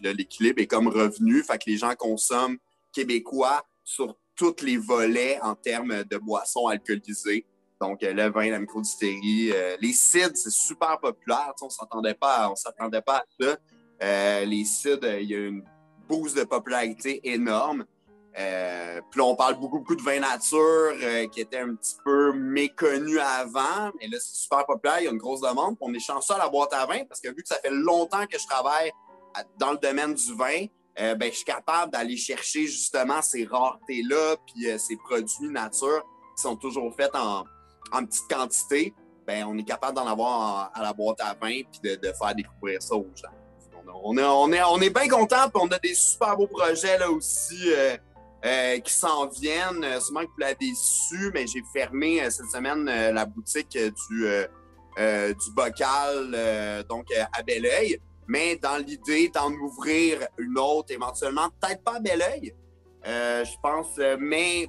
l'équilibre 0.00 0.60
est 0.60 0.66
comme 0.66 0.88
revenu. 0.88 1.42
Fait 1.42 1.58
que 1.58 1.68
les 1.68 1.76
gens 1.76 1.94
consomment 1.94 2.58
québécois 2.92 3.66
sur 3.84 4.16
tous 4.34 4.62
les 4.62 4.76
volets 4.76 5.38
en 5.42 5.54
termes 5.54 6.04
de 6.04 6.16
boissons 6.18 6.66
alcoolisées. 6.66 7.46
Donc, 7.80 8.02
euh, 8.02 8.12
le 8.12 8.30
vin, 8.30 8.50
la 8.50 8.58
microdistérie. 8.58 9.52
Euh, 9.52 9.76
les 9.80 9.92
cides, 9.92 10.36
c'est 10.36 10.50
super 10.50 10.98
populaire. 10.98 11.52
on 11.60 11.66
ne 11.66 11.70
s'attendait 11.70 12.14
pas, 12.14 12.52
s'attendait 12.54 13.02
pas 13.02 13.18
à 13.18 13.24
ça. 13.40 13.56
Euh, 14.02 14.44
les 14.44 14.64
cides, 14.64 15.06
il 15.20 15.30
y 15.30 15.34
a 15.34 15.38
une 15.38 15.64
boost 16.08 16.36
de 16.36 16.44
popularité 16.44 17.20
énorme. 17.24 17.84
puis 18.34 19.20
on 19.20 19.34
parle 19.34 19.58
beaucoup, 19.58 19.78
beaucoup 19.78 19.96
de 19.96 20.02
vin 20.02 20.20
nature 20.20 20.92
qui 21.32 21.40
était 21.40 21.58
un 21.58 21.74
petit 21.74 21.96
peu 22.04 22.32
méconnu 22.32 23.18
avant. 23.18 23.90
Mais 23.98 24.08
là, 24.08 24.18
c'est 24.20 24.36
super 24.36 24.64
populaire. 24.64 25.00
Il 25.00 25.04
y 25.04 25.08
a 25.08 25.10
une 25.10 25.18
grosse 25.18 25.40
demande. 25.40 25.76
on 25.80 25.92
est 25.92 25.98
chanceux 25.98 26.34
à 26.34 26.38
la 26.38 26.48
boîte 26.48 26.72
à 26.72 26.86
vin 26.86 27.04
parce 27.08 27.20
que 27.20 27.28
vu 27.28 27.42
que 27.42 27.48
ça 27.48 27.56
fait 27.56 27.70
longtemps 27.70 28.26
que 28.26 28.38
je 28.38 28.46
travaille 28.46 28.92
dans 29.58 29.72
le 29.72 29.78
domaine 29.78 30.14
du 30.14 30.34
vin, 30.34 30.66
ben, 30.96 31.30
je 31.30 31.36
suis 31.36 31.44
capable 31.44 31.92
d'aller 31.92 32.16
chercher 32.16 32.66
justement 32.66 33.20
ces 33.20 33.44
raretés-là 33.44 34.36
puis 34.46 34.78
ces 34.78 34.96
produits 34.96 35.48
nature 35.48 36.02
qui 36.36 36.42
sont 36.42 36.56
toujours 36.56 36.94
faits 36.94 37.14
en, 37.14 37.44
en 37.92 38.04
petite 38.04 38.28
quantité, 38.28 38.94
ben, 39.26 39.44
on 39.44 39.58
est 39.58 39.64
capable 39.64 39.96
d'en 39.96 40.06
avoir 40.06 40.70
à 40.72 40.82
la 40.82 40.92
boîte 40.92 41.20
à 41.20 41.34
vin 41.34 41.62
puis 41.62 41.80
de, 41.82 42.12
faire 42.12 42.34
découvrir 42.34 42.80
ça 42.80 42.94
aux 42.94 43.10
gens. 43.14 43.28
On, 44.04 44.16
est, 44.16 44.24
on, 44.24 44.52
est, 44.52 44.62
on 44.62 44.80
est 44.80 44.90
bien 44.90 45.08
content, 45.08 45.48
puis 45.48 45.62
on 45.62 45.68
a 45.68 45.78
des 45.78 45.94
super 45.94 46.36
beaux 46.36 46.48
projets 46.48 46.98
là 46.98 47.10
aussi 47.10 47.72
euh, 47.72 47.96
euh, 48.44 48.78
qui 48.80 48.92
s'en 48.92 49.28
viennent. 49.28 49.84
Euh, 49.84 50.00
sûrement 50.00 50.22
que 50.22 50.26
vous 50.26 50.38
l'avez 50.38 50.72
su, 50.74 51.30
mais 51.32 51.46
j'ai 51.46 51.62
fermé 51.72 52.28
cette 52.30 52.50
semaine 52.50 52.84
la 52.84 53.24
boutique 53.24 53.76
du, 53.78 54.26
du 54.96 55.52
bocal 55.54 56.84
donc 56.88 57.06
à 57.32 57.42
Belleuil. 57.42 58.00
Mais 58.28 58.56
dans 58.56 58.76
l'idée 58.76 59.28
d'en 59.28 59.52
ouvrir 59.52 60.18
une 60.38 60.58
autre 60.58 60.92
éventuellement, 60.92 61.48
peut-être 61.60 61.82
pas 61.84 61.96
à 61.96 62.00
Belleuil, 62.00 62.54
je 63.04 63.56
pense, 63.62 63.98
mais 64.18 64.68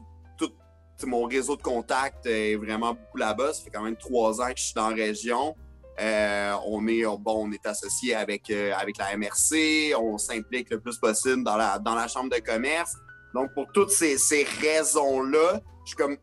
mon 1.06 1.26
réseau 1.26 1.56
de 1.56 1.62
contacts 1.62 2.26
est 2.26 2.56
vraiment 2.56 2.94
beaucoup 2.94 3.18
là-bas. 3.18 3.54
Ça 3.54 3.64
fait 3.64 3.70
quand 3.70 3.84
même 3.84 3.98
trois 3.98 4.42
ans 4.42 4.48
que 4.48 4.58
je 4.58 4.64
suis 4.64 4.74
dans 4.74 4.90
la 4.90 4.96
région. 4.96 5.56
Euh, 6.00 6.54
on 6.68 6.88
est 6.88 7.04
bon, 7.04 7.48
on 7.48 7.52
est 7.52 7.66
associé 7.66 8.14
avec, 8.14 8.50
euh, 8.52 8.72
avec 8.78 8.98
la 8.98 9.18
MRC, 9.18 9.96
on 9.98 10.18
s'implique 10.18 10.70
le 10.70 10.80
plus 10.80 10.98
possible 10.98 11.44
dans 11.44 11.58
la, 11.58 11.80
dans 11.80 11.96
la 11.96 12.08
chambre 12.08 12.30
de 12.30 12.40
commerce. 12.40 12.94
Donc, 13.34 13.52
pour 13.54 13.66
toutes 13.74 13.90
ces, 13.90 14.18
ces 14.18 14.46
raisons-là, 14.62 15.60
je 15.86 15.90
suis 15.90 15.96
comme 15.96 16.18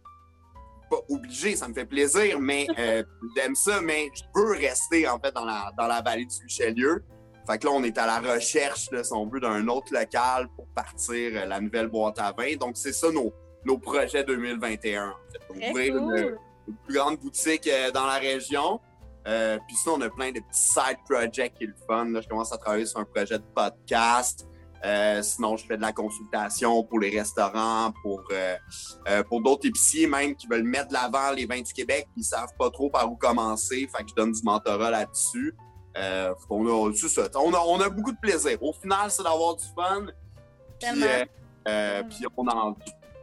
pas 0.90 1.00
obligé, 1.08 1.56
ça 1.56 1.66
me 1.66 1.74
fait 1.74 1.86
plaisir, 1.86 2.38
mais 2.38 2.66
euh, 2.78 3.02
j'aime 3.36 3.56
ça, 3.56 3.80
mais 3.80 4.10
je 4.14 4.22
peux 4.32 4.52
rester 4.52 5.08
en 5.08 5.18
fait 5.18 5.32
dans 5.32 5.44
la, 5.44 5.72
dans 5.76 5.88
la 5.88 6.02
vallée 6.02 6.26
du 6.26 6.36
Richelieu. 6.44 7.04
Fait 7.46 7.58
que 7.58 7.66
là, 7.66 7.72
on 7.74 7.82
est 7.82 7.98
à 7.98 8.06
la 8.06 8.20
recherche, 8.20 8.90
là, 8.92 9.02
si 9.02 9.12
on 9.12 9.26
veut, 9.26 9.40
d'un 9.40 9.66
autre 9.68 9.92
local 9.92 10.48
pour 10.56 10.66
partir 10.68 11.46
la 11.46 11.60
nouvelle 11.60 11.88
boîte 11.88 12.18
à 12.18 12.32
vin. 12.32 12.56
Donc, 12.56 12.76
c'est 12.76 12.92
ça 12.92 13.10
nos, 13.10 13.34
nos 13.64 13.78
projets 13.78 14.24
2021. 14.24 15.08
En 15.08 15.12
fait. 15.32 15.70
Ouvrir 15.70 15.96
une, 15.96 16.38
plus 16.86 16.94
grande 16.94 17.18
boutique 17.18 17.66
euh, 17.66 17.90
dans 17.90 18.06
la 18.06 18.18
région. 18.18 18.80
Euh, 19.26 19.58
puis 19.66 19.76
sinon, 19.76 19.96
on 19.98 20.00
a 20.02 20.10
plein 20.10 20.32
de 20.32 20.40
petits 20.40 20.62
side 20.62 20.98
projects 21.08 21.54
qui 21.58 21.64
sont 21.64 21.70
le 21.70 21.86
fun. 21.86 22.04
Là, 22.10 22.20
je 22.20 22.28
commence 22.28 22.52
à 22.52 22.58
travailler 22.58 22.86
sur 22.86 23.00
un 23.00 23.04
projet 23.04 23.38
de 23.38 23.44
podcast. 23.54 24.46
Euh, 24.84 25.22
sinon, 25.22 25.56
je 25.56 25.64
fais 25.64 25.78
de 25.78 25.82
la 25.82 25.92
consultation 25.92 26.84
pour 26.84 27.00
les 27.00 27.08
restaurants, 27.08 27.90
pour, 28.02 28.22
pour 29.30 29.40
d'autres 29.40 29.66
épiciers 29.66 30.06
même 30.06 30.36
qui 30.36 30.46
veulent 30.46 30.62
mettre 30.62 30.88
de 30.88 30.92
l'avant 30.92 31.30
les 31.30 31.46
vins 31.46 31.62
du 31.62 31.72
Québec, 31.72 32.06
puis 32.12 32.20
ils 32.20 32.24
savent 32.24 32.52
pas 32.58 32.68
trop 32.68 32.90
par 32.90 33.10
où 33.10 33.16
commencer. 33.16 33.88
Fait 33.96 34.02
que 34.02 34.10
je 34.10 34.14
donne 34.14 34.32
du 34.32 34.42
mentorat 34.42 34.90
là-dessus. 34.90 35.54
on, 36.50 36.90
a, 36.90 36.94
ça. 36.94 37.28
On, 37.36 37.54
a, 37.54 37.60
on 37.60 37.80
a 37.80 37.88
beaucoup 37.88 38.12
de 38.12 38.20
plaisir. 38.20 38.62
Au 38.62 38.74
final, 38.74 39.10
c'est 39.10 39.22
d'avoir 39.22 39.56
du 39.56 39.64
fun. 39.74 40.04
Puis, 40.78 41.02
puis 42.10 42.26
on 42.36 42.46
en 42.46 42.76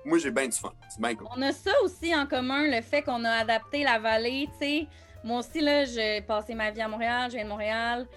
moi, 0.06 0.18
j'ai 0.18 0.32
bien 0.32 0.48
du 0.48 0.58
fun. 0.58 0.74
C'est 0.90 1.02
bien 1.02 1.16
cool. 1.16 1.28
On 1.36 1.42
a 1.42 1.52
ça 1.52 1.72
aussi 1.84 2.14
en 2.16 2.26
commun, 2.26 2.68
le 2.68 2.82
fait 2.82 3.02
qu'on 3.02 3.24
a 3.24 3.32
adapté 3.32 3.84
la 3.84 4.00
vallée. 4.00 4.48
Tu 4.54 4.60
sais, 4.60 4.88
moi 5.24 5.40
aussi, 5.40 5.60
j'ai 5.94 6.22
passé 6.22 6.56
ma 6.56 6.72
vie 6.72 6.82
à 6.82 6.88
Montréal, 6.88 7.30
je 7.30 7.36
viens 7.36 7.46
de 7.46 7.50
Montréal. 7.50 8.08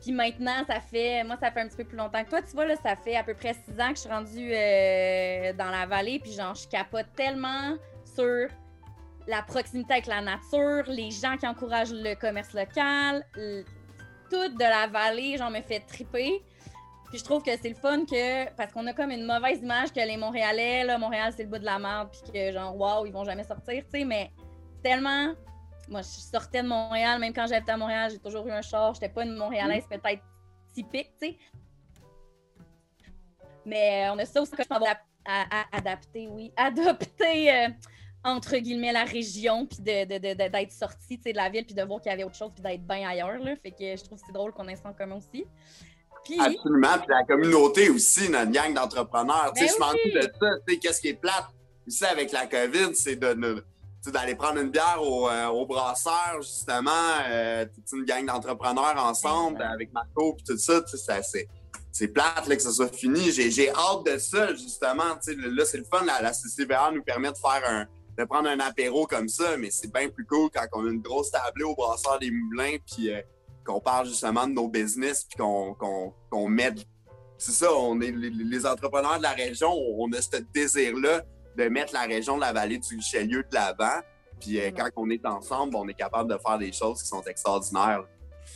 Puis 0.00 0.12
maintenant, 0.12 0.64
ça 0.66 0.80
fait, 0.80 1.22
moi, 1.24 1.36
ça 1.40 1.50
fait 1.50 1.60
un 1.60 1.68
petit 1.68 1.76
peu 1.76 1.84
plus 1.84 1.96
longtemps 1.96 2.24
que 2.24 2.30
toi. 2.30 2.42
Tu 2.42 2.52
vois, 2.52 2.66
là, 2.66 2.74
ça 2.76 2.96
fait 2.96 3.16
à 3.16 3.22
peu 3.22 3.34
près 3.34 3.54
six 3.54 3.80
ans 3.80 3.90
que 3.90 3.96
je 3.96 4.00
suis 4.00 4.10
rendue 4.10 4.52
euh, 4.52 5.52
dans 5.52 5.70
la 5.70 5.86
vallée. 5.86 6.18
Puis 6.18 6.32
genre, 6.32 6.54
je 6.54 6.66
capote 6.68 7.06
tellement 7.16 7.76
sur 8.04 8.48
la 9.28 9.42
proximité 9.42 9.92
avec 9.94 10.06
la 10.06 10.20
nature, 10.20 10.84
les 10.88 11.10
gens 11.10 11.36
qui 11.36 11.46
encouragent 11.46 11.92
le 11.92 12.14
commerce 12.14 12.52
local, 12.52 13.24
tout 13.34 14.48
de 14.48 14.58
la 14.58 14.88
vallée, 14.88 15.36
genre, 15.36 15.50
me 15.50 15.62
fait 15.62 15.80
triper. 15.80 16.42
Puis 17.12 17.18
je 17.18 17.24
trouve 17.24 17.42
que 17.42 17.50
c'est 17.60 17.68
le 17.68 17.74
fun 17.74 18.06
que, 18.06 18.50
parce 18.54 18.72
qu'on 18.72 18.86
a 18.86 18.94
comme 18.94 19.10
une 19.10 19.26
mauvaise 19.26 19.58
image 19.58 19.92
que 19.92 20.00
les 20.00 20.16
Montréalais, 20.16 20.82
là, 20.82 20.96
Montréal, 20.96 21.30
c'est 21.36 21.42
le 21.42 21.50
bout 21.50 21.58
de 21.58 21.64
la 21.66 21.78
merde, 21.78 22.08
puis 22.10 22.32
que 22.32 22.52
genre, 22.52 22.74
waouh, 22.74 23.04
ils 23.04 23.12
vont 23.12 23.22
jamais 23.22 23.44
sortir, 23.44 23.84
tu 23.84 23.98
sais, 23.98 24.04
mais 24.06 24.30
tellement. 24.82 25.34
Moi, 25.90 26.00
je 26.00 26.06
sortais 26.06 26.62
de 26.62 26.68
Montréal, 26.68 27.20
même 27.20 27.34
quand 27.34 27.46
j'habitais 27.46 27.72
à 27.72 27.76
Montréal, 27.76 28.10
j'ai 28.10 28.18
toujours 28.18 28.46
eu 28.46 28.50
un 28.50 28.62
char. 28.62 28.94
J'étais 28.94 29.10
pas 29.10 29.24
une 29.24 29.36
Montréalaise 29.36 29.84
mm. 29.84 29.88
peut-être 29.98 30.22
typique, 30.72 31.12
tu 31.20 31.28
sais. 31.28 31.38
Mais 33.66 34.08
on 34.08 34.18
a 34.18 34.24
ça 34.24 34.40
aussi 34.40 34.52
qu'on 34.56 34.78
va 34.78 34.96
adapter, 35.70 36.28
oui, 36.28 36.50
adopter 36.56 37.68
entre 38.24 38.56
guillemets 38.56 38.92
la 38.92 39.04
région, 39.04 39.66
puis 39.66 39.82
d'être 39.82 40.72
sorti 40.72 41.18
de 41.18 41.36
la 41.36 41.50
ville, 41.50 41.66
puis 41.66 41.74
de 41.74 41.82
voir 41.82 42.00
qu'il 42.00 42.10
y 42.10 42.14
avait 42.14 42.24
autre 42.24 42.36
chose, 42.36 42.52
puis 42.54 42.62
d'être 42.62 42.86
bien 42.86 43.06
ailleurs. 43.06 43.38
Là. 43.38 43.54
Fait 43.56 43.70
que 43.70 43.96
je 43.96 44.02
trouve 44.02 44.18
que 44.18 44.24
c'est 44.26 44.32
drôle 44.32 44.52
qu'on 44.52 44.66
ait 44.68 44.76
ça 44.76 44.88
en 44.88 44.94
commun 44.94 45.16
aussi. 45.16 45.44
Absolument, 46.38 46.98
puis 46.98 47.08
la 47.08 47.24
communauté 47.24 47.90
aussi, 47.90 48.28
notre 48.28 48.50
gang 48.50 48.72
d'entrepreneurs. 48.72 49.52
Ben 49.54 49.68
je 49.68 49.78
m'en 49.78 49.92
de 49.92 50.32
ça. 50.40 50.76
Qu'est-ce 50.80 51.00
qui 51.00 51.08
est 51.08 51.20
plate 51.20 51.46
ici 51.86 52.04
avec 52.04 52.32
la 52.32 52.46
COVID, 52.46 52.94
c'est 52.94 53.16
de, 53.16 53.64
d'aller 54.06 54.34
prendre 54.34 54.60
une 54.60 54.70
bière 54.70 55.00
au, 55.00 55.28
euh, 55.28 55.46
au 55.48 55.66
brasseur, 55.66 56.38
justement, 56.40 56.90
euh, 57.28 57.66
une 57.92 58.04
gang 58.04 58.24
d'entrepreneurs 58.24 58.96
ensemble 58.96 59.62
avec 59.62 59.92
Marco, 59.92 60.34
puis 60.34 60.44
tout 60.44 60.58
ça. 60.58 60.82
C'est 60.86 61.48
c'est 61.94 62.08
plate 62.08 62.46
là, 62.46 62.56
que 62.56 62.62
ça 62.62 62.72
soit 62.72 62.94
fini. 62.94 63.30
J'ai 63.32 63.68
hâte 63.70 64.06
de 64.06 64.16
ça, 64.16 64.54
justement. 64.54 65.18
Là, 65.26 65.64
c'est 65.66 65.76
le 65.76 65.84
fun. 65.84 66.04
La, 66.06 66.22
la 66.22 66.32
CCBA 66.32 66.90
nous 66.92 67.02
permet 67.02 67.30
de 67.30 67.36
faire 67.36 67.62
un, 67.68 67.86
de 68.18 68.24
prendre 68.24 68.48
un 68.48 68.60
apéro 68.60 69.06
comme 69.06 69.28
ça, 69.28 69.56
mais 69.58 69.70
c'est 69.70 69.92
bien 69.92 70.08
plus 70.08 70.24
cool 70.24 70.48
quand 70.52 70.66
on 70.72 70.86
a 70.86 70.90
une 70.90 71.02
grosse 71.02 71.30
tablée 71.30 71.64
au 71.64 71.74
brasseur 71.74 72.18
des 72.18 72.30
moulins, 72.30 72.76
puis 72.86 73.12
euh, 73.12 73.20
qu'on 73.64 73.80
parle 73.80 74.06
justement 74.06 74.46
de 74.46 74.52
nos 74.52 74.68
business, 74.68 75.24
puis 75.24 75.38
qu'on 75.38 75.74
qu 75.74 76.48
met. 76.48 76.74
C'est 77.38 77.52
ça, 77.52 77.72
on 77.74 78.00
est 78.00 78.12
les, 78.12 78.66
entrepreneurs 78.66 79.18
de 79.18 79.22
la 79.22 79.32
région, 79.32 79.72
on 79.72 80.10
a 80.12 80.20
ce 80.20 80.36
désir-là 80.54 81.22
de 81.56 81.68
mettre 81.68 81.92
la 81.92 82.02
région 82.02 82.36
de 82.36 82.40
la 82.40 82.52
vallée 82.52 82.78
du 82.78 82.96
Richelieu 82.96 83.42
de 83.42 83.54
l'avant. 83.54 84.00
Puis 84.40 84.60
euh, 84.60 84.70
quand 84.70 84.88
on 84.96 85.10
est 85.10 85.24
ensemble, 85.26 85.76
on 85.76 85.86
est 85.88 85.94
capable 85.94 86.30
de 86.30 86.38
faire 86.38 86.58
des 86.58 86.72
choses 86.72 87.02
qui 87.02 87.08
sont 87.08 87.22
extraordinaires. 87.22 88.04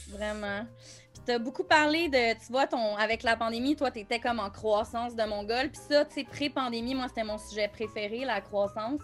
Vraiment. 0.08 0.66
Puis 1.12 1.22
tu 1.26 1.32
as 1.32 1.38
beaucoup 1.38 1.64
parlé 1.64 2.08
de, 2.08 2.34
tu 2.34 2.52
vois, 2.52 2.66
ton, 2.66 2.96
avec 2.96 3.22
la 3.22 3.36
pandémie, 3.36 3.76
toi, 3.76 3.90
tu 3.90 4.00
étais 4.00 4.20
comme 4.20 4.38
en 4.38 4.50
croissance 4.50 5.14
de 5.14 5.24
Mongol. 5.24 5.70
Puis 5.70 5.80
ça, 5.88 6.04
tu 6.04 6.14
sais, 6.14 6.24
pré-pandémie, 6.24 6.94
moi, 6.94 7.06
c'était 7.08 7.24
mon 7.24 7.38
sujet 7.38 7.68
préféré, 7.68 8.24
la 8.24 8.40
croissance. 8.40 9.00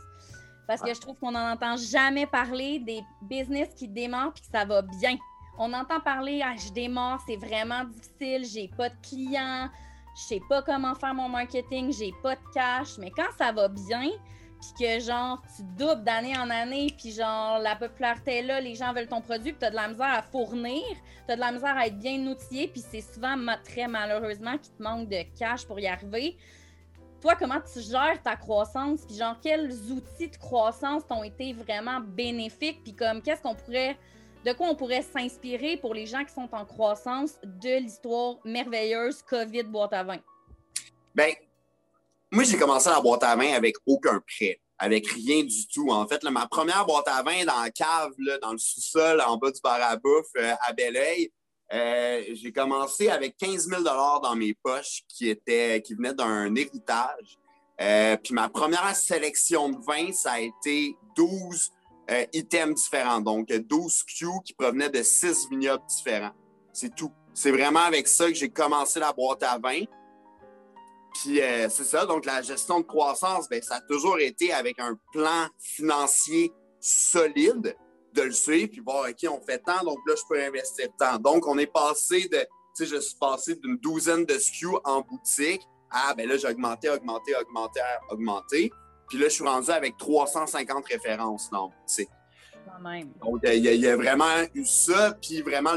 Parce 0.66 0.80
que 0.80 0.94
je 0.94 1.00
trouve 1.00 1.16
qu'on 1.18 1.32
n'en 1.32 1.52
entend 1.52 1.76
jamais 1.76 2.26
parler 2.26 2.78
des 2.78 3.02
business 3.22 3.68
qui 3.74 3.88
démarrent 3.88 4.32
puis 4.32 4.42
que 4.42 4.50
ça 4.56 4.64
va 4.64 4.82
bien. 4.82 5.16
On 5.58 5.72
entend 5.72 6.00
parler, 6.00 6.42
ah, 6.44 6.54
je 6.56 6.72
démarre, 6.72 7.22
c'est 7.26 7.36
vraiment 7.36 7.84
difficile, 7.84 8.44
j'ai 8.44 8.68
pas 8.68 8.88
de 8.88 8.94
clients, 9.02 9.68
je 10.16 10.22
sais 10.22 10.40
pas 10.48 10.62
comment 10.62 10.94
faire 10.94 11.14
mon 11.14 11.28
marketing, 11.28 11.92
j'ai 11.92 12.12
pas 12.22 12.34
de 12.34 12.40
cash. 12.54 12.98
Mais 12.98 13.10
quand 13.10 13.30
ça 13.36 13.52
va 13.52 13.68
bien, 13.68 14.10
puis 14.60 14.70
que 14.78 15.00
genre 15.00 15.42
tu 15.56 15.62
doubles 15.76 16.04
d'année 16.04 16.36
en 16.38 16.48
année, 16.48 16.94
puis 16.98 17.12
genre 17.12 17.58
la 17.58 17.76
popularité 17.76 18.38
est 18.38 18.42
là, 18.42 18.60
les 18.60 18.74
gens 18.74 18.92
veulent 18.92 19.08
ton 19.08 19.20
produit, 19.20 19.52
puis 19.52 19.58
tu 19.60 19.66
as 19.66 19.70
de 19.70 19.76
la 19.76 19.88
misère 19.88 20.14
à 20.14 20.22
fournir, 20.22 20.82
tu 21.26 21.32
as 21.32 21.36
de 21.36 21.40
la 21.40 21.52
misère 21.52 21.76
à 21.76 21.86
être 21.86 21.98
bien 21.98 22.26
outillé, 22.26 22.68
puis 22.68 22.80
c'est 22.80 23.00
souvent 23.00 23.36
très 23.64 23.88
malheureusement 23.88 24.56
qu'il 24.58 24.72
te 24.72 24.82
manque 24.82 25.08
de 25.08 25.22
cash 25.38 25.66
pour 25.66 25.78
y 25.78 25.86
arriver 25.86 26.36
toi, 27.22 27.36
comment 27.36 27.60
tu 27.60 27.80
gères 27.80 28.20
ta 28.20 28.34
croissance? 28.34 29.06
Puis 29.06 29.16
genre, 29.16 29.36
quels 29.40 29.70
outils 29.92 30.28
de 30.28 30.36
croissance 30.36 31.06
t'ont 31.06 31.22
été 31.22 31.52
vraiment 31.52 32.00
bénéfiques? 32.00 32.82
Puis 32.82 32.94
comme, 32.94 33.22
qu'est-ce 33.22 33.40
qu'on 33.40 33.54
pourrait, 33.54 33.96
de 34.44 34.52
quoi 34.52 34.68
on 34.68 34.74
pourrait 34.74 35.02
s'inspirer 35.02 35.76
pour 35.76 35.94
les 35.94 36.06
gens 36.06 36.24
qui 36.24 36.32
sont 36.32 36.48
en 36.52 36.64
croissance 36.64 37.38
de 37.42 37.78
l'histoire 37.78 38.36
merveilleuse 38.44 39.22
COVID 39.22 39.64
boîte 39.64 39.92
à 39.92 40.02
vin? 40.02 40.18
Bien, 41.14 41.32
moi, 42.30 42.44
j'ai 42.44 42.56
commencé 42.56 42.88
la 42.88 43.00
boîte 43.00 43.22
à 43.22 43.36
vin 43.36 43.52
avec 43.52 43.76
aucun 43.86 44.20
prêt, 44.20 44.60
avec 44.78 45.06
rien 45.06 45.44
du 45.44 45.66
tout. 45.68 45.90
En 45.90 46.06
fait, 46.06 46.22
ma 46.24 46.46
première 46.48 46.84
boîte 46.86 47.08
à 47.08 47.22
vin 47.22 47.44
dans 47.44 47.60
la 47.60 47.70
cave, 47.70 48.12
dans 48.40 48.52
le 48.52 48.58
sous-sol, 48.58 49.20
en 49.20 49.36
bas 49.36 49.50
du 49.50 49.60
bar 49.62 49.78
à 49.82 49.96
bouffe, 49.96 50.30
euh, 50.36 50.54
à 50.60 50.72
Belleuil, 50.72 51.30
euh, 51.72 52.22
j'ai 52.32 52.52
commencé 52.52 53.08
avec 53.08 53.36
15 53.36 53.68
000 53.68 53.82
dans 53.82 54.34
mes 54.34 54.54
poches 54.54 55.02
qui, 55.08 55.28
étaient, 55.28 55.80
qui 55.82 55.94
venaient 55.94 56.14
d'un 56.14 56.54
héritage. 56.54 57.38
Euh, 57.80 58.16
puis 58.16 58.34
ma 58.34 58.48
première 58.48 58.94
sélection 58.94 59.70
de 59.70 59.78
vin, 59.84 60.12
ça 60.12 60.32
a 60.32 60.40
été 60.40 60.96
12 61.16 61.70
euh, 62.12 62.24
items 62.32 62.82
différents, 62.82 63.20
donc 63.20 63.48
12 63.48 64.02
Q 64.04 64.26
qui 64.44 64.54
provenaient 64.54 64.90
de 64.90 65.02
6 65.02 65.48
vignobles 65.50 65.84
différents. 65.86 66.32
C'est 66.72 66.94
tout. 66.94 67.12
C'est 67.34 67.50
vraiment 67.50 67.80
avec 67.80 68.06
ça 68.08 68.28
que 68.28 68.34
j'ai 68.34 68.50
commencé 68.50 69.00
la 69.00 69.12
boîte 69.12 69.42
à 69.42 69.58
vin. 69.58 69.84
Puis 71.14 71.40
c'est 71.68 71.84
ça, 71.84 72.06
donc 72.06 72.24
la 72.24 72.40
gestion 72.40 72.80
de 72.80 72.86
croissance, 72.86 73.46
bien, 73.48 73.60
ça 73.60 73.76
a 73.76 73.80
toujours 73.82 74.18
été 74.18 74.50
avec 74.50 74.78
un 74.78 74.98
plan 75.12 75.46
financier 75.58 76.50
solide 76.80 77.76
de 78.14 78.22
le 78.22 78.32
suivre, 78.32 78.70
puis 78.70 78.80
voir, 78.80 79.08
OK, 79.08 79.30
on 79.30 79.40
fait 79.40 79.58
tant, 79.58 79.82
donc 79.84 79.98
là, 80.06 80.14
je 80.16 80.22
peux 80.28 80.42
investir 80.42 80.88
tant. 80.98 81.18
Donc, 81.18 81.46
on 81.46 81.58
est 81.58 81.72
passé 81.72 82.28
de, 82.28 82.38
tu 82.38 82.46
sais, 82.74 82.86
je 82.86 83.00
suis 83.00 83.16
passé 83.18 83.56
d'une 83.56 83.76
douzaine 83.78 84.24
de 84.24 84.38
SKU 84.38 84.76
en 84.84 85.00
boutique 85.00 85.62
à, 85.90 86.14
ben 86.14 86.28
là, 86.28 86.36
j'ai 86.36 86.48
augmenté, 86.48 86.88
augmenté, 86.88 87.34
augmenté, 87.36 87.80
augmenté. 88.10 88.70
Puis 89.12 89.20
là, 89.20 89.28
je 89.28 89.34
suis 89.34 89.44
rendu 89.44 89.70
avec 89.70 89.98
350 89.98 90.86
références 90.86 91.50
boutique. 91.50 92.08
Donc, 93.20 93.40
il 93.44 93.58
y, 93.58 93.86
a 93.86 93.94
vraiment 93.94 94.24
eu 94.54 94.64
ça, 94.64 95.14
puis 95.20 95.42
vraiment 95.42 95.72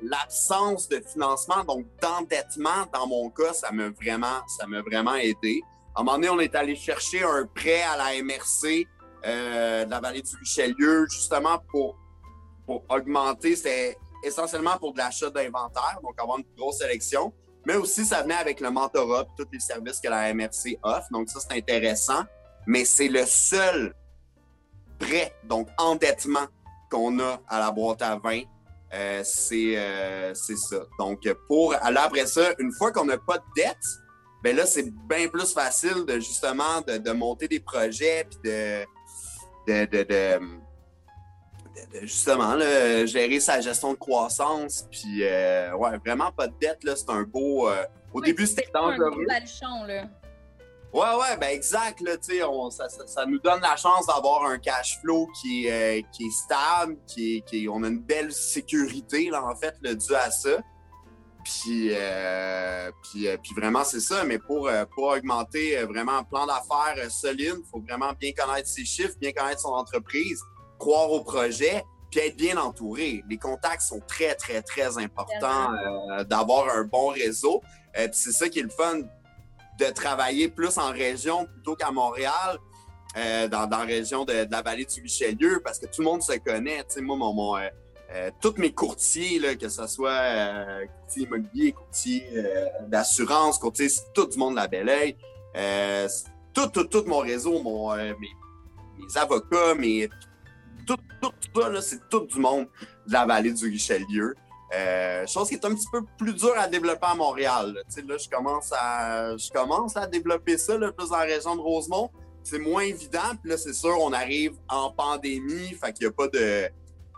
l'absence 0.00 0.88
de 0.88 0.98
financement, 1.12 1.62
donc 1.64 1.84
d'endettement, 2.00 2.86
dans 2.94 3.06
mon 3.06 3.28
cas, 3.28 3.52
ça 3.52 3.70
m'a 3.70 3.90
vraiment, 3.90 4.40
ça 4.46 4.64
vraiment 4.66 5.16
aidé. 5.16 5.60
À 5.94 6.00
un 6.00 6.04
moment 6.04 6.16
donné, 6.16 6.30
on 6.30 6.40
est 6.40 6.54
allé 6.54 6.74
chercher 6.74 7.22
un 7.22 7.44
prêt 7.54 7.82
à 7.82 7.98
la 7.98 8.22
MRC 8.22 8.86
euh, 9.26 9.84
de 9.84 9.90
la 9.90 10.00
vallée 10.00 10.22
du 10.22 10.34
Richelieu, 10.36 11.06
justement 11.10 11.58
pour, 11.70 11.98
pour 12.64 12.82
augmenter, 12.88 13.56
c'est 13.56 13.98
essentiellement 14.24 14.78
pour 14.78 14.94
de 14.94 14.98
l'achat 14.98 15.28
d'inventaire, 15.28 15.98
donc 16.02 16.18
avoir 16.18 16.38
une 16.38 16.46
grosse 16.56 16.78
sélection. 16.78 17.30
Mais 17.66 17.76
aussi, 17.76 18.06
ça 18.06 18.22
venait 18.22 18.36
avec 18.36 18.60
le 18.60 18.70
mentorat 18.70 19.26
tous 19.36 19.46
les 19.52 19.60
services 19.60 20.00
que 20.00 20.08
la 20.08 20.32
MRC 20.32 20.78
offre. 20.82 21.08
Donc, 21.10 21.28
ça, 21.28 21.40
c'est 21.40 21.54
intéressant. 21.54 22.24
Mais 22.68 22.84
c'est 22.84 23.08
le 23.08 23.24
seul 23.24 23.94
prêt, 24.98 25.34
donc 25.44 25.68
endettement 25.78 26.46
qu'on 26.90 27.18
a 27.18 27.40
à 27.48 27.58
la 27.58 27.70
boîte 27.70 28.02
à 28.02 28.16
vin. 28.16 28.42
Euh, 28.92 29.22
euh, 29.52 30.34
c'est 30.34 30.56
ça. 30.56 30.76
Donc, 30.98 31.26
pour 31.46 31.74
aller 31.80 31.96
après 31.96 32.26
ça, 32.26 32.52
une 32.58 32.70
fois 32.72 32.92
qu'on 32.92 33.06
n'a 33.06 33.16
pas 33.16 33.38
de 33.38 33.44
dette, 33.56 33.76
ben 34.44 34.54
là, 34.54 34.66
c'est 34.66 34.90
bien 35.08 35.28
plus 35.28 35.50
facile 35.54 36.04
de 36.06 36.14
justement 36.16 36.82
de, 36.86 36.98
de 36.98 37.10
monter 37.10 37.48
des 37.48 37.60
projets 37.60 38.26
puis 38.28 38.50
de, 38.50 38.84
de, 39.86 40.38
justement 42.02 42.58
gérer 43.06 43.40
sa 43.40 43.62
gestion 43.62 43.92
de 43.94 43.98
croissance. 43.98 44.86
Puis, 44.90 45.22
euh, 45.22 45.74
ouais, 45.74 45.96
vraiment 46.04 46.32
pas 46.32 46.48
de 46.48 46.54
dette. 46.60 46.80
C'est 46.84 47.10
un 47.10 47.22
beau. 47.22 47.66
Au 48.12 48.20
début, 48.20 48.46
c'était 48.46 48.68
dangereux. 48.74 49.26
Ouais, 50.92 51.00
ouais, 51.00 51.36
ben 51.38 51.50
exact. 51.50 52.00
Là, 52.00 52.16
on, 52.48 52.70
ça, 52.70 52.88
ça, 52.88 53.26
nous 53.26 53.38
donne 53.40 53.60
la 53.60 53.76
chance 53.76 54.06
d'avoir 54.06 54.44
un 54.44 54.58
cash 54.58 54.98
flow 55.00 55.28
qui 55.40 55.66
est, 55.66 56.00
euh, 56.00 56.02
qui 56.12 56.24
est 56.24 56.30
stable, 56.30 56.96
qui 57.06 57.42
qui 57.42 57.68
on 57.68 57.82
a 57.82 57.88
une 57.88 58.00
belle 58.00 58.32
sécurité, 58.32 59.28
là, 59.28 59.44
en 59.44 59.54
fait, 59.54 59.74
le 59.82 59.94
dû 59.94 60.14
à 60.14 60.30
ça. 60.30 60.58
Puis, 61.44 61.92
puis, 63.02 63.26
puis, 63.42 63.54
vraiment, 63.56 63.84
c'est 63.84 64.00
ça. 64.00 64.24
Mais 64.24 64.38
pour, 64.38 64.70
pour 64.94 65.04
augmenter 65.04 65.82
vraiment 65.84 66.18
un 66.18 66.24
plan 66.24 66.46
d'affaires 66.46 67.10
solide, 67.10 67.56
il 67.58 67.70
faut 67.70 67.80
vraiment 67.80 68.12
bien 68.18 68.32
connaître 68.32 68.68
ses 68.68 68.84
chiffres, 68.84 69.14
bien 69.18 69.32
connaître 69.32 69.60
son 69.60 69.72
entreprise, 69.72 70.42
croire 70.78 71.10
au 71.10 71.22
projet, 71.22 71.84
puis 72.10 72.20
être 72.20 72.36
bien 72.36 72.58
entouré. 72.58 73.22
Les 73.30 73.38
contacts 73.38 73.80
sont 73.82 74.00
très, 74.06 74.34
très, 74.34 74.60
très 74.60 74.98
importants 74.98 75.70
d'avoir 76.28 76.68
un 76.68 76.84
bon 76.84 77.08
réseau. 77.08 77.62
puis 77.94 78.08
c'est 78.12 78.32
ça 78.32 78.48
qui 78.50 78.58
est 78.58 78.64
le 78.64 78.68
fun 78.68 79.00
de 79.78 79.92
travailler 79.92 80.48
plus 80.48 80.78
en 80.78 80.90
région 80.90 81.46
plutôt 81.46 81.76
qu'à 81.76 81.90
Montréal. 81.90 82.58
dans, 83.14 83.66
dans, 83.66 83.78
la 83.78 83.84
région 83.84 84.24
de, 84.24 84.46
la 84.50 84.62
vallée 84.62 84.84
du 84.84 85.00
Richelieu, 85.00 85.60
parce 85.64 85.78
que 85.78 85.86
tout 85.86 86.02
le 86.02 86.04
monde 86.04 86.22
se 86.22 86.36
connaît. 86.38 86.84
Tu 86.84 86.94
sais, 86.94 87.00
moi, 87.00 87.16
mon, 87.16 87.32
mon 87.32 87.56
euh, 88.10 88.30
tous 88.40 88.54
mes 88.56 88.72
courtiers, 88.72 89.38
là, 89.38 89.54
que 89.54 89.68
ce 89.68 89.86
soit 89.86 90.10
euh, 90.10 90.86
courtier 90.86 91.24
immobilier, 91.24 91.72
courtier 91.72 92.24
euh, 92.34 92.66
d'assurance, 92.86 93.58
courtier, 93.58 93.90
c'est 93.90 94.12
tout 94.14 94.26
du 94.26 94.38
monde 94.38 94.52
de 94.52 94.60
la 94.60 94.66
Belle 94.66 95.14
euh, 95.56 96.08
tout, 96.54 96.68
tout, 96.68 96.84
tout 96.84 97.04
mon 97.06 97.18
réseau, 97.18 97.62
mon, 97.62 97.94
mes, 97.94 98.14
mes, 98.14 99.16
avocats, 99.16 99.74
mes, 99.74 100.08
tout, 100.86 100.96
tout, 101.20 101.32
tout 101.52 101.60
ça, 101.60 101.82
c'est 101.82 102.08
tout 102.08 102.26
du 102.26 102.38
monde 102.38 102.66
de 103.06 103.12
la 103.12 103.26
vallée 103.26 103.52
du 103.52 103.66
Richelieu. 103.66 104.34
Chose 105.26 105.48
qui 105.48 105.54
est 105.54 105.64
un 105.64 105.74
petit 105.74 105.88
peu 105.90 106.02
plus 106.18 106.34
dur 106.34 106.52
à 106.56 106.68
développer 106.68 107.06
à 107.06 107.14
Montréal. 107.14 107.74
Là, 107.74 108.02
là 108.06 108.16
je 108.18 108.28
commence 108.28 108.72
à 108.72 109.36
je 109.36 109.50
commence 109.50 109.96
à 109.96 110.06
développer 110.06 110.58
ça 110.58 110.76
là, 110.76 110.92
plus 110.92 111.08
dans 111.08 111.16
la 111.16 111.24
région 111.24 111.56
de 111.56 111.60
Rosemont. 111.60 112.10
C'est 112.42 112.58
moins 112.58 112.82
évident. 112.82 113.34
Puis 113.42 113.50
là, 113.50 113.58
c'est 113.58 113.74
sûr, 113.74 113.94
on 114.00 114.12
arrive 114.12 114.52
en 114.68 114.90
pandémie, 114.90 115.74
fait 115.74 115.92
qu'il 115.92 116.06
n'y 116.06 116.12
a 116.12 116.12
pas 116.12 116.28
de 116.28 116.70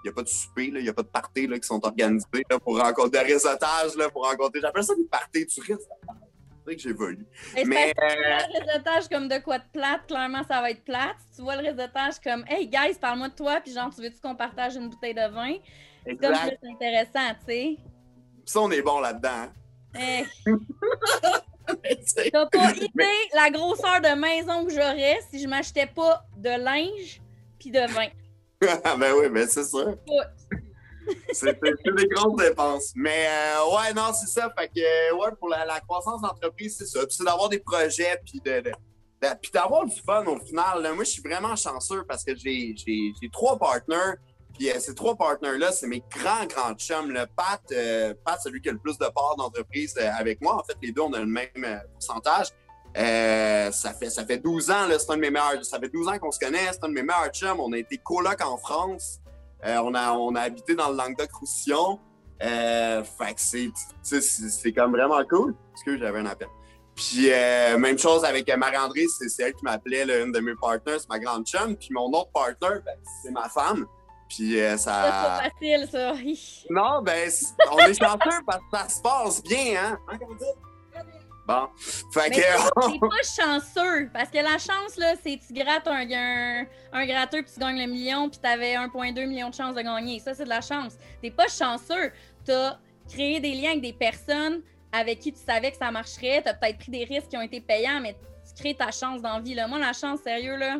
il 0.02 0.08
n'y 0.08 0.10
a 0.10 0.14
pas 0.14 0.22
de 0.22 0.28
souper, 0.28 0.66
il 0.66 0.82
n'y 0.82 0.88
a 0.88 0.94
pas 0.94 1.02
de 1.02 1.08
parties 1.08 1.46
qui 1.46 1.62
sont 1.62 1.84
organisés 1.84 2.26
là, 2.48 2.58
pour 2.58 2.78
rencontrer 2.78 3.24
des 3.24 3.32
réseautage, 3.34 3.94
là, 3.96 4.08
pour 4.08 4.26
rencontrer. 4.26 4.60
J'appelle 4.60 4.84
ça 4.84 4.94
des 4.94 5.04
parties 5.04 5.46
tu 5.46 5.60
risques. 5.60 5.80
C'est 5.80 6.64
vrai 6.64 6.76
que 6.76 6.82
j'évolue. 6.82 7.26
Mais. 7.66 7.92
Euh... 8.02 8.38
le 8.54 8.66
réseautage 8.66 9.08
comme 9.08 9.28
de 9.28 9.38
quoi 9.38 9.58
de 9.58 9.64
plate, 9.72 10.06
clairement, 10.06 10.42
ça 10.48 10.60
va 10.60 10.70
être 10.70 10.84
plate. 10.84 11.16
tu 11.34 11.42
vois 11.42 11.56
le 11.56 11.68
réseautage 11.68 12.14
comme 12.22 12.44
Hey, 12.48 12.66
guys, 12.66 12.98
parle-moi 13.00 13.28
de 13.28 13.34
toi, 13.34 13.60
puis 13.60 13.72
genre, 13.72 13.90
tu 13.94 14.00
veux-tu 14.02 14.20
qu'on 14.20 14.36
partage 14.36 14.76
une 14.76 14.88
bouteille 14.88 15.14
de 15.14 15.28
vin? 15.32 15.54
C'est 16.04 16.16
comme 16.16 16.34
c'est 16.34 16.68
intéressant, 16.68 17.34
tu 17.40 17.52
sais. 17.52 17.76
Ça, 18.44 18.60
on 18.60 18.70
est 18.70 18.82
bon 18.82 19.00
là-dedans. 19.00 19.48
Hein? 19.94 20.22
T'as 22.32 22.46
pas 22.46 22.72
idée 22.72 23.28
la 23.34 23.50
grosseur 23.50 24.00
de 24.00 24.18
maison 24.18 24.66
que 24.66 24.72
j'aurais 24.72 25.20
si 25.30 25.40
je 25.40 25.46
m'achetais 25.46 25.86
pas 25.86 26.24
de 26.36 26.50
linge 26.50 27.20
puis 27.58 27.70
de 27.70 27.80
vin. 27.92 28.08
ben 28.98 29.14
oui, 29.18 29.28
ben 29.28 29.46
c'est 29.48 29.64
ça. 29.64 29.94
C'est 31.32 31.60
des 31.60 32.06
grosses 32.08 32.42
dépenses. 32.42 32.92
Mais 32.94 33.26
euh, 33.28 33.76
ouais, 33.76 33.92
non, 33.94 34.12
c'est 34.12 34.26
ça. 34.26 34.52
Fait 34.58 34.68
que, 34.68 35.14
ouais, 35.14 35.30
pour 35.38 35.48
la, 35.48 35.80
croissance 35.80 36.20
d'entreprise, 36.22 36.76
c'est 36.78 36.86
ça. 36.86 37.00
Puis 37.00 37.16
c'est 37.16 37.24
d'avoir 37.24 37.48
des 37.48 37.58
projets, 37.58 38.20
puis 38.24 38.40
de, 38.44 38.62
puis 39.40 39.50
d'avoir 39.52 39.86
du 39.86 40.00
fun 40.00 40.24
au 40.26 40.38
final. 40.40 40.82
moi, 40.94 41.04
je 41.04 41.10
suis 41.10 41.22
vraiment 41.22 41.56
chanceux 41.56 42.04
parce 42.04 42.24
que 42.24 42.34
j'ai 42.36 42.74
trois 43.32 43.58
partenaires. 43.58 44.16
Puis 44.60 44.70
euh, 44.70 44.78
ces 44.78 44.94
trois 44.94 45.16
partenaires-là, 45.16 45.72
c'est 45.72 45.86
mes 45.86 46.04
grands, 46.10 46.44
grands 46.44 46.74
chums. 46.74 47.10
Le 47.10 47.24
Pat, 47.34 47.62
euh, 47.72 48.12
Pat, 48.22 48.38
celui 48.38 48.60
qui 48.60 48.68
a 48.68 48.72
le 48.72 48.78
plus 48.78 48.98
de 48.98 49.06
parts 49.06 49.36
d'entreprise 49.38 49.96
avec 49.96 50.42
moi. 50.42 50.56
En 50.56 50.62
fait, 50.62 50.76
les 50.82 50.92
deux, 50.92 51.00
on 51.00 51.12
a 51.14 51.20
le 51.20 51.24
même 51.24 51.82
pourcentage. 51.94 52.48
ça, 52.94 53.94
fait, 53.94 54.10
ça 54.10 54.26
fait 54.26 54.36
12 54.36 54.70
ans, 54.70 54.86
c'est 54.90 55.10
un 55.10 55.16
de 55.16 55.20
mes 55.22 55.30
meilleurs. 55.30 55.64
Ça 55.64 55.80
fait 55.80 55.88
12 55.88 56.08
ans 56.08 56.18
qu'on 56.18 56.30
se 56.30 56.38
connaît, 56.38 56.68
c'est 56.72 56.84
un 56.84 56.88
de 56.88 56.92
mes 56.94 57.02
meilleurs 57.02 57.30
chums. 57.30 57.58
On 57.58 57.72
a 57.72 57.78
été 57.78 57.96
coloc 57.96 58.38
en 58.44 58.58
France. 58.58 59.20
Euh, 59.64 59.78
on, 59.82 59.94
a, 59.94 60.12
on 60.12 60.34
a 60.34 60.42
habité 60.42 60.74
dans 60.74 60.90
le 60.90 60.96
Languedoc-Roussillon. 60.96 61.98
Euh, 62.42 63.02
fait 63.04 63.34
que 63.34 63.40
c'est 64.10 64.72
comme 64.72 64.92
vraiment 64.92 65.22
cool. 65.24 65.54
que 65.84 65.98
j'avais 65.98 66.18
un 66.20 66.26
appel. 66.26 66.48
Puis 66.94 67.30
euh, 67.30 67.78
même 67.78 67.98
chose 67.98 68.24
avec 68.24 68.54
Marie-André, 68.54 69.06
c'est 69.08 69.42
elle 69.42 69.54
qui 69.54 69.64
m'appelait, 69.64 70.02
une 70.22 70.32
de 70.32 70.40
mes 70.40 70.54
partners, 70.54 70.98
ma 71.08 71.18
grande 71.18 71.46
chum. 71.46 71.76
Puis 71.76 71.88
mon 71.92 72.08
autre 72.08 72.30
partner, 72.32 72.80
ben, 72.84 72.94
c'est 73.22 73.30
ma 73.30 73.48
femme. 73.48 73.86
Puis 74.30 74.56
ça. 74.56 74.78
C'est 74.78 74.86
pas 74.86 75.42
facile, 75.42 75.88
ça. 75.90 76.12
non, 76.70 77.02
ben, 77.02 77.30
on 77.72 77.78
est 77.80 77.94
chanceux 77.94 78.42
parce 78.46 78.58
que 78.58 78.78
ça 78.78 78.88
se 78.88 79.02
passe 79.02 79.42
bien, 79.42 79.84
hein? 79.84 79.98
hein 80.08 80.18
Bon. 81.46 81.68
Fait 82.12 82.30
que. 82.30 82.36
C'est 82.36 83.00
pas 83.00 83.44
chanceux. 83.44 84.08
Parce 84.12 84.30
que 84.30 84.38
la 84.38 84.56
chance, 84.58 84.96
là, 84.96 85.14
c'est 85.20 85.38
tu 85.44 85.52
grattes 85.52 85.88
un, 85.88 86.06
un, 86.08 86.66
un 86.92 87.06
gratteur 87.06 87.42
puis 87.42 87.52
tu 87.52 87.58
gagnes 87.58 87.80
le 87.80 87.86
million 87.86 88.28
puis 88.28 88.38
t'avais 88.38 88.74
1,2 88.74 89.26
million 89.26 89.50
de 89.50 89.54
chances 89.54 89.74
de 89.74 89.82
gagner. 89.82 90.20
Ça, 90.20 90.32
c'est 90.32 90.44
de 90.44 90.48
la 90.48 90.60
chance. 90.60 90.96
T'es 91.20 91.32
pas 91.32 91.48
chanceux. 91.48 92.12
T'as 92.44 92.78
créé 93.08 93.40
des 93.40 93.52
liens 93.54 93.70
avec 93.70 93.82
des 93.82 93.92
personnes 93.92 94.62
avec 94.92 95.18
qui 95.18 95.32
tu 95.32 95.40
savais 95.40 95.72
que 95.72 95.76
ça 95.76 95.90
marcherait. 95.90 96.42
T'as 96.42 96.54
peut-être 96.54 96.78
pris 96.78 96.92
des 96.92 97.04
risques 97.04 97.28
qui 97.28 97.36
ont 97.36 97.42
été 97.42 97.60
payants, 97.60 98.00
mais 98.00 98.14
tu 98.46 98.62
crées 98.62 98.74
ta 98.74 98.92
chance 98.92 99.20
dans 99.20 99.34
la 99.34 99.40
vie. 99.40 99.54
Là. 99.54 99.66
Moi, 99.66 99.78
la 99.78 99.92
chance, 99.92 100.20
sérieux, 100.20 100.56
là. 100.56 100.78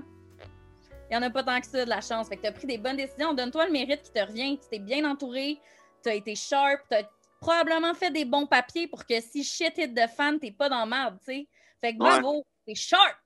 Il 1.10 1.18
n'y 1.18 1.24
en 1.24 1.26
a 1.26 1.30
pas 1.30 1.42
tant 1.42 1.60
que 1.60 1.66
ça 1.66 1.84
de 1.84 1.90
la 1.90 2.00
chance. 2.00 2.28
Fait 2.28 2.36
que 2.36 2.42
tu 2.42 2.46
as 2.46 2.52
pris 2.52 2.66
des 2.68 2.78
bonnes 2.78 2.96
décisions. 2.96 3.34
Donne-toi 3.34 3.66
le 3.66 3.72
mérite 3.72 4.02
qui 4.02 4.12
te 4.12 4.20
revient. 4.20 4.58
Tu 4.58 4.68
t'es 4.70 4.78
bien 4.78 5.04
entouré. 5.10 5.58
Tu 6.04 6.08
as 6.08 6.14
été 6.14 6.36
sharp. 6.36 6.82
Tu 6.88 6.96
probablement 7.40 7.94
fait 7.94 8.10
des 8.10 8.24
bons 8.24 8.46
papiers 8.46 8.86
pour 8.86 9.04
que 9.04 9.20
si 9.20 9.42
shit 9.42 9.76
hit 9.76 9.92
de 9.92 10.06
fan, 10.06 10.38
t'es 10.38 10.52
pas 10.52 10.68
dans 10.68 10.86
merde, 10.86 11.18
tu 11.20 11.32
sais. 11.32 11.48
Fait 11.80 11.94
que 11.94 11.98
bravo, 11.98 12.46
t'es 12.66 12.74
sharp! 12.74 13.16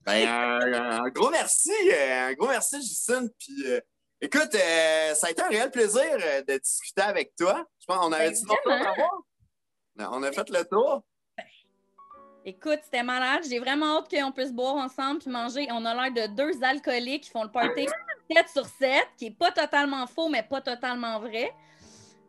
Ben, 0.00 0.28
un, 0.28 1.08
gros 1.10 1.30
merci, 1.30 1.72
euh, 1.90 2.28
un 2.28 2.32
gros 2.34 2.48
merci, 2.48 2.76
Justine. 2.82 3.30
Puis, 3.38 3.66
euh, 3.66 3.80
écoute, 4.20 4.54
euh, 4.54 5.14
ça 5.14 5.28
a 5.28 5.30
été 5.30 5.40
un 5.40 5.48
réel 5.48 5.70
plaisir 5.70 6.02
de 6.46 6.58
discuter 6.58 7.00
avec 7.00 7.34
toi. 7.36 7.64
Je 7.80 7.86
pense 7.86 7.98
qu'on 7.98 8.12
avait 8.12 8.32
dit 8.32 8.42
ben, 9.94 10.10
On 10.12 10.22
a 10.22 10.30
fait 10.32 10.50
le 10.50 10.64
tour. 10.64 11.02
Écoute, 12.46 12.80
c'était 12.84 13.02
malade. 13.02 13.42
J'ai 13.48 13.58
vraiment 13.58 13.98
hâte 13.98 14.10
qu'on 14.10 14.30
puisse 14.30 14.52
boire 14.52 14.74
ensemble 14.74 15.20
puis 15.20 15.30
manger. 15.30 15.66
On 15.70 15.82
a 15.86 15.94
l'air 15.94 16.28
de 16.28 16.34
deux 16.34 16.62
alcooliques 16.62 17.24
qui 17.24 17.30
font 17.30 17.44
le 17.44 17.50
party 17.50 17.86
7 18.30 18.48
sur 18.52 18.66
7, 18.66 19.02
qui 19.16 19.26
est 19.26 19.38
pas 19.38 19.50
totalement 19.50 20.06
faux, 20.06 20.28
mais 20.28 20.42
pas 20.42 20.60
totalement 20.60 21.18
vrai. 21.20 21.54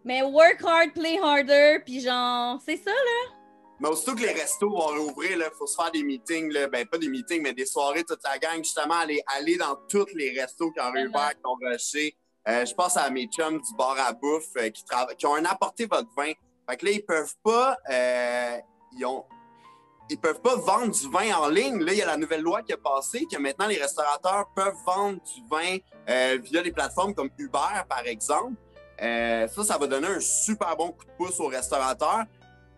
Mais 0.05 0.21
work 0.21 0.61
hard, 0.63 0.93
play 0.93 1.19
harder, 1.21 1.79
puis 1.83 1.99
genre, 1.99 2.61
c'est 2.65 2.77
ça, 2.77 2.91
là. 2.91 3.35
Mais 3.79 3.89
aussitôt 3.89 4.15
que 4.15 4.21
les 4.21 4.31
restos 4.31 4.69
vont 4.69 4.87
rouvrir, 4.87 5.31
il 5.31 5.49
faut 5.57 5.67
se 5.67 5.75
faire 5.75 5.91
des 5.91 6.03
meetings, 6.03 6.49
là. 6.53 6.67
ben 6.67 6.87
pas 6.87 6.97
des 6.97 7.09
meetings, 7.09 7.41
mais 7.41 7.53
des 7.53 7.65
soirées, 7.65 8.05
toute 8.05 8.23
la 8.23 8.37
gang, 8.37 8.57
justement, 8.59 8.93
aller, 8.93 9.21
aller 9.35 9.57
dans 9.57 9.75
tous 9.89 10.05
les 10.13 10.39
restos 10.39 10.71
qui 10.71 10.79
ont 10.79 10.91
réouvert, 10.91 11.31
qui 11.31 11.41
ont 11.43 11.55
rushé. 11.55 12.15
Euh, 12.47 12.65
je 12.65 12.73
pense 12.73 12.95
à 12.95 13.09
mes 13.09 13.25
chums 13.27 13.59
du 13.59 13.75
bar 13.75 13.97
à 13.99 14.13
bouffe 14.13 14.55
euh, 14.57 14.69
qui, 14.69 14.83
qui 15.17 15.25
ont 15.25 15.35
un 15.35 15.45
apporté 15.45 15.87
votre 15.87 16.09
vin. 16.15 16.31
Fait 16.69 16.77
que 16.77 16.85
là, 16.85 16.91
ils 16.91 17.05
peuvent 17.05 17.35
pas, 17.43 17.75
euh, 17.91 18.57
ils 18.97 19.05
ont, 19.05 19.25
ils 20.09 20.17
peuvent 20.17 20.41
pas 20.41 20.55
vendre 20.55 20.91
du 20.91 21.09
vin 21.09 21.33
en 21.35 21.49
ligne. 21.49 21.83
Là, 21.83 21.93
il 21.93 21.97
y 21.97 22.01
a 22.01 22.05
la 22.05 22.17
nouvelle 22.17 22.41
loi 22.41 22.61
qui 22.61 22.73
a 22.73 22.77
passé 22.77 23.25
que 23.31 23.37
maintenant 23.37 23.67
les 23.67 23.77
restaurateurs 23.77 24.45
peuvent 24.55 24.77
vendre 24.85 25.19
du 25.23 25.41
vin 25.49 25.77
via 26.37 26.61
des 26.61 26.71
plateformes 26.71 27.13
comme 27.13 27.29
Uber, 27.37 27.83
par 27.89 28.05
exemple. 28.05 28.53
Euh, 29.01 29.47
ça, 29.47 29.63
ça 29.63 29.77
va 29.77 29.87
donner 29.87 30.07
un 30.07 30.19
super 30.19 30.75
bon 30.77 30.91
coup 30.91 31.05
de 31.05 31.11
pouce 31.17 31.39
aux 31.39 31.47
restaurateurs. 31.47 32.25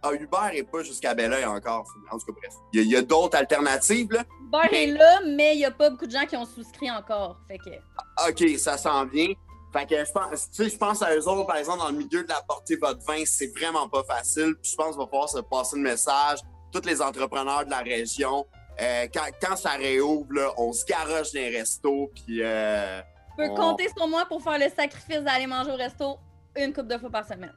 Ah, 0.01 0.13
Uber 0.13 0.53
n'est 0.53 0.63
pas 0.63 0.83
jusqu'à 0.83 1.13
Belleuil 1.13 1.45
encore. 1.45 1.85
En 2.11 2.17
tout 2.17 2.27
cas, 2.27 2.33
bref. 2.39 2.53
Il 2.73 2.83
y 2.83 2.95
a, 2.95 3.01
d'autres 3.01 3.37
alternatives. 3.37 4.11
Là. 4.11 4.23
Uber 4.45 4.75
est 4.75 4.87
là, 4.87 5.21
mais 5.25 5.55
il 5.55 5.59
n'y 5.59 5.65
a 5.65 5.71
pas 5.71 5.89
beaucoup 5.89 6.05
de 6.05 6.11
gens 6.11 6.25
qui 6.25 6.35
ont 6.35 6.45
souscrit 6.45 6.89
encore. 6.91 7.37
Fait 7.47 7.57
que... 7.57 7.69
Ah, 8.17 8.29
OK, 8.29 8.57
ça 8.57 8.77
s'en 8.77 9.05
vient. 9.05 9.33
Fait 9.73 9.85
que 9.85 9.95
je 9.95 10.11
pense, 10.11 10.49
je 10.57 10.77
pense 10.77 11.01
à 11.01 11.15
eux 11.15 11.27
autres, 11.27 11.45
par 11.45 11.57
exemple, 11.57 11.79
dans 11.79 11.89
le 11.89 11.97
milieu 11.97 12.23
de 12.23 12.29
la 12.29 12.41
portée 12.47 12.77
votre 12.77 13.03
vin, 13.05 13.23
c'est 13.25 13.47
vraiment 13.47 13.89
pas 13.89 14.03
facile. 14.03 14.55
Puis 14.61 14.71
je 14.71 14.75
pense 14.75 14.91
qu'il 14.91 14.99
va 14.99 15.05
falloir 15.05 15.29
se 15.29 15.39
passer 15.39 15.75
le 15.75 15.81
message. 15.81 16.39
Tous 16.77 16.87
les 16.87 17.01
entrepreneurs 17.01 17.65
de 17.65 17.71
la 17.71 17.79
région, 17.79 18.45
euh, 18.79 19.07
quand, 19.11 19.55
ça 19.55 19.71
réouvre, 19.71 20.53
on 20.57 20.71
se 20.73 20.85
garoche 20.85 21.33
dans 21.33 21.39
les 21.39 21.57
restos. 21.57 22.11
Puis. 22.13 22.43
Euh, 22.43 23.01
peux 23.35 23.49
compter 23.49 23.87
sur 23.95 24.07
moi 24.07 24.25
pour 24.27 24.43
faire 24.43 24.59
le 24.59 24.69
sacrifice 24.69 25.21
d'aller 25.21 25.47
manger 25.47 25.71
au 25.71 25.75
resto 25.75 26.17
une 26.55 26.73
coupe 26.73 26.87
de 26.87 26.99
fois 26.99 27.09
par 27.09 27.25
semaine. 27.25 27.53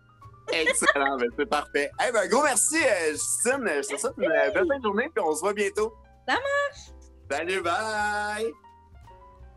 Excellent, 0.50 1.18
ben, 1.18 1.28
c'est 1.38 1.46
parfait. 1.46 1.90
Eh 2.06 2.12
ben, 2.12 2.28
gros 2.28 2.42
merci, 2.42 2.76
euh, 2.76 3.10
Justine. 3.10 3.66
Je 3.66 3.94
te 3.94 4.00
souhaite 4.00 4.14
une 4.16 4.28
belle 4.28 4.66
fin 4.66 4.78
de 4.78 4.82
journée, 4.82 5.10
puis 5.14 5.22
on 5.22 5.34
se 5.34 5.40
voit 5.40 5.52
bientôt. 5.52 5.92
Ça 6.26 6.34
marche! 6.34 6.90
Salut, 7.30 7.60
bye! 7.60 8.50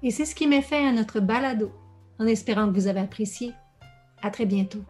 Et 0.04 0.12
c'est 0.12 0.26
ce 0.26 0.36
qui 0.36 0.46
met 0.46 0.62
fait 0.62 0.86
à 0.86 0.92
notre 0.92 1.22
balado, 1.22 1.72
en 2.20 2.28
espérant 2.28 2.68
que 2.68 2.74
vous 2.74 2.88
avez 2.88 3.00
apprécié. 3.00 3.54
À 4.22 4.30
très 4.30 4.46
bientôt. 4.46 4.84